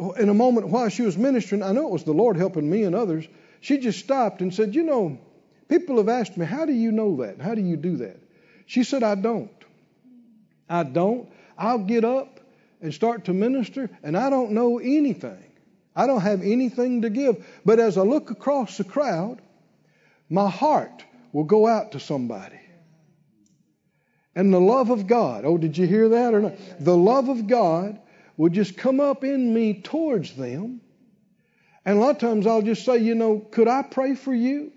uh, 0.00 0.10
in 0.12 0.28
a 0.28 0.34
moment 0.34 0.68
while 0.68 0.88
she 0.88 1.02
was 1.02 1.16
ministering, 1.16 1.62
I 1.62 1.72
know 1.72 1.86
it 1.86 1.92
was 1.92 2.04
the 2.04 2.12
Lord 2.12 2.36
helping 2.36 2.68
me 2.68 2.84
and 2.84 2.94
others. 2.94 3.26
She 3.60 3.78
just 3.78 4.00
stopped 4.00 4.40
and 4.40 4.52
said, 4.52 4.74
You 4.74 4.82
know, 4.82 5.18
People 5.70 5.98
have 5.98 6.08
asked 6.08 6.36
me, 6.36 6.44
How 6.44 6.66
do 6.66 6.72
you 6.72 6.90
know 6.90 7.16
that? 7.18 7.40
How 7.40 7.54
do 7.54 7.62
you 7.62 7.76
do 7.76 7.98
that? 7.98 8.18
She 8.70 8.84
said, 8.84 9.02
I 9.02 9.16
don't. 9.16 9.50
I 10.68 10.84
don't. 10.84 11.28
I'll 11.58 11.80
get 11.80 12.04
up 12.04 12.38
and 12.80 12.94
start 12.94 13.24
to 13.24 13.32
minister, 13.32 13.90
and 14.04 14.16
I 14.16 14.30
don't 14.30 14.52
know 14.52 14.78
anything. 14.78 15.42
I 15.96 16.06
don't 16.06 16.20
have 16.20 16.42
anything 16.42 17.02
to 17.02 17.10
give. 17.10 17.44
But 17.64 17.80
as 17.80 17.98
I 17.98 18.02
look 18.02 18.30
across 18.30 18.76
the 18.76 18.84
crowd, 18.84 19.42
my 20.28 20.48
heart 20.48 21.04
will 21.32 21.42
go 21.42 21.66
out 21.66 21.92
to 21.92 21.98
somebody. 21.98 22.60
And 24.36 24.54
the 24.54 24.60
love 24.60 24.90
of 24.90 25.08
God, 25.08 25.44
oh, 25.44 25.58
did 25.58 25.76
you 25.76 25.88
hear 25.88 26.10
that 26.10 26.32
or 26.32 26.40
not? 26.40 26.52
The 26.78 26.96
love 26.96 27.28
of 27.28 27.48
God 27.48 27.98
will 28.36 28.50
just 28.50 28.76
come 28.76 29.00
up 29.00 29.24
in 29.24 29.52
me 29.52 29.82
towards 29.82 30.36
them. 30.36 30.80
And 31.84 31.98
a 31.98 32.00
lot 32.00 32.10
of 32.10 32.18
times 32.18 32.46
I'll 32.46 32.62
just 32.62 32.84
say, 32.84 32.98
you 32.98 33.16
know, 33.16 33.40
could 33.40 33.66
I 33.66 33.82
pray 33.82 34.14
for 34.14 34.32
you? 34.32 34.70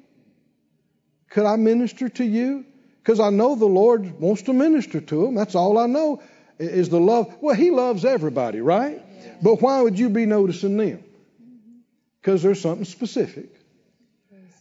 Could 1.29 1.45
I 1.45 1.57
minister 1.57 2.09
to 2.09 2.25
you? 2.25 2.65
Because 3.04 3.20
I 3.20 3.32
know 3.32 3.56
the 3.56 3.66
Lord 3.66 4.20
wants 4.20 4.43
to 4.43 4.54
minister 4.54 5.01
to 5.01 5.26
them. 5.26 5.36
That's 5.36 5.56
all 5.56 5.78
I 5.78 5.88
know 5.88 6.22
is 6.58 6.88
the 6.88 7.01
love. 7.01 7.36
Well, 7.41 7.56
He 7.56 7.70
loves 7.70 8.06
everybody, 8.06 8.62
right? 8.62 9.01
But 9.41 9.62
why 9.62 9.82
would 9.82 9.99
you 9.99 10.10
be 10.10 10.26
noticing 10.26 10.78
them? 10.78 11.04
Because 12.22 12.41
there's 12.41 12.62
something 12.62 12.86
specific. 12.86 13.49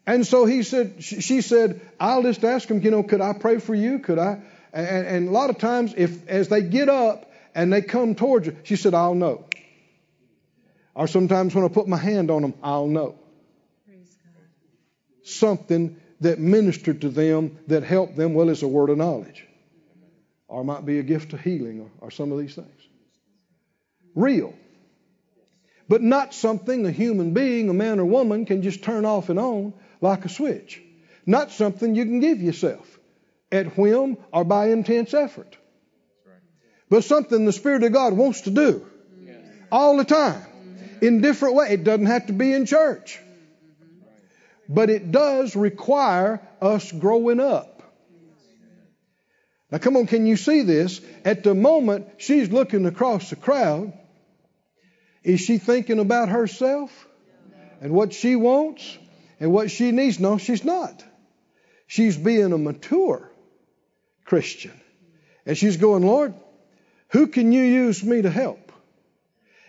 And 0.04 0.26
so 0.26 0.44
he 0.44 0.64
said, 0.64 1.04
she 1.04 1.42
said, 1.42 1.80
I'll 2.00 2.24
just 2.24 2.42
ask 2.42 2.68
him, 2.68 2.82
you 2.82 2.90
know, 2.90 3.04
could 3.04 3.20
I 3.20 3.34
pray 3.34 3.58
for 3.58 3.72
you? 3.72 4.00
Could 4.00 4.18
I? 4.18 4.40
And, 4.72 5.06
and 5.06 5.28
a 5.28 5.30
lot 5.30 5.50
of 5.50 5.58
times, 5.58 5.94
if 5.96 6.28
as 6.28 6.48
they 6.48 6.62
get 6.62 6.88
up 6.88 7.30
and 7.54 7.72
they 7.72 7.82
come 7.82 8.16
towards 8.16 8.48
you, 8.48 8.56
she 8.64 8.74
said, 8.74 8.94
I'll 8.94 9.14
know. 9.14 9.44
Or 10.94 11.06
sometimes 11.06 11.54
when 11.54 11.64
I 11.64 11.68
put 11.68 11.86
my 11.86 11.96
hand 11.96 12.32
on 12.32 12.42
them, 12.42 12.54
I'll 12.64 12.88
know. 12.88 13.14
Something 15.22 16.00
that 16.22 16.38
ministered 16.38 17.02
to 17.02 17.08
them 17.08 17.58
that 17.66 17.82
helped 17.82 18.16
them, 18.16 18.34
well, 18.34 18.48
it's 18.48 18.62
a 18.62 18.68
word 18.68 18.90
of 18.90 18.98
knowledge. 18.98 19.46
Or 20.48 20.64
might 20.64 20.84
be 20.84 20.98
a 20.98 21.02
gift 21.02 21.32
of 21.32 21.40
healing 21.40 21.80
or, 21.80 22.06
or 22.06 22.10
some 22.10 22.32
of 22.32 22.38
these 22.38 22.54
things. 22.54 22.68
Real. 24.14 24.54
But 25.88 26.02
not 26.02 26.34
something 26.34 26.86
a 26.86 26.90
human 26.90 27.32
being, 27.32 27.68
a 27.68 27.74
man 27.74 28.00
or 28.00 28.04
woman, 28.04 28.46
can 28.46 28.62
just 28.62 28.82
turn 28.82 29.04
off 29.04 29.28
and 29.28 29.38
on 29.38 29.74
like 30.00 30.24
a 30.24 30.28
switch. 30.28 30.82
Not 31.26 31.50
something 31.50 31.94
you 31.94 32.04
can 32.04 32.20
give 32.20 32.40
yourself 32.42 32.98
at 33.50 33.78
whim 33.78 34.18
or 34.32 34.44
by 34.44 34.70
intense 34.70 35.14
effort. 35.14 35.56
But 36.88 37.04
something 37.04 37.44
the 37.44 37.52
Spirit 37.52 37.84
of 37.84 37.92
God 37.92 38.12
wants 38.12 38.42
to 38.42 38.50
do 38.50 38.86
all 39.70 39.96
the 39.96 40.04
time 40.04 40.44
in 41.00 41.22
different 41.22 41.54
ways. 41.54 41.72
It 41.72 41.84
doesn't 41.84 42.06
have 42.06 42.26
to 42.26 42.32
be 42.32 42.52
in 42.52 42.66
church. 42.66 43.18
But 44.72 44.88
it 44.88 45.12
does 45.12 45.54
require 45.54 46.40
us 46.60 46.90
growing 46.90 47.40
up. 47.40 47.82
Now, 49.70 49.78
come 49.78 49.96
on, 49.96 50.06
can 50.06 50.26
you 50.26 50.36
see 50.36 50.62
this? 50.62 51.00
At 51.24 51.44
the 51.44 51.54
moment, 51.54 52.06
she's 52.18 52.50
looking 52.50 52.86
across 52.86 53.30
the 53.30 53.36
crowd. 53.36 53.92
Is 55.22 55.40
she 55.40 55.58
thinking 55.58 55.98
about 55.98 56.30
herself 56.30 56.90
and 57.80 57.92
what 57.92 58.14
she 58.14 58.34
wants 58.34 58.98
and 59.40 59.52
what 59.52 59.70
she 59.70 59.92
needs? 59.92 60.18
No, 60.18 60.38
she's 60.38 60.64
not. 60.64 61.04
She's 61.86 62.16
being 62.16 62.52
a 62.52 62.58
mature 62.58 63.30
Christian. 64.24 64.78
And 65.44 65.56
she's 65.56 65.76
going, 65.76 66.06
Lord, 66.06 66.34
who 67.08 67.26
can 67.26 67.52
you 67.52 67.62
use 67.62 68.02
me 68.02 68.22
to 68.22 68.30
help? 68.30 68.72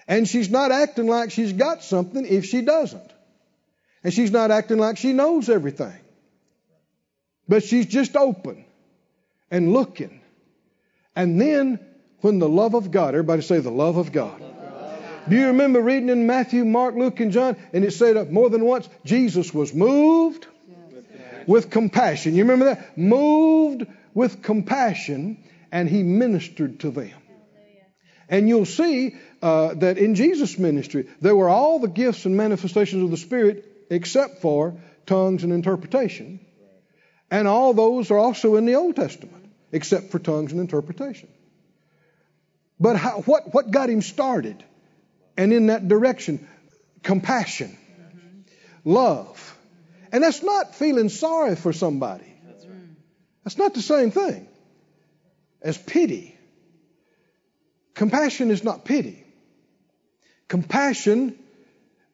And 0.08 0.28
she's 0.28 0.50
not 0.50 0.72
acting 0.72 1.08
like 1.08 1.32
she's 1.32 1.52
got 1.52 1.84
something 1.84 2.26
if 2.26 2.46
she 2.46 2.62
doesn't. 2.62 3.13
And 4.04 4.14
she's 4.14 4.32
not 4.32 4.52
acting 4.52 4.78
like 4.78 4.98
she 4.98 5.14
knows 5.14 5.50
everything. 5.50 5.98
But 7.48 7.64
she's 7.64 7.86
just 7.86 8.16
open 8.16 8.66
and 9.50 9.74
looking. 9.74 10.22
And 11.16 11.40
then 11.40 11.80
when 12.22 12.40
the 12.40 12.50
love 12.50 12.74
of 12.74 12.92
God, 12.92 13.10
everybody 13.14 13.42
say 13.42 13.60
the 13.60 13.72
love 13.72 13.98
of 13.98 14.12
God. 14.12 14.42
Do 15.30 15.38
you 15.38 15.48
remember 15.48 15.82
reading 15.82 16.10
in 16.10 16.28
Matthew, 16.28 16.66
Mark, 16.66 16.96
Luke, 16.96 17.20
and 17.22 17.32
John? 17.32 17.56
And 17.72 17.86
it 17.86 17.92
said 17.92 18.32
more 18.32 18.50
than 18.50 18.66
once, 18.66 18.90
Jesus 19.06 19.54
was 19.54 19.74
moved 19.74 20.48
with 21.48 21.70
compassion. 21.70 22.36
You 22.36 22.44
remember 22.44 22.66
that? 22.66 22.98
Moved 22.98 23.86
with 24.14 24.42
compassion, 24.42 25.44
and 25.72 25.88
he 25.88 26.04
ministered 26.04 26.82
to 26.82 26.92
them. 26.92 27.14
And 28.28 28.50
you'll 28.50 28.66
see 28.66 29.16
uh, 29.42 29.74
that 29.76 29.98
in 29.98 30.16
Jesus' 30.16 30.58
ministry, 30.58 31.08
there 31.22 31.36
were 31.36 31.50
all 31.50 31.80
the 31.80 31.88
gifts 31.88 32.26
and 32.26 32.36
manifestations 32.36 33.04
of 33.04 33.12
the 33.12 33.18
Spirit 33.18 33.66
except 33.94 34.42
for 34.42 34.76
tongues 35.06 35.44
and 35.44 35.54
interpretation. 35.54 36.40
And 37.30 37.48
all 37.48 37.74
those 37.74 38.12
are 38.12 38.18
also 38.18 38.56
in 38.56 38.66
the 38.66 38.76
Old 38.76 38.96
Testament, 38.96 39.50
except 39.72 40.12
for 40.12 40.20
tongues 40.20 40.52
and 40.52 40.62
interpretation. 40.62 41.30
But 42.80 42.96
how, 42.96 43.22
what, 43.22 43.54
what 43.54 43.72
got 43.72 43.90
him 43.90 44.02
started? 44.02 44.64
And 45.38 45.54
in 45.54 45.68
that 45.68 45.88
direction, 45.88 46.48
compassion, 47.02 47.78
love. 48.84 49.58
And 50.12 50.24
that's 50.24 50.44
not 50.44 50.76
feeling 50.76 51.10
sorry 51.10 51.56
for 51.56 51.74
somebody. 51.74 52.32
That's 53.44 53.58
not 53.58 53.74
the 53.74 53.82
same 53.82 54.12
thing 54.12 54.48
as 55.62 55.78
pity. 55.78 56.38
Compassion 57.94 58.52
is 58.52 58.64
not 58.64 58.86
pity. 58.86 59.24
Compassion 60.48 61.38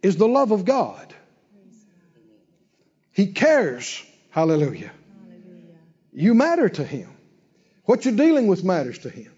is 0.01 0.15
the 0.17 0.27
love 0.27 0.51
of 0.51 0.65
God. 0.65 1.13
He 3.19 3.33
cares. 3.33 4.01
Hallelujah. 4.29 4.91
You 6.13 6.33
matter 6.33 6.69
to 6.69 6.85
Him. 6.85 7.09
What 7.83 8.05
you're 8.05 8.15
dealing 8.15 8.47
with 8.47 8.63
matters 8.63 8.99
to 8.99 9.09
Him. 9.09 9.29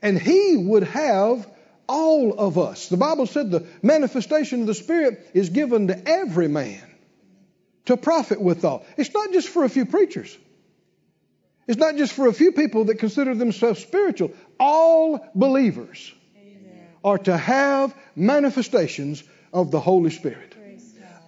And 0.00 0.16
He 0.16 0.56
would 0.56 0.84
have 0.84 1.50
all 1.88 2.38
of 2.38 2.58
us. 2.58 2.88
The 2.88 2.96
Bible 2.96 3.26
said 3.26 3.50
the 3.50 3.66
manifestation 3.82 4.60
of 4.60 4.68
the 4.68 4.74
Spirit 4.74 5.32
is 5.34 5.50
given 5.50 5.88
to 5.88 6.00
every 6.08 6.46
man 6.46 6.80
to 7.86 7.96
profit 7.96 8.40
withal. 8.40 8.86
It's 8.96 9.12
not 9.12 9.32
just 9.32 9.48
for 9.48 9.64
a 9.64 9.68
few 9.68 9.86
preachers. 9.86 10.38
It's 11.66 11.80
not 11.80 11.96
just 11.96 12.12
for 12.12 12.28
a 12.28 12.32
few 12.32 12.52
people 12.52 12.84
that 12.84 13.00
consider 13.00 13.34
themselves 13.34 13.80
spiritual. 13.80 14.30
All 14.60 15.28
believers 15.34 16.14
Amen. 16.40 16.86
are 17.02 17.18
to 17.18 17.36
have 17.36 17.92
manifestations 18.14 19.24
of 19.52 19.72
the 19.72 19.80
Holy 19.80 20.10
Spirit. 20.10 20.55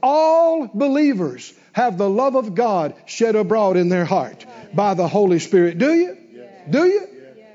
All 0.03 0.67
believers 0.67 1.53
have 1.73 1.99
the 1.99 2.09
love 2.09 2.35
of 2.35 2.55
God 2.55 2.95
shed 3.07 3.37
abroad 3.37 3.77
in 3.77 3.89
their 3.89 4.05
heart 4.05 4.45
by 4.75 4.95
the 4.95 5.09
Holy 5.09 5.39
Spirit. 5.39 5.79
Do 5.79 5.95
you? 5.95 6.17
Yes. 6.33 6.53
Do 6.71 6.87
you? 6.87 7.07
Yes. 7.37 7.47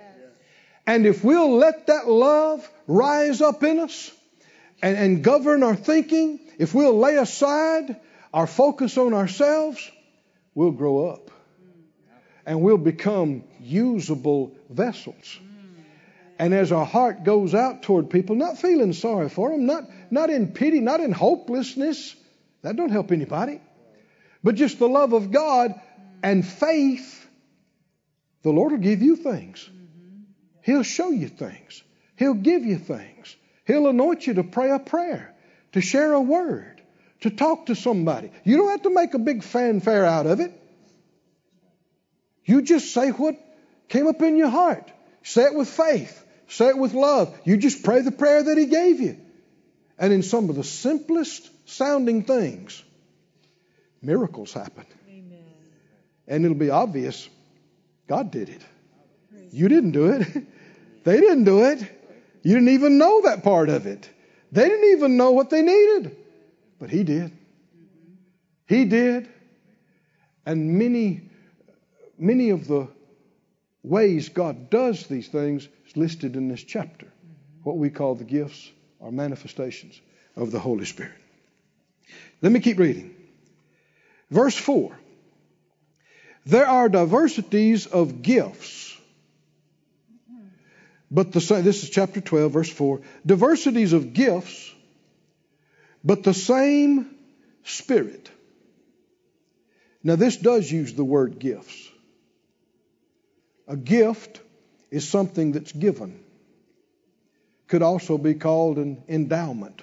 And 0.87 1.05
if 1.05 1.23
we'll 1.23 1.57
let 1.57 1.87
that 1.87 2.07
love 2.07 2.69
rise 2.87 3.41
up 3.41 3.63
in 3.63 3.79
us 3.79 4.11
and, 4.81 4.97
and 4.97 5.23
govern 5.23 5.63
our 5.63 5.75
thinking, 5.75 6.39
if 6.57 6.73
we'll 6.73 6.97
lay 6.97 7.17
aside 7.17 7.99
our 8.33 8.47
focus 8.47 8.97
on 8.97 9.13
ourselves, 9.13 9.91
we'll 10.55 10.71
grow 10.71 11.07
up 11.07 11.31
and 12.45 12.61
we'll 12.61 12.77
become 12.77 13.43
usable 13.59 14.55
vessels. 14.69 15.39
And 16.39 16.53
as 16.53 16.71
our 16.71 16.85
heart 16.85 17.23
goes 17.23 17.53
out 17.53 17.83
toward 17.83 18.09
people, 18.09 18.35
not 18.35 18.57
feeling 18.57 18.93
sorry 18.93 19.29
for 19.29 19.51
them, 19.51 19.65
not, 19.65 19.89
not 20.11 20.29
in 20.29 20.51
pity, 20.51 20.79
not 20.79 20.99
in 20.99 21.11
hopelessness, 21.11 22.15
that 22.63 22.75
don't 22.75 22.89
help 22.89 23.11
anybody, 23.11 23.61
but 24.43 24.55
just 24.55 24.79
the 24.79 24.87
love 24.87 25.13
of 25.13 25.31
God 25.31 25.79
and 26.23 26.45
faith, 26.45 27.27
the 28.41 28.51
Lord 28.51 28.71
will 28.71 28.79
give 28.79 29.01
you 29.01 29.15
things. 29.15 29.69
He'll 30.61 30.83
show 30.83 31.11
you 31.11 31.27
things. 31.27 31.83
He'll 32.15 32.33
give 32.33 32.65
you 32.65 32.77
things. 32.77 33.35
He'll 33.65 33.87
anoint 33.87 34.25
you 34.25 34.35
to 34.35 34.43
pray 34.43 34.71
a 34.71 34.79
prayer, 34.79 35.33
to 35.73 35.81
share 35.81 36.13
a 36.13 36.21
word, 36.21 36.81
to 37.21 37.29
talk 37.29 37.67
to 37.67 37.75
somebody. 37.75 38.31
You 38.43 38.57
don't 38.57 38.69
have 38.69 38.83
to 38.83 38.93
make 38.93 39.13
a 39.13 39.19
big 39.19 39.43
fanfare 39.43 40.05
out 40.05 40.25
of 40.25 40.39
it. 40.39 40.59
You 42.45 42.61
just 42.61 42.93
say 42.93 43.09
what 43.09 43.35
came 43.87 44.07
up 44.07 44.21
in 44.21 44.35
your 44.35 44.49
heart. 44.49 44.91
Say 45.23 45.43
it 45.43 45.55
with 45.55 45.69
faith. 45.69 46.25
Say 46.47 46.67
it 46.67 46.77
with 46.77 46.93
love. 46.93 47.37
You 47.45 47.57
just 47.57 47.83
pray 47.83 48.01
the 48.01 48.11
prayer 48.11 48.43
that 48.43 48.57
He 48.57 48.65
gave 48.65 48.99
you. 48.99 49.17
And 49.97 50.11
in 50.11 50.23
some 50.23 50.49
of 50.49 50.55
the 50.55 50.63
simplest 50.63 51.49
sounding 51.69 52.23
things, 52.23 52.83
miracles 54.01 54.53
happen. 54.53 54.85
Amen. 55.07 55.43
And 56.27 56.45
it'll 56.45 56.57
be 56.57 56.69
obvious 56.69 57.29
God 58.07 58.31
did 58.31 58.49
it. 58.49 58.61
You 59.51 59.67
didn't 59.67 59.91
do 59.91 60.07
it. 60.07 60.27
they 61.03 61.19
didn't 61.19 61.45
do 61.45 61.63
it. 61.63 61.79
You 62.41 62.55
didn't 62.55 62.69
even 62.69 62.97
know 62.97 63.21
that 63.21 63.43
part 63.43 63.69
of 63.69 63.85
it. 63.85 64.09
They 64.51 64.67
didn't 64.67 64.91
even 64.91 65.15
know 65.15 65.31
what 65.31 65.49
they 65.49 65.61
needed. 65.61 66.17
But 66.79 66.89
He 66.89 67.03
did. 67.03 67.31
He 68.67 68.85
did. 68.85 69.29
And 70.45 70.77
many 70.77 71.21
many 72.17 72.49
of 72.49 72.67
the 72.67 72.87
ways 73.83 74.29
God 74.29 74.69
does 74.69 75.07
these 75.07 75.27
things 75.27 75.67
is 75.87 75.97
listed 75.97 76.35
in 76.35 76.47
this 76.47 76.63
chapter, 76.63 77.07
what 77.63 77.77
we 77.77 77.89
call 77.89 78.15
the 78.15 78.23
gifts 78.23 78.71
or 79.03 79.11
manifestations 79.11 79.99
of 80.35 80.51
the 80.51 80.59
Holy 80.59 80.85
Spirit. 80.85 81.11
Let 82.41 82.51
me 82.51 82.59
keep 82.59 82.79
reading. 82.79 83.13
Verse 84.31 84.55
4 84.57 84.97
There 86.45 86.67
are 86.67 86.89
diversities 86.89 87.85
of 87.85 88.21
gifts. 88.21 88.89
But 91.11 91.31
the 91.31 91.41
same, 91.41 91.63
this 91.63 91.83
is 91.83 91.91
chapter 91.91 92.21
12, 92.21 92.51
verse 92.51 92.71
4. 92.71 93.01
Diversities 93.23 93.93
of 93.93 94.13
gifts, 94.13 94.73
but 96.03 96.23
the 96.23 96.33
same 96.33 97.13
Spirit. 97.65 98.29
Now, 100.03 100.17
this 100.17 100.35
does 100.35 100.69
use 100.69 100.93
the 100.93 101.03
word 101.03 101.39
gifts. 101.39 101.89
A 103.67 103.77
gift 103.77 104.41
is 104.91 105.07
something 105.07 105.53
that's 105.53 105.71
given, 105.71 106.19
could 107.73 107.81
also 107.81 108.19
be 108.19 108.35
called 108.35 108.77
an 108.77 109.01
endowment, 109.09 109.81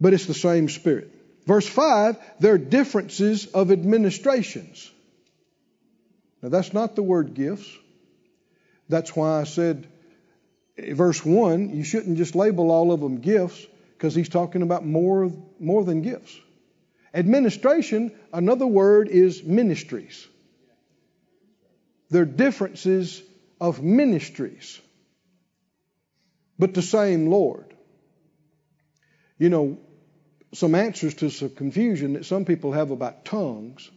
but 0.00 0.14
it's 0.14 0.26
the 0.26 0.34
same 0.34 0.68
Spirit. 0.68 1.10
Verse 1.46 1.66
5, 1.66 2.16
there 2.38 2.54
are 2.54 2.58
differences 2.58 3.46
of 3.46 3.72
administrations. 3.72 4.88
Now, 6.40 6.50
that's 6.50 6.72
not 6.72 6.94
the 6.94 7.02
word 7.02 7.34
gifts. 7.34 7.68
That's 8.88 9.16
why 9.16 9.40
I 9.40 9.42
said, 9.42 9.88
verse 10.78 11.24
1, 11.26 11.74
you 11.74 11.82
shouldn't 11.82 12.18
just 12.18 12.36
label 12.36 12.70
all 12.70 12.92
of 12.92 13.00
them 13.00 13.18
gifts 13.18 13.66
because 13.98 14.14
he's 14.14 14.28
talking 14.28 14.62
about 14.62 14.86
more, 14.86 15.32
more 15.58 15.82
than 15.82 16.02
gifts. 16.02 16.38
Administration, 17.14 18.12
another 18.32 18.68
word 18.68 19.08
is 19.08 19.42
ministries. 19.42 20.24
There 22.10 22.22
are 22.22 22.26
differences 22.26 23.20
of 23.60 23.82
ministries, 23.82 24.80
but 26.58 26.74
the 26.74 26.82
same 26.82 27.28
Lord. 27.28 27.74
You 29.38 29.50
know, 29.50 29.78
some 30.54 30.74
answers 30.74 31.14
to 31.14 31.30
some 31.30 31.50
confusion 31.50 32.14
that 32.14 32.24
some 32.24 32.44
people 32.44 32.72
have 32.72 32.90
about 32.90 33.24
tongues 33.24 33.90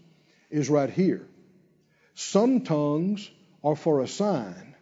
is 0.50 0.70
right 0.70 0.90
here. 0.90 1.28
Some 2.16 2.62
tongues 2.62 3.30
are 3.64 3.76
for 3.76 4.02
a 4.02 4.08
sign, 4.08 4.76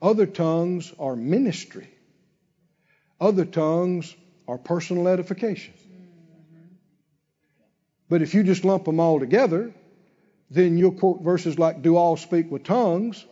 other 0.00 0.26
tongues 0.26 0.92
are 0.98 1.16
ministry, 1.16 1.88
other 3.20 3.44
tongues 3.44 4.14
are 4.46 4.58
personal 4.58 5.08
edification. 5.08 5.74
But 8.08 8.22
if 8.22 8.34
you 8.34 8.42
just 8.42 8.64
lump 8.64 8.84
them 8.84 9.00
all 9.00 9.20
together, 9.20 9.74
then 10.50 10.78
you'll 10.78 10.92
quote 10.92 11.20
verses 11.20 11.58
like, 11.58 11.82
Do 11.82 11.96
all 11.96 12.16
speak 12.16 12.50
with 12.50 12.64
tongues? 12.64 13.26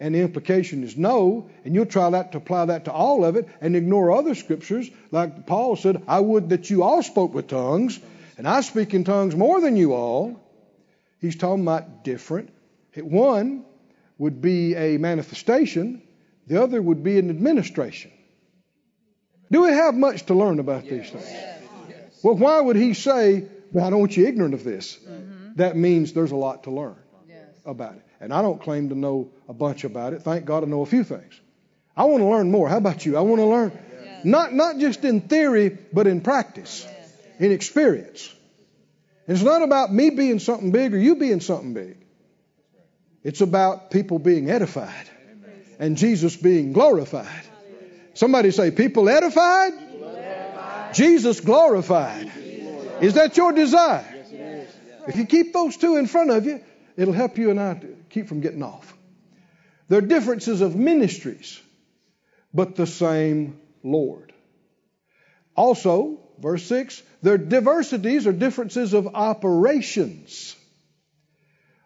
And 0.00 0.14
the 0.14 0.20
implication 0.20 0.82
is 0.82 0.96
no, 0.96 1.50
and 1.64 1.74
you'll 1.74 1.84
try 1.86 2.08
that 2.08 2.32
to 2.32 2.38
apply 2.38 2.64
that 2.64 2.86
to 2.86 2.92
all 2.92 3.24
of 3.24 3.36
it 3.36 3.46
and 3.60 3.76
ignore 3.76 4.10
other 4.10 4.34
scriptures, 4.34 4.90
like 5.10 5.46
Paul 5.46 5.76
said, 5.76 6.02
I 6.08 6.18
would 6.18 6.48
that 6.48 6.70
you 6.70 6.82
all 6.82 7.02
spoke 7.02 7.34
with 7.34 7.48
tongues, 7.48 8.00
and 8.38 8.48
I 8.48 8.62
speak 8.62 8.94
in 8.94 9.04
tongues 9.04 9.36
more 9.36 9.60
than 9.60 9.76
you 9.76 9.92
all. 9.92 10.40
He's 11.20 11.36
talking 11.36 11.62
about 11.62 12.02
different. 12.02 12.50
One 12.96 13.66
would 14.16 14.40
be 14.40 14.74
a 14.74 14.96
manifestation, 14.96 16.02
the 16.46 16.62
other 16.62 16.80
would 16.80 17.02
be 17.02 17.18
an 17.18 17.28
administration. 17.28 18.10
Do 19.52 19.62
we 19.62 19.68
have 19.68 19.94
much 19.94 20.26
to 20.26 20.34
learn 20.34 20.60
about 20.60 20.84
these 20.84 21.10
things? 21.10 21.30
Well, 22.22 22.36
why 22.36 22.60
would 22.60 22.76
he 22.76 22.94
say, 22.94 23.46
well, 23.72 23.84
I 23.84 23.90
don't 23.90 24.00
want 24.00 24.16
you 24.16 24.26
ignorant 24.26 24.54
of 24.54 24.64
this? 24.64 24.96
Mm-hmm. 24.96 25.54
That 25.56 25.76
means 25.76 26.12
there's 26.12 26.32
a 26.32 26.36
lot 26.36 26.64
to 26.64 26.70
learn 26.70 26.96
yes. 27.28 27.46
about 27.66 27.96
it. 27.96 28.04
And 28.20 28.32
I 28.34 28.42
don't 28.42 28.60
claim 28.60 28.90
to 28.90 28.94
know 28.94 29.30
a 29.48 29.54
bunch 29.54 29.84
about 29.84 30.12
it. 30.12 30.22
Thank 30.22 30.44
God 30.44 30.62
I 30.62 30.66
know 30.66 30.82
a 30.82 30.86
few 30.86 31.04
things. 31.04 31.40
I 31.96 32.04
want 32.04 32.22
to 32.22 32.26
learn 32.26 32.50
more. 32.50 32.68
How 32.68 32.76
about 32.76 33.04
you? 33.04 33.16
I 33.16 33.20
want 33.20 33.40
to 33.40 33.46
learn 33.46 33.72
not 34.24 34.52
not 34.52 34.78
just 34.78 35.04
in 35.04 35.22
theory, 35.22 35.76
but 35.92 36.06
in 36.06 36.20
practice, 36.20 36.86
in 37.38 37.52
experience. 37.52 38.32
It's 39.26 39.42
not 39.42 39.62
about 39.62 39.92
me 39.92 40.10
being 40.10 40.38
something 40.38 40.72
big 40.72 40.92
or 40.94 40.98
you 40.98 41.16
being 41.16 41.40
something 41.40 41.72
big. 41.72 41.96
It's 43.22 43.40
about 43.40 43.90
people 43.90 44.18
being 44.18 44.50
edified 44.50 45.08
and 45.78 45.96
Jesus 45.96 46.36
being 46.36 46.72
glorified. 46.72 47.44
Somebody 48.14 48.50
say, 48.50 48.70
people 48.70 49.08
edified, 49.08 49.72
Jesus 50.94 51.40
glorified. 51.40 52.30
Is 53.00 53.14
that 53.14 53.36
your 53.36 53.52
desire? 53.52 54.06
If 55.06 55.16
you 55.16 55.26
keep 55.26 55.52
those 55.52 55.76
two 55.76 55.96
in 55.96 56.06
front 56.06 56.30
of 56.30 56.44
you, 56.44 56.60
it'll 56.96 57.14
help 57.14 57.38
you 57.38 57.50
and 57.50 57.60
I 57.60 57.74
to 57.74 57.96
keep 58.10 58.28
from 58.28 58.40
getting 58.40 58.62
off. 58.62 58.96
There 59.88 59.98
are 59.98 60.02
differences 60.02 60.60
of 60.60 60.76
ministries, 60.76 61.60
but 62.52 62.76
the 62.76 62.86
same 62.86 63.60
Lord. 63.82 64.32
Also, 65.56 66.20
verse 66.38 66.64
6, 66.64 67.02
there 67.22 67.34
are 67.34 67.38
diversities 67.38 68.26
or 68.26 68.32
differences 68.32 68.94
of 68.94 69.08
operations. 69.14 70.56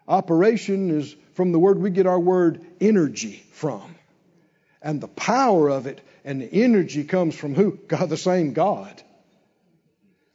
Operation 0.07 0.91
is 0.91 1.15
from 1.33 1.51
the 1.51 1.59
word 1.59 1.79
we 1.79 1.89
get 1.89 2.05
our 2.05 2.19
word 2.19 2.65
energy 2.79 3.43
from. 3.51 3.95
And 4.81 5.01
the 5.01 5.07
power 5.07 5.69
of 5.69 5.87
it 5.87 5.99
and 6.23 6.41
the 6.41 6.53
energy 6.63 7.03
comes 7.03 7.35
from 7.35 7.55
who? 7.55 7.71
God, 7.87 8.09
the 8.09 8.17
same 8.17 8.53
God, 8.53 9.01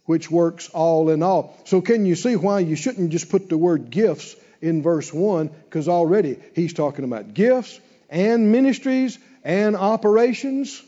which 0.06 0.30
works 0.30 0.68
all 0.70 1.10
in 1.10 1.22
all. 1.22 1.56
So, 1.64 1.80
can 1.80 2.04
you 2.04 2.16
see 2.16 2.34
why 2.34 2.60
you 2.60 2.74
shouldn't 2.74 3.10
just 3.10 3.30
put 3.30 3.48
the 3.48 3.56
word 3.56 3.90
gifts 3.90 4.34
in 4.60 4.82
verse 4.82 5.12
1 5.12 5.48
because 5.48 5.88
already 5.88 6.38
he's 6.54 6.72
talking 6.72 7.04
about 7.04 7.34
gifts 7.34 7.78
and 8.08 8.52
ministries 8.52 9.18
and 9.44 9.76
operations. 9.76 10.82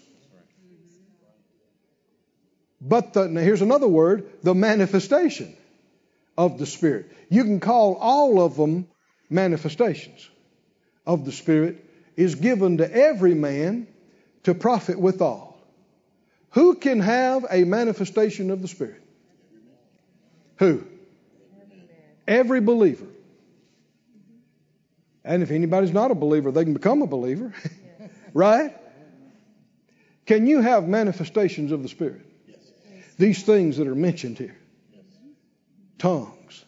But 2.80 3.12
the, 3.12 3.28
now 3.28 3.40
here's 3.40 3.62
another 3.62 3.88
word 3.88 4.28
the 4.42 4.54
manifestation 4.54 5.56
of 6.36 6.58
the 6.58 6.66
Spirit. 6.66 7.10
You 7.28 7.44
can 7.44 7.60
call 7.60 7.94
all 7.94 8.42
of 8.42 8.56
them 8.56 8.88
manifestations 9.30 10.28
of 11.06 11.24
the 11.24 11.32
Spirit 11.32 11.84
is 12.16 12.34
given 12.34 12.78
to 12.78 12.92
every 12.94 13.34
man 13.34 13.86
to 14.44 14.54
profit 14.54 14.98
withal. 14.98 15.56
Who 16.50 16.74
can 16.74 17.00
have 17.00 17.46
a 17.50 17.64
manifestation 17.64 18.50
of 18.50 18.60
the 18.60 18.68
Spirit? 18.68 19.02
Who? 20.58 20.84
Every 22.28 22.60
believer. 22.60 23.06
And 25.24 25.42
if 25.42 25.50
anybody's 25.50 25.92
not 25.92 26.10
a 26.10 26.14
believer, 26.14 26.50
they 26.50 26.64
can 26.64 26.72
become 26.72 27.02
a 27.02 27.06
believer. 27.06 27.52
right? 28.34 28.76
Can 30.26 30.46
you 30.46 30.60
have 30.60 30.88
manifestations 30.88 31.72
of 31.72 31.82
the 31.82 31.88
Spirit? 31.88 32.22
Yes. 32.46 32.58
These 33.18 33.42
things 33.42 33.76
that 33.76 33.86
are 33.86 33.94
mentioned 33.94 34.38
here 34.38 34.56
yes. 34.92 35.04
tongues, 35.98 36.64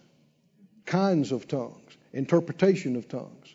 kinds 0.86 1.32
of 1.32 1.48
tongues, 1.48 1.96
interpretation 2.12 2.96
of 2.96 3.08
tongues, 3.08 3.54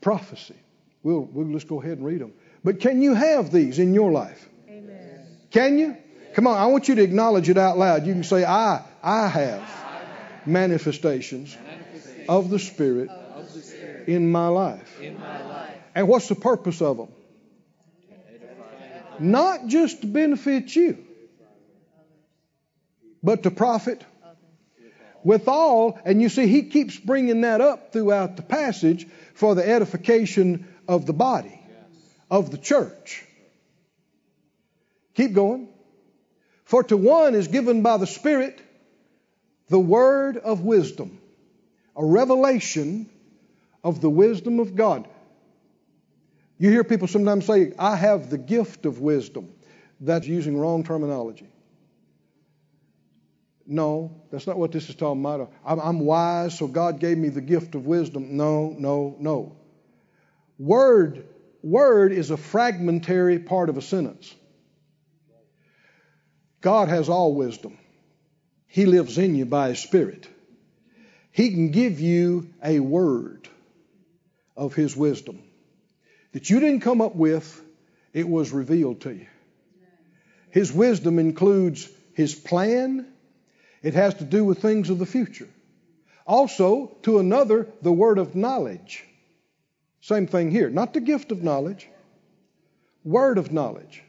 prophecy. 0.00 0.56
We'll, 1.02 1.20
we'll 1.20 1.52
just 1.52 1.68
go 1.68 1.80
ahead 1.80 1.98
and 1.98 2.06
read 2.06 2.20
them. 2.20 2.32
But 2.64 2.80
can 2.80 3.02
you 3.02 3.14
have 3.14 3.52
these 3.52 3.78
in 3.78 3.94
your 3.94 4.10
life? 4.10 4.48
Amen. 4.68 5.26
Can 5.50 5.78
you? 5.78 5.96
Come 6.34 6.46
on, 6.46 6.56
I 6.56 6.66
want 6.66 6.88
you 6.88 6.96
to 6.96 7.02
acknowledge 7.02 7.48
it 7.48 7.56
out 7.56 7.78
loud. 7.78 8.06
You 8.06 8.12
can 8.12 8.24
say, 8.24 8.44
I, 8.44 8.84
I 9.02 9.28
have 9.28 9.62
manifestations 10.44 11.56
of 12.28 12.50
the 12.50 12.58
Spirit 12.58 13.10
in 14.08 14.32
my 14.32 14.48
life. 14.48 15.00
In 15.02 15.20
my 15.20 15.44
life. 15.44 15.76
And 15.94 16.08
what's 16.08 16.28
the 16.28 16.34
purpose 16.34 16.80
of 16.80 16.96
them? 16.96 17.08
Not 19.20 19.66
just 19.66 20.00
to 20.00 20.06
benefit 20.06 20.74
you, 20.74 21.04
but 23.22 23.42
to 23.42 23.50
profit 23.50 24.02
with 25.24 25.46
all. 25.46 26.00
And 26.06 26.22
you 26.22 26.30
see, 26.30 26.46
he 26.46 26.62
keeps 26.70 26.96
bringing 26.96 27.42
that 27.42 27.60
up 27.60 27.92
throughout 27.92 28.36
the 28.36 28.42
passage 28.42 29.06
for 29.34 29.54
the 29.54 29.68
edification 29.68 30.66
of 30.86 31.04
the 31.04 31.12
body, 31.12 31.60
of 32.30 32.50
the 32.50 32.58
church. 32.58 33.24
Keep 35.14 35.34
going. 35.34 35.68
For 36.64 36.82
to 36.84 36.96
one 36.96 37.34
is 37.34 37.48
given 37.48 37.82
by 37.82 37.98
the 37.98 38.06
Spirit 38.06 38.58
the 39.68 39.78
word 39.78 40.38
of 40.38 40.62
wisdom, 40.62 41.20
a 41.94 42.04
revelation 42.04 43.10
of 43.84 44.00
the 44.00 44.10
wisdom 44.10 44.60
of 44.60 44.74
God. 44.74 45.08
You 46.58 46.70
hear 46.70 46.84
people 46.84 47.08
sometimes 47.08 47.46
say, 47.46 47.72
I 47.78 47.96
have 47.96 48.30
the 48.30 48.38
gift 48.38 48.84
of 48.84 49.00
wisdom. 49.00 49.50
That's 50.00 50.26
using 50.26 50.56
wrong 50.56 50.84
terminology. 50.84 51.48
No, 53.66 54.22
that's 54.30 54.46
not 54.46 54.58
what 54.58 54.72
this 54.72 54.88
is 54.88 54.94
talking 54.94 55.20
about. 55.20 55.52
I'm, 55.64 56.00
wise, 56.00 56.58
so 56.58 56.66
God 56.66 57.00
gave 57.00 57.18
me 57.18 57.28
the 57.28 57.40
gift 57.40 57.74
of 57.74 57.86
wisdom. 57.86 58.36
No, 58.36 58.74
no, 58.78 59.14
no. 59.18 59.56
Word, 60.58 61.26
word 61.62 62.12
is 62.12 62.30
a 62.30 62.36
fragmentary 62.36 63.38
part 63.38 63.68
of 63.68 63.76
a 63.76 63.82
sentence. 63.82 64.34
God 66.60 66.88
has 66.88 67.08
all 67.08 67.34
wisdom. 67.34 67.78
He 68.66 68.86
lives 68.86 69.18
in 69.18 69.34
you 69.34 69.44
by 69.44 69.68
His 69.68 69.80
Spirit. 69.80 70.28
He 71.30 71.50
can 71.50 71.70
give 71.70 72.00
you 72.00 72.48
a 72.64 72.80
word 72.80 73.48
of 74.58 74.74
His 74.74 74.94
wisdom 74.94 75.42
that 76.32 76.50
you 76.50 76.60
didn't 76.60 76.80
come 76.80 77.00
up 77.00 77.14
with, 77.14 77.62
it 78.12 78.28
was 78.28 78.52
revealed 78.52 79.00
to 79.02 79.14
you. 79.14 79.26
His 80.50 80.72
wisdom 80.72 81.18
includes 81.18 81.88
His 82.12 82.34
plan, 82.34 83.06
it 83.82 83.94
has 83.94 84.14
to 84.14 84.24
do 84.24 84.44
with 84.44 84.60
things 84.60 84.90
of 84.90 84.98
the 84.98 85.06
future. 85.06 85.48
Also, 86.26 86.94
to 87.04 87.20
another, 87.20 87.68
the 87.80 87.92
word 87.92 88.18
of 88.18 88.34
knowledge. 88.34 89.04
Same 90.02 90.26
thing 90.26 90.50
here. 90.50 90.68
Not 90.68 90.92
the 90.92 91.00
gift 91.00 91.32
of 91.32 91.42
knowledge, 91.42 91.88
word 93.04 93.38
of 93.38 93.52
knowledge. 93.52 94.02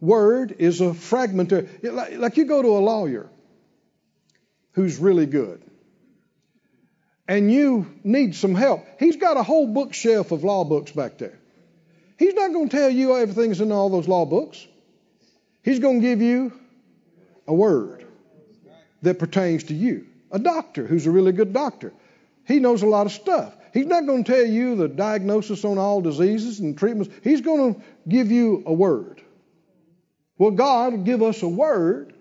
Word 0.00 0.54
is 0.58 0.80
a 0.80 0.94
fragmentary, 0.94 1.68
like 1.82 2.36
you 2.36 2.44
go 2.44 2.62
to 2.62 2.68
a 2.68 2.78
lawyer 2.78 3.28
who's 4.72 4.98
really 4.98 5.26
good 5.26 5.60
and 7.28 7.52
you 7.52 7.86
need 8.02 8.34
some 8.34 8.54
help. 8.54 8.86
He's 8.98 9.16
got 9.16 9.36
a 9.36 9.42
whole 9.42 9.66
bookshelf 9.66 10.32
of 10.32 10.42
law 10.42 10.64
books 10.64 10.90
back 10.90 11.18
there. 11.18 11.38
He's 12.18 12.34
not 12.34 12.52
going 12.52 12.70
to 12.70 12.76
tell 12.76 12.90
you 12.90 13.16
everything's 13.16 13.60
in 13.60 13.70
all 13.70 13.90
those 13.90 14.08
law 14.08 14.24
books. 14.24 14.66
He's 15.62 15.78
going 15.78 16.00
to 16.00 16.06
give 16.06 16.22
you 16.22 16.52
a 17.46 17.54
word 17.54 18.06
that 19.02 19.18
pertains 19.18 19.64
to 19.64 19.74
you. 19.74 20.06
A 20.32 20.38
doctor 20.38 20.86
who's 20.86 21.06
a 21.06 21.10
really 21.10 21.32
good 21.32 21.52
doctor. 21.52 21.92
He 22.46 22.58
knows 22.58 22.82
a 22.82 22.86
lot 22.86 23.06
of 23.06 23.12
stuff. 23.12 23.54
He's 23.74 23.86
not 23.86 24.06
going 24.06 24.24
to 24.24 24.32
tell 24.32 24.46
you 24.46 24.76
the 24.76 24.88
diagnosis 24.88 25.64
on 25.64 25.78
all 25.78 26.00
diseases 26.00 26.60
and 26.60 26.76
treatments. 26.76 27.14
He's 27.22 27.42
going 27.42 27.74
to 27.74 27.80
give 28.08 28.32
you 28.32 28.62
a 28.66 28.72
word. 28.72 29.22
Well, 30.38 30.52
God 30.52 30.92
will 30.92 31.02
give 31.02 31.22
us 31.22 31.42
a 31.42 31.48
word 31.48 32.14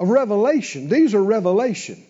of 0.00 0.08
revelation. 0.08 0.88
These 0.88 1.14
are 1.14 1.22
revelation. 1.22 2.04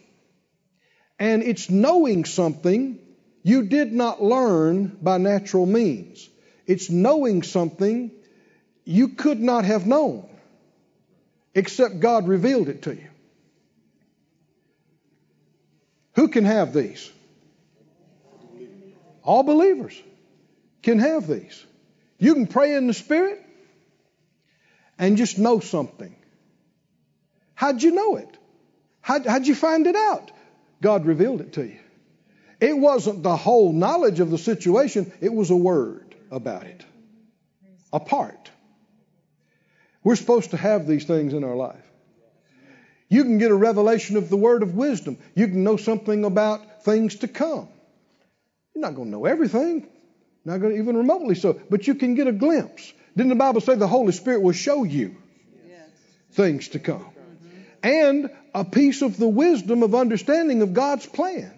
And 1.18 1.42
it's 1.42 1.68
knowing 1.68 2.24
something 2.24 2.98
you 3.42 3.64
did 3.64 3.92
not 3.92 4.22
learn 4.22 4.96
by 5.02 5.18
natural 5.18 5.66
means. 5.66 6.28
It's 6.66 6.90
knowing 6.90 7.42
something 7.42 8.10
you 8.84 9.08
could 9.08 9.40
not 9.40 9.64
have 9.64 9.86
known 9.86 10.28
except 11.54 12.00
God 12.00 12.28
revealed 12.28 12.68
it 12.68 12.82
to 12.82 12.94
you. 12.94 13.08
Who 16.14 16.28
can 16.28 16.44
have 16.44 16.72
these? 16.72 17.10
All 19.22 19.42
believers 19.42 20.00
can 20.82 20.98
have 20.98 21.26
these. 21.26 21.64
You 22.18 22.34
can 22.34 22.46
pray 22.46 22.74
in 22.74 22.86
the 22.86 22.94
Spirit 22.94 23.44
and 24.98 25.16
just 25.16 25.38
know 25.38 25.60
something. 25.60 26.14
How'd 27.54 27.82
you 27.82 27.92
know 27.92 28.16
it? 28.16 28.36
How'd, 29.00 29.26
how'd 29.26 29.46
you 29.46 29.54
find 29.54 29.86
it 29.86 29.96
out? 29.96 30.30
God 30.80 31.06
revealed 31.06 31.40
it 31.40 31.54
to 31.54 31.64
you. 31.64 31.78
It 32.60 32.76
wasn't 32.76 33.22
the 33.22 33.36
whole 33.36 33.72
knowledge 33.72 34.20
of 34.20 34.30
the 34.30 34.38
situation, 34.38 35.12
it 35.20 35.32
was 35.32 35.50
a 35.50 35.56
word 35.56 36.14
about 36.30 36.64
it. 36.64 36.84
A 37.92 38.00
part. 38.00 38.50
We're 40.02 40.16
supposed 40.16 40.50
to 40.50 40.56
have 40.56 40.86
these 40.86 41.04
things 41.04 41.32
in 41.34 41.44
our 41.44 41.56
life. 41.56 41.84
You 43.08 43.24
can 43.24 43.38
get 43.38 43.50
a 43.50 43.54
revelation 43.54 44.16
of 44.16 44.28
the 44.28 44.36
word 44.36 44.62
of 44.62 44.74
wisdom. 44.74 45.18
You 45.34 45.48
can 45.48 45.64
know 45.64 45.76
something 45.76 46.24
about 46.24 46.84
things 46.84 47.16
to 47.16 47.28
come. 47.28 47.68
You're 48.74 48.82
not 48.82 48.94
going 48.94 49.08
to 49.08 49.12
know 49.12 49.24
everything, 49.24 49.88
not 50.44 50.58
going 50.58 50.74
to 50.74 50.80
even 50.80 50.96
remotely 50.96 51.34
so, 51.34 51.58
but 51.70 51.86
you 51.86 51.94
can 51.94 52.14
get 52.14 52.26
a 52.26 52.32
glimpse. 52.32 52.92
Didn't 53.16 53.30
the 53.30 53.36
Bible 53.36 53.60
say 53.60 53.74
the 53.74 53.88
Holy 53.88 54.12
Spirit 54.12 54.42
will 54.42 54.52
show 54.52 54.84
you 54.84 55.16
yes. 55.66 55.80
things 56.32 56.68
to 56.68 56.78
come? 56.78 57.06
And 57.82 58.30
a 58.60 58.64
piece 58.64 59.02
of 59.02 59.16
the 59.16 59.28
wisdom 59.28 59.82
of 59.82 59.94
understanding 59.94 60.62
of 60.62 60.74
God's 60.74 61.06
plan 61.06 61.52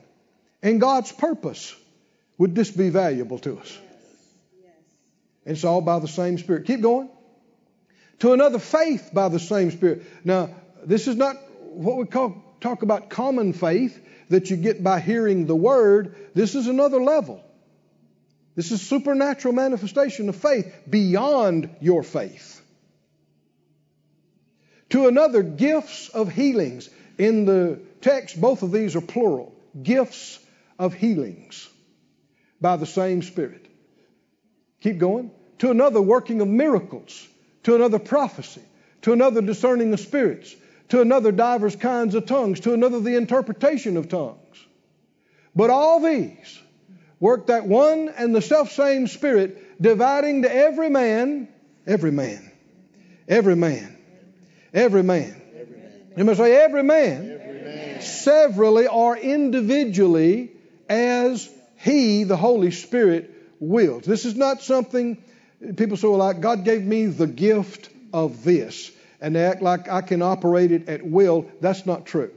and 0.62 0.80
God's 0.80 1.10
purpose. 1.10 1.74
Would 2.36 2.54
this 2.54 2.70
be 2.70 2.90
valuable 2.90 3.38
to 3.40 3.58
us? 3.58 3.78
And 5.46 5.56
it's 5.56 5.64
all 5.64 5.80
by 5.80 5.98
the 5.98 6.08
same 6.08 6.38
Spirit. 6.38 6.66
Keep 6.66 6.82
going. 6.82 7.08
To 8.20 8.34
another, 8.34 8.58
faith 8.58 9.10
by 9.14 9.28
the 9.28 9.38
same 9.38 9.70
Spirit. 9.70 10.02
Now, 10.24 10.50
this 10.84 11.08
is 11.08 11.16
not 11.16 11.36
what 11.70 11.96
we 11.96 12.04
call, 12.04 12.42
talk 12.60 12.82
about 12.82 13.08
common 13.08 13.54
faith 13.54 13.98
that 14.28 14.50
you 14.50 14.56
get 14.56 14.82
by 14.82 15.00
hearing 15.00 15.46
the 15.46 15.56
word. 15.56 16.14
This 16.34 16.54
is 16.54 16.66
another 16.66 17.02
level. 17.02 17.42
This 18.54 18.72
is 18.72 18.82
supernatural 18.82 19.54
manifestation 19.54 20.28
of 20.28 20.36
faith 20.36 20.70
beyond 20.88 21.70
your 21.80 22.02
faith. 22.02 22.60
To 24.90 25.06
another, 25.08 25.42
gifts 25.42 26.08
of 26.08 26.30
healings. 26.30 26.90
In 27.18 27.44
the 27.44 27.80
text, 28.00 28.40
both 28.40 28.62
of 28.62 28.72
these 28.72 28.96
are 28.96 29.00
plural. 29.00 29.54
Gifts 29.80 30.38
of 30.78 30.94
healings 30.94 31.68
by 32.60 32.76
the 32.76 32.86
same 32.86 33.22
Spirit. 33.22 33.66
Keep 34.80 34.98
going. 34.98 35.30
To 35.58 35.70
another, 35.70 36.00
working 36.00 36.40
of 36.40 36.48
miracles. 36.48 37.26
To 37.64 37.74
another, 37.74 37.98
prophecy. 37.98 38.62
To 39.02 39.12
another, 39.12 39.42
discerning 39.42 39.92
of 39.92 40.00
spirits. 40.00 40.54
To 40.88 41.00
another, 41.00 41.30
divers 41.32 41.76
kinds 41.76 42.14
of 42.14 42.26
tongues. 42.26 42.60
To 42.60 42.72
another, 42.72 43.00
the 43.00 43.16
interpretation 43.16 43.96
of 43.96 44.08
tongues. 44.08 44.66
But 45.54 45.70
all 45.70 46.00
these 46.00 46.60
work 47.18 47.48
that 47.48 47.66
one 47.66 48.08
and 48.16 48.34
the 48.34 48.42
self 48.42 48.72
same 48.72 49.06
Spirit, 49.06 49.80
dividing 49.80 50.42
to 50.42 50.54
every 50.54 50.88
man, 50.88 51.48
every 51.86 52.10
man, 52.10 52.50
every 53.28 53.56
man, 53.56 53.89
every 54.72 55.02
man. 55.02 55.40
You 56.16 56.24
must 56.24 56.38
say, 56.38 56.56
every 56.56 56.82
man, 56.82 58.00
severally 58.00 58.86
or 58.86 59.16
individually 59.16 60.52
as 60.88 61.48
He, 61.76 62.24
the 62.24 62.36
Holy 62.36 62.70
Spirit, 62.70 63.30
wills. 63.60 64.04
This 64.04 64.24
is 64.24 64.34
not 64.34 64.62
something 64.62 65.22
people 65.76 65.96
say, 65.96 66.08
well, 66.08 66.32
God 66.34 66.64
gave 66.64 66.82
me 66.82 67.06
the 67.06 67.26
gift 67.26 67.90
of 68.12 68.44
this, 68.44 68.90
and 69.20 69.36
they 69.36 69.44
act 69.44 69.62
like 69.62 69.88
I 69.88 70.00
can 70.00 70.22
operate 70.22 70.72
it 70.72 70.88
at 70.88 71.04
will. 71.04 71.50
That's 71.60 71.86
not 71.86 72.06
true. 72.06 72.32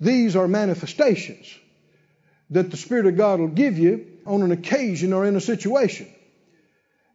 These 0.00 0.36
are 0.36 0.48
manifestations 0.48 1.46
that 2.50 2.70
the 2.70 2.76
Spirit 2.76 3.06
of 3.06 3.16
God 3.16 3.40
will 3.40 3.48
give 3.48 3.78
you 3.78 4.06
on 4.26 4.42
an 4.42 4.52
occasion 4.52 5.12
or 5.12 5.24
in 5.26 5.36
a 5.36 5.40
situation. 5.40 6.08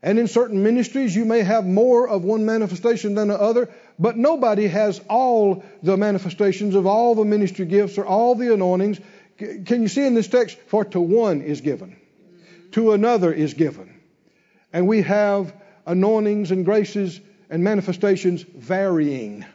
And 0.04 0.18
in 0.18 0.28
certain 0.28 0.64
ministries, 0.64 1.16
you 1.16 1.26
may 1.26 1.42
have 1.42 1.66
more 1.66 2.08
of 2.08 2.24
one 2.24 2.46
manifestation 2.46 3.14
than 3.14 3.28
the 3.28 3.40
other, 3.40 3.70
but 4.00 4.18
nobody 4.18 4.68
has 4.68 5.02
all 5.10 5.64
the 5.84 5.98
manifestations 5.98 6.76
of 6.76 6.86
all 6.86 7.16
the 7.16 7.26
ministry 7.26 7.66
gifts 7.66 7.98
or 7.98 8.06
all 8.06 8.36
the 8.36 8.54
anointings. 8.54 9.00
Can 9.38 9.82
you 9.82 9.88
see 9.88 10.06
in 10.06 10.14
this 10.14 10.28
text? 10.28 10.58
For 10.68 10.86
to 10.86 11.00
one 11.00 11.42
is 11.42 11.62
given, 11.62 11.96
to 12.72 12.94
another 12.94 13.34
is 13.34 13.54
given. 13.54 14.00
And 14.74 14.88
we 14.88 15.02
have 15.02 15.54
anointings 15.86 16.52
and 16.52 16.64
graces 16.66 17.20
and 17.50 17.64
manifestations 17.64 18.44
varying 18.44 19.46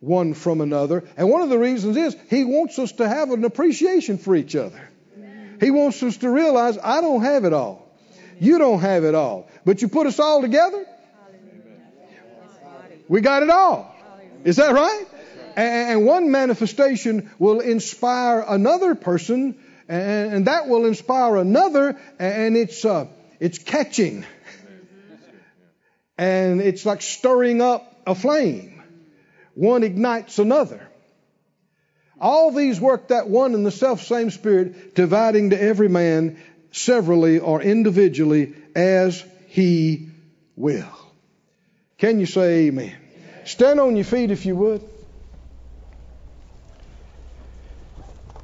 one 0.00 0.34
from 0.34 0.60
another. 0.60 1.04
And 1.16 1.28
one 1.28 1.42
of 1.42 1.48
the 1.48 1.58
reasons 1.58 1.96
is 1.96 2.16
he 2.30 2.44
wants 2.44 2.78
us 2.78 2.92
to 2.92 3.08
have 3.08 3.30
an 3.30 3.44
appreciation 3.44 4.18
for 4.18 4.34
each 4.34 4.56
other. 4.56 4.88
He 5.60 5.70
wants 5.70 6.02
us 6.02 6.18
to 6.18 6.30
realize 6.30 6.78
I 6.82 7.00
don't 7.00 7.22
have 7.22 7.44
it 7.44 7.52
all. 7.52 7.90
You 8.40 8.58
don't 8.58 8.80
have 8.80 9.04
it 9.04 9.14
all. 9.14 9.48
But 9.64 9.82
you 9.82 9.88
put 9.88 10.06
us 10.06 10.20
all 10.20 10.40
together, 10.40 10.86
we 13.08 13.20
got 13.20 13.42
it 13.42 13.50
all. 13.50 13.94
Is 14.44 14.56
that 14.56 14.72
right? 14.72 15.06
And 15.56 16.06
one 16.06 16.30
manifestation 16.30 17.30
will 17.38 17.60
inspire 17.60 18.44
another 18.46 18.94
person, 18.94 19.56
and 19.88 20.46
that 20.46 20.68
will 20.68 20.86
inspire 20.86 21.36
another, 21.36 21.98
and 22.18 22.56
it's 22.56 22.84
uh, 22.84 23.06
it's 23.40 23.58
catching, 23.58 24.24
and 26.16 26.60
it's 26.60 26.86
like 26.86 27.02
stirring 27.02 27.60
up 27.60 28.02
a 28.06 28.14
flame. 28.14 28.82
One 29.54 29.82
ignites 29.82 30.38
another. 30.38 30.86
All 32.20 32.52
these 32.52 32.80
work 32.80 33.08
that 33.08 33.28
one 33.28 33.54
and 33.54 33.66
the 33.66 33.72
self 33.72 34.02
same 34.02 34.30
Spirit, 34.30 34.94
dividing 34.94 35.50
to 35.50 35.60
every 35.60 35.88
man 35.88 36.38
severally 36.70 37.40
or 37.40 37.60
individually 37.60 38.54
as 38.76 39.24
he 39.48 40.10
will. 40.54 41.07
Can 41.98 42.20
you 42.20 42.26
say 42.26 42.68
amen? 42.68 42.94
Stand 43.44 43.80
on 43.80 43.96
your 43.96 44.04
feet 44.04 44.30
if 44.30 44.46
you 44.46 44.54
would. 44.54 44.88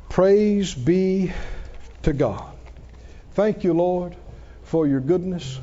Praise 0.09 0.75
be 0.75 1.33
to 2.03 2.13
God. 2.13 2.57
Thank 3.33 3.65
you, 3.65 3.73
Lord, 3.73 4.17
for 4.65 4.87
your 4.87 5.01
goodness. 5.01 5.59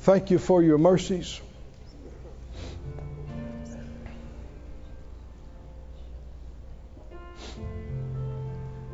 Thank 0.00 0.30
you 0.30 0.38
for 0.38 0.62
your 0.62 0.78
mercies. 0.78 1.40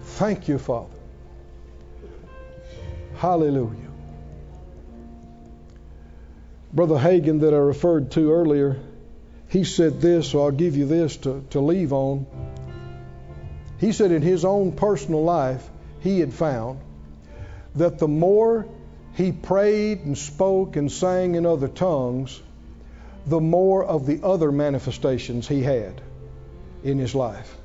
Thank 0.02 0.48
you, 0.48 0.58
Father. 0.58 0.88
Hallelujah. 3.16 3.85
Brother 6.76 6.98
Hagin, 6.98 7.40
that 7.40 7.54
I 7.54 7.56
referred 7.56 8.10
to 8.12 8.32
earlier, 8.32 8.76
he 9.48 9.64
said 9.64 10.02
this, 10.02 10.28
so 10.28 10.42
I'll 10.42 10.50
give 10.50 10.76
you 10.76 10.84
this 10.84 11.16
to, 11.18 11.42
to 11.50 11.60
leave 11.60 11.94
on. 11.94 12.26
He 13.78 13.92
said 13.92 14.12
in 14.12 14.20
his 14.20 14.44
own 14.44 14.72
personal 14.72 15.24
life, 15.24 15.66
he 16.00 16.20
had 16.20 16.34
found 16.34 16.80
that 17.76 17.98
the 17.98 18.08
more 18.08 18.66
he 19.14 19.32
prayed 19.32 20.04
and 20.04 20.18
spoke 20.18 20.76
and 20.76 20.92
sang 20.92 21.34
in 21.34 21.46
other 21.46 21.68
tongues, 21.68 22.42
the 23.24 23.40
more 23.40 23.82
of 23.82 24.04
the 24.04 24.20
other 24.22 24.52
manifestations 24.52 25.48
he 25.48 25.62
had 25.62 26.02
in 26.84 26.98
his 26.98 27.14
life. 27.14 27.56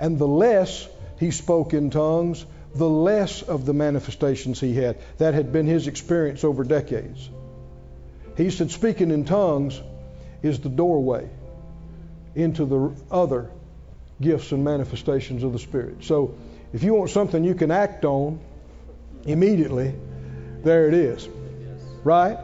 And 0.00 0.18
the 0.18 0.26
less 0.26 0.88
he 1.20 1.30
spoke 1.30 1.74
in 1.74 1.90
tongues, 1.90 2.44
the 2.74 2.90
less 2.90 3.42
of 3.42 3.66
the 3.66 3.72
manifestations 3.72 4.58
he 4.58 4.74
had. 4.74 4.98
That 5.18 5.34
had 5.34 5.52
been 5.52 5.68
his 5.68 5.86
experience 5.86 6.42
over 6.42 6.64
decades. 6.64 7.30
He 8.36 8.50
said, 8.50 8.70
speaking 8.70 9.10
in 9.10 9.24
tongues 9.24 9.80
is 10.42 10.60
the 10.60 10.68
doorway 10.68 11.28
into 12.34 12.66
the 12.66 12.94
other 13.10 13.50
gifts 14.20 14.52
and 14.52 14.62
manifestations 14.62 15.42
of 15.42 15.52
the 15.52 15.58
Spirit. 15.58 16.04
So 16.04 16.34
if 16.72 16.82
you 16.82 16.94
want 16.94 17.10
something 17.10 17.44
you 17.44 17.54
can 17.54 17.70
act 17.70 18.04
on 18.04 18.40
immediately, 19.24 19.94
there 20.62 20.88
it 20.88 20.94
is. 20.94 21.28
Right? 22.04 22.38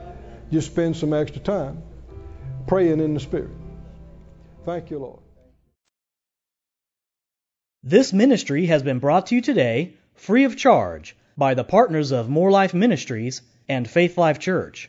Just 0.51 0.69
spend 0.69 0.97
some 0.97 1.13
extra 1.13 1.41
time 1.41 1.83
praying 2.67 3.01
in 3.01 3.15
the 3.15 3.21
Spirit. 3.21 3.51
Thank 4.65 4.91
you, 4.91 4.99
Lord. 4.99 5.21
This 7.83 8.13
ministry 8.13 8.67
has 8.67 8.83
been 8.83 9.01
brought 9.01 9.27
to 9.27 9.35
you 9.35 9.41
today 9.41 9.95
free 10.15 10.45
of 10.45 10.57
charge 10.57 11.17
by 11.37 11.55
the 11.55 11.65
partners 11.65 12.13
of 12.13 12.29
Moore 12.29 12.51
Life 12.51 12.75
Ministries 12.75 13.43
and 13.69 13.89
Faith 13.89 14.17
Life 14.17 14.39
Church. 14.39 14.89